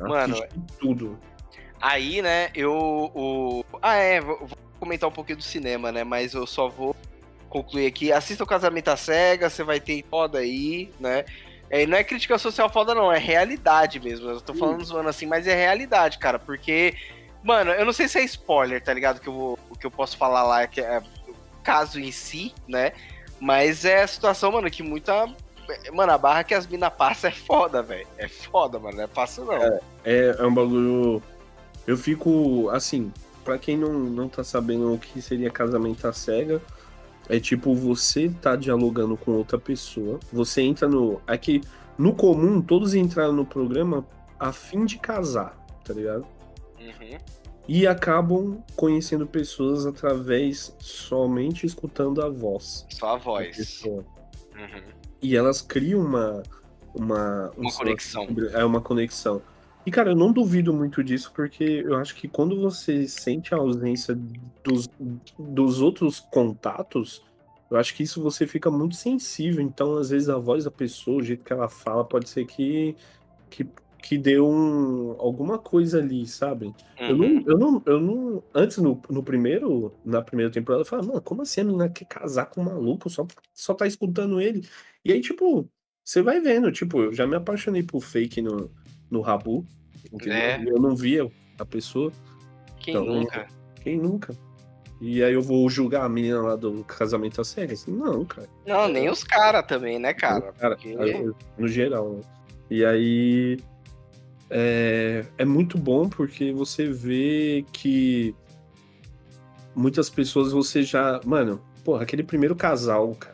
[0.00, 0.36] Mano,
[0.78, 1.18] tudo.
[1.80, 2.72] Aí, né, eu.
[3.14, 3.64] O...
[3.82, 4.48] Ah, é, vou,
[4.80, 6.04] comentar um pouquinho do cinema, né?
[6.04, 6.94] Mas eu só vou
[7.48, 8.12] concluir aqui.
[8.12, 11.24] Assista o Casamento à Cega, você vai ter foda aí, né?
[11.70, 14.28] É, não é crítica social foda, não, é realidade mesmo.
[14.28, 16.38] Eu tô falando zoando assim, mas é realidade, cara.
[16.38, 16.94] Porque,
[17.42, 19.20] mano, eu não sei se é spoiler, tá ligado?
[19.20, 22.54] Que eu vou, o que eu posso falar lá, que é o caso em si,
[22.68, 22.92] né?
[23.40, 25.26] Mas é a situação, mano, que muita.
[25.92, 28.06] Mano, a barra que as minas passam é foda, velho.
[28.18, 28.96] É foda, mano.
[28.96, 29.54] Não é fácil, não.
[30.04, 31.22] É, é um bagulho.
[31.86, 33.12] Eu fico, assim,
[33.44, 36.60] pra quem não, não tá sabendo o que seria casamento à cega,
[37.28, 41.20] é tipo você tá dialogando com outra pessoa, você entra no.
[41.26, 41.60] É que
[41.96, 44.06] no comum todos entraram no programa
[44.38, 46.26] a fim de casar, tá ligado?
[46.80, 47.18] Uhum.
[47.66, 52.84] e acabam conhecendo pessoas através somente escutando a voz.
[52.90, 53.82] Só a voz.
[53.84, 54.02] Uhum.
[55.24, 56.42] E elas criam uma.
[56.94, 58.28] Uma, um Uma conexão.
[58.52, 59.42] É uma conexão.
[59.86, 63.58] E, cara, eu não duvido muito disso, porque eu acho que quando você sente a
[63.58, 64.16] ausência
[64.62, 64.88] dos,
[65.38, 67.22] dos outros contatos,
[67.70, 69.60] eu acho que isso você fica muito sensível.
[69.60, 72.94] Então, às vezes, a voz da pessoa, o jeito que ela fala, pode ser que,
[73.50, 73.66] que,
[74.00, 76.72] que deu um, alguma coisa ali, sabe?
[76.98, 77.44] Eu não, Uhum.
[77.46, 78.42] eu não, eu não.
[78.54, 82.04] Antes, no, no primeiro, na primeira temporada, eu falava, mano, como assim a menina quer
[82.06, 83.10] casar com um maluco?
[83.10, 84.66] Só, só tá escutando ele.
[85.04, 85.68] E aí, tipo,
[86.04, 88.70] você vai vendo, tipo, eu já me apaixonei por fake no,
[89.10, 89.64] no Rabu.
[90.12, 90.32] Entendeu?
[90.36, 90.62] É.
[90.66, 92.12] Eu não via a pessoa,
[92.78, 93.46] Quem Então, nunca?
[93.82, 94.36] quem nunca?
[95.00, 97.86] E aí eu vou julgar a menina lá do casamento às cegas?
[97.86, 98.48] Não, cara.
[98.66, 100.52] Não, nem os caras também, né, cara?
[100.52, 102.20] Cara, Porque- no geral, né?
[102.70, 103.58] E aí
[104.48, 108.34] é, é muito bom porque você vê que
[109.74, 111.20] muitas pessoas você já.
[111.24, 113.33] Mano, porra, aquele primeiro casal, cara.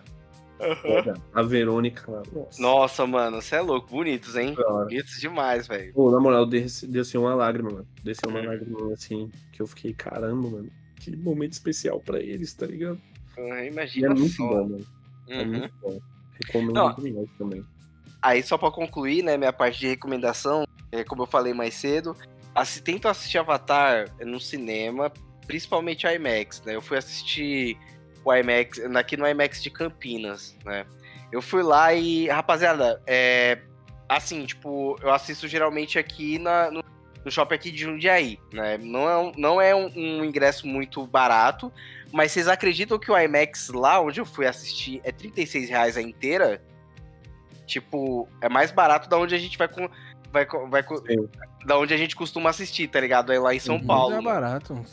[0.85, 2.23] Olha, A Verônica lá.
[2.33, 2.63] Nossa.
[2.63, 3.89] Nossa, mano, você é louco.
[3.91, 4.55] Bonitos, hein?
[4.55, 4.69] Cara.
[4.85, 5.93] Bonitos demais, velho.
[5.93, 7.87] Pô, na moral, desce- desceu uma lágrima, mano.
[8.03, 8.47] Desceu uma Hum.
[8.47, 10.71] lágrima assim, que eu fiquei, caramba, mano.
[10.97, 13.01] Que momento especial pra eles, tá ligado?
[13.39, 14.47] Ah, E é Imagina muito só.
[14.47, 14.87] bom, mano.
[15.29, 15.47] É Uhum.
[15.49, 15.99] muito bom.
[16.45, 16.95] Recomendo Não.
[16.95, 17.65] demais também.
[18.23, 22.15] Aí, só pra concluir, né, minha parte de recomendação, é, como eu falei mais cedo,
[22.55, 25.11] assi tento assistir Avatar no cinema,
[25.47, 26.75] principalmente IMAX, né?
[26.77, 27.79] Eu fui assistir
[28.25, 30.85] o IMAX, aqui no IMAX de Campinas, né?
[31.33, 33.59] Eu fui lá e, rapaziada, é.
[34.09, 36.83] Assim, tipo, eu assisto geralmente aqui na, no,
[37.25, 38.77] no shopping aqui de Jundiaí, né?
[38.77, 41.73] Não é, um, não é um, um ingresso muito barato,
[42.11, 46.03] mas vocês acreditam que o IMAX lá onde eu fui assistir é 36 reais a
[46.03, 46.61] inteira?
[47.67, 49.89] Tipo, é mais barato da onde a gente vai com.
[50.33, 51.29] Vai, vai, Sim.
[51.65, 53.31] da onde a gente costuma assistir, tá ligado?
[53.31, 53.87] Aí lá em São Uhum.
[53.87, 54.17] Paulo.
[54.17, 54.85] É barato.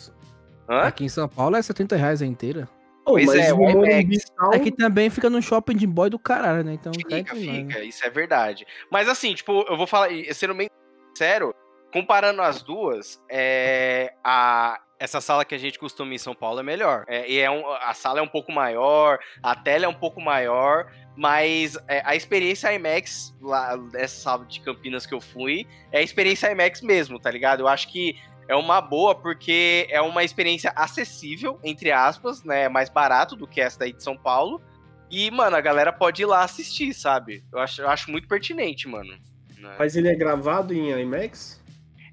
[0.70, 0.82] Hã?
[0.82, 2.70] Aqui em São Paulo é 70 reais a inteira.
[3.08, 4.26] Pois é, o IMAX.
[4.36, 6.74] Tal- Aqui também fica no shopping de boy do caralho, né?
[6.74, 7.54] Então tá Fica, nós, né?
[7.54, 8.68] fica, isso é verdade.
[8.92, 10.70] Mas assim, tipo, eu vou falar, sendo bem
[11.10, 11.56] sincero,
[11.92, 16.64] comparando as duas, é, a, essa sala que a gente costuma em São Paulo é
[16.64, 17.06] melhor.
[17.08, 20.20] É, e é um, a sala é um pouco maior, a tela é um pouco
[20.20, 26.00] maior, mas é, a experiência IMAX, lá, dessa sala de Campinas que eu fui, é
[26.00, 27.62] a experiência IMAX mesmo, tá ligado?
[27.62, 28.16] Eu acho que
[28.48, 32.64] é uma boa porque é uma experiência acessível, entre aspas, né?
[32.64, 34.62] É mais barato do que essa daí de São Paulo.
[35.10, 37.44] E, mano, a galera pode ir lá assistir, sabe?
[37.52, 39.14] Eu acho, eu acho muito pertinente, mano.
[39.58, 39.76] né?
[39.80, 41.62] Mas ele é gravado em IMAX?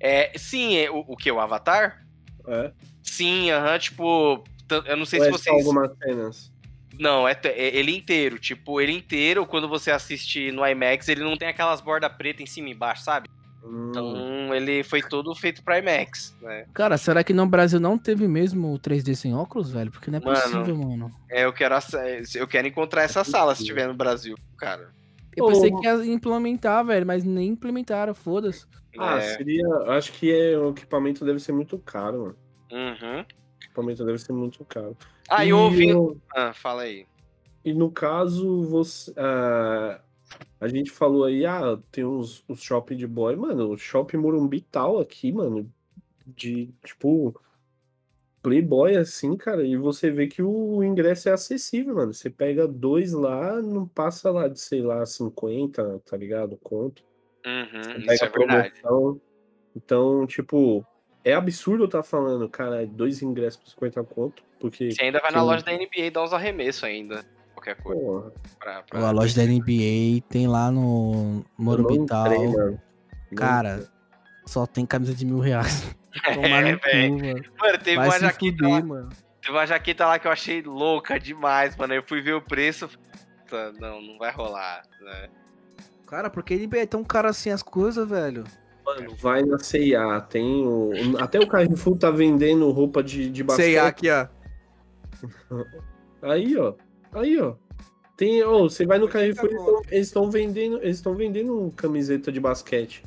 [0.01, 1.31] É, sim, é, o, o que?
[1.31, 2.05] O Avatar?
[2.47, 2.73] É.
[3.02, 4.44] Sim, aham, tipo.
[4.69, 5.56] t- Eu não sei Ou se é vocês.
[5.56, 6.52] algumas cenas?
[6.98, 8.39] Não, é, é ele inteiro.
[8.39, 12.47] Tipo, ele inteiro, quando você assiste no IMAX, ele não tem aquelas bordas pretas em
[12.47, 13.28] cima e embaixo, sabe?
[13.65, 13.89] Hum.
[13.89, 16.66] Então, ele foi todo feito pra IMAX, né?
[16.74, 19.91] Cara, será que no Brasil não teve mesmo o 3D sem óculos, velho?
[19.91, 20.39] Porque não é Mano.
[20.41, 21.11] possível, mano.
[21.31, 21.74] É, eu quero,
[22.35, 24.91] eu quero encontrar essa sala se estiver no Brasil, cara.
[25.36, 28.66] Eu pensei que ia implementar, velho, mas nem implementaram, foda-se.
[28.99, 29.36] Ah, É.
[29.36, 29.66] seria.
[29.89, 32.36] Acho que é, o equipamento deve ser muito caro, mano.
[32.70, 33.20] Uhum.
[33.20, 34.97] O equipamento deve ser muito caro.
[35.28, 35.93] Ah, e, eu ouvi.
[35.93, 37.07] o- Ah, fala aí.
[37.65, 39.12] e no caso, você.
[39.16, 39.99] ah,
[40.61, 43.36] a gente falou aí, ah, tem uns, os shopping de boy.
[43.36, 45.70] Mano, o shopping Morumbi tal aqui, mano.
[46.27, 47.39] De, tipo.
[48.43, 52.12] Playboy assim, cara, e você vê que o ingresso é acessível, mano.
[52.12, 56.59] Você pega dois lá, não passa lá de, sei lá, 50, tá ligado?
[56.59, 57.02] Conto.
[57.47, 58.81] Uhum, pega é verdade.
[58.82, 59.20] promoção.
[59.74, 60.86] Então, tipo,
[61.24, 65.32] é absurdo eu estar falando, cara, dois ingressos por 50 conto, porque, Você ainda vai
[65.32, 67.24] na loja da NBA e dá uns arremessos ainda.
[67.65, 68.01] Qualquer coisa.
[68.01, 69.11] porra, Pra, A pra...
[69.11, 72.28] loja da NBA tem lá no Morumbital.
[73.36, 73.89] Cara,
[74.47, 75.95] só tem camisa de mil reais.
[76.35, 77.12] Tomar É, no cu, velho.
[77.19, 77.43] mano.
[77.61, 78.70] Mano, teve Vai uma jaqueta lá.
[78.77, 79.09] fuder, mano.
[79.41, 81.93] Teve uma jaqueta lá que eu achei louca demais, mano.
[81.95, 82.89] Eu fui ver o preço.
[83.43, 85.28] Puta, Não, não vai rolar, né?
[86.07, 88.45] Cara, por que NBA é tão caro assim as coisas, velho?
[88.86, 90.93] Mano, vai na C&A, tem o...
[91.19, 93.78] Até o Carrefour tá vendendo roupa de, de basquete.
[93.78, 94.27] aqui, ó.
[96.23, 96.74] Aí, ó.
[97.15, 97.55] Aí, ó.
[98.16, 102.31] Tem, ô, você vai no Carrefour, eles tão- eles estão vendendo, eles estão vendendo camiseta
[102.31, 103.03] de basquete.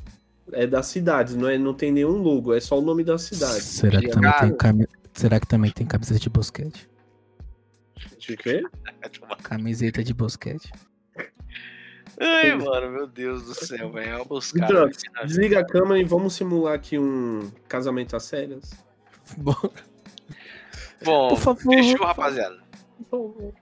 [0.52, 3.60] É das cidades, não, é, não tem nenhum logo, é só o nome da cidade.
[3.62, 4.86] Será que, também tem cami...
[5.14, 6.88] Será que também tem camiseta de basquete?
[8.18, 8.62] De quê?
[9.42, 10.70] Camiseta de basquete.
[12.20, 14.10] Ai, mano, meu Deus do céu, velho.
[14.10, 14.66] É uma buscada.
[14.66, 18.72] Drox, desliga a câmera e vamos simular aqui um casamento às cegas.
[19.36, 19.54] Bom,
[21.04, 21.74] Bom, por favor.
[21.74, 22.58] fechou, rapaziada.
[22.98, 23.54] Por favor.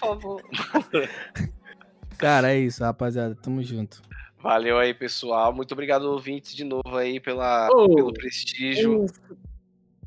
[0.00, 0.42] Por favor.
[2.18, 3.34] Cara, é isso, rapaziada.
[3.34, 4.02] Tamo junto.
[4.38, 5.52] Valeu aí, pessoal.
[5.52, 9.02] Muito obrigado, ouvintes, de novo aí pela, Ô, pelo prestígio.
[9.02, 9.06] Um,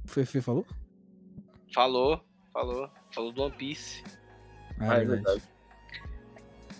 [0.05, 0.65] Fefe falou?
[1.73, 2.21] Falou,
[2.53, 2.89] falou.
[3.11, 4.03] Falou do One Piece.
[4.79, 5.43] Ah, é verdade.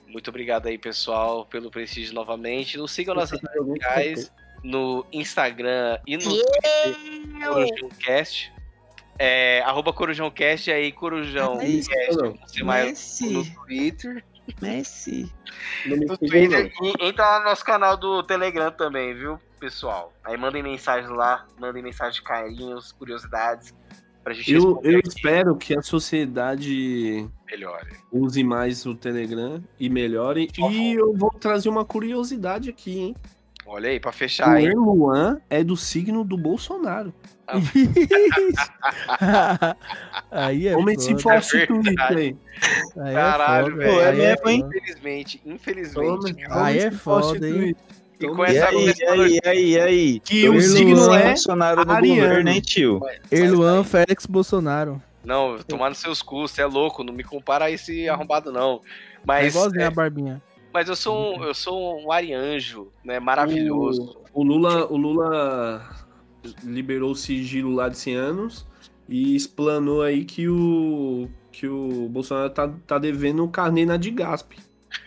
[0.08, 2.78] Muito obrigado aí, pessoal, pelo prestígio novamente.
[2.78, 4.32] Nos sigam nas redes sociais,
[4.64, 8.52] no Instagram e no Twitter, CorujãoCast.
[9.22, 12.34] É, arroba CorujãoCast, aí Corujão É isso, Cast, não.
[12.36, 12.86] você mais
[13.22, 14.24] no Messi, Twitter.
[14.62, 15.32] Messi.
[15.86, 16.88] No Twitter não.
[16.88, 20.14] e entra lá no nosso canal do Telegram também, viu, pessoal?
[20.24, 23.76] Aí mandem mensagens lá, mandem mensagens de carinhos, curiosidades,
[24.24, 25.08] pra gente Eu, eu aqui.
[25.10, 27.90] espero que a sociedade Melhore.
[28.12, 30.50] use mais o Telegram e melhore.
[30.56, 30.72] Favor.
[30.72, 33.16] E eu vou trazer uma curiosidade aqui, hein?
[33.66, 34.66] Olha aí, pra O fechar aí.
[34.66, 37.14] Erluan é do signo do Bolsonaro.
[40.32, 42.16] Aí é Homem se prostitui verdade.
[42.18, 42.36] aí.
[42.98, 44.10] Aí Caralho, é foda, velho.
[44.10, 44.62] aí É é mesmo, hein?
[44.62, 44.78] foda.
[44.78, 46.36] Infelizmente, infelizmente.
[46.50, 47.76] Aí é foda, hein?
[48.20, 50.20] E com E essa aí, e aí, aí, aí?
[50.20, 52.22] Que o signo é funcionário do ariano.
[52.22, 53.00] governo, hein, tio?
[53.32, 55.02] Erluan Félix Bolsonaro.
[55.24, 58.82] Não, tomar nos seus custos, você é louco, não me compara a esse arrombado, não.
[59.16, 60.42] É Mas, igualzinho é, a barbinha.
[60.74, 63.20] mas eu sou um, eu sou um arianjo, né?
[63.20, 64.18] Maravilhoso.
[64.34, 65.90] O, o Lula, o Lula
[66.64, 68.68] liberou o sigilo lá de 100 anos
[69.08, 74.54] e explanou aí que o que o Bolsonaro tá, tá devendo o carnê na Digasp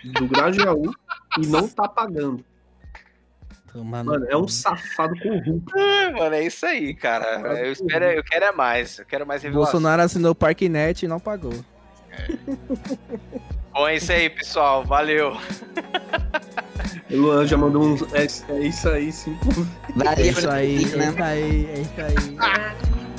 [0.04, 0.92] do Grajaú
[1.38, 2.44] e não tá pagando.
[3.72, 5.72] Tomar no Mano, é um safado corrupto.
[5.78, 7.58] É, mano, é isso aí, cara.
[7.58, 8.98] Eu espero, eu quero é mais.
[8.98, 9.72] Eu quero mais revelação.
[9.72, 11.54] Bolsonaro assinou o Parknet e não pagou.
[13.72, 14.84] Bom, é isso aí, pessoal.
[14.84, 15.36] Valeu.
[17.10, 17.96] O Luan já mandou um.
[18.12, 19.66] É, é isso aí, cinco
[20.16, 23.11] É isso aí, é isso aí, é isso aí.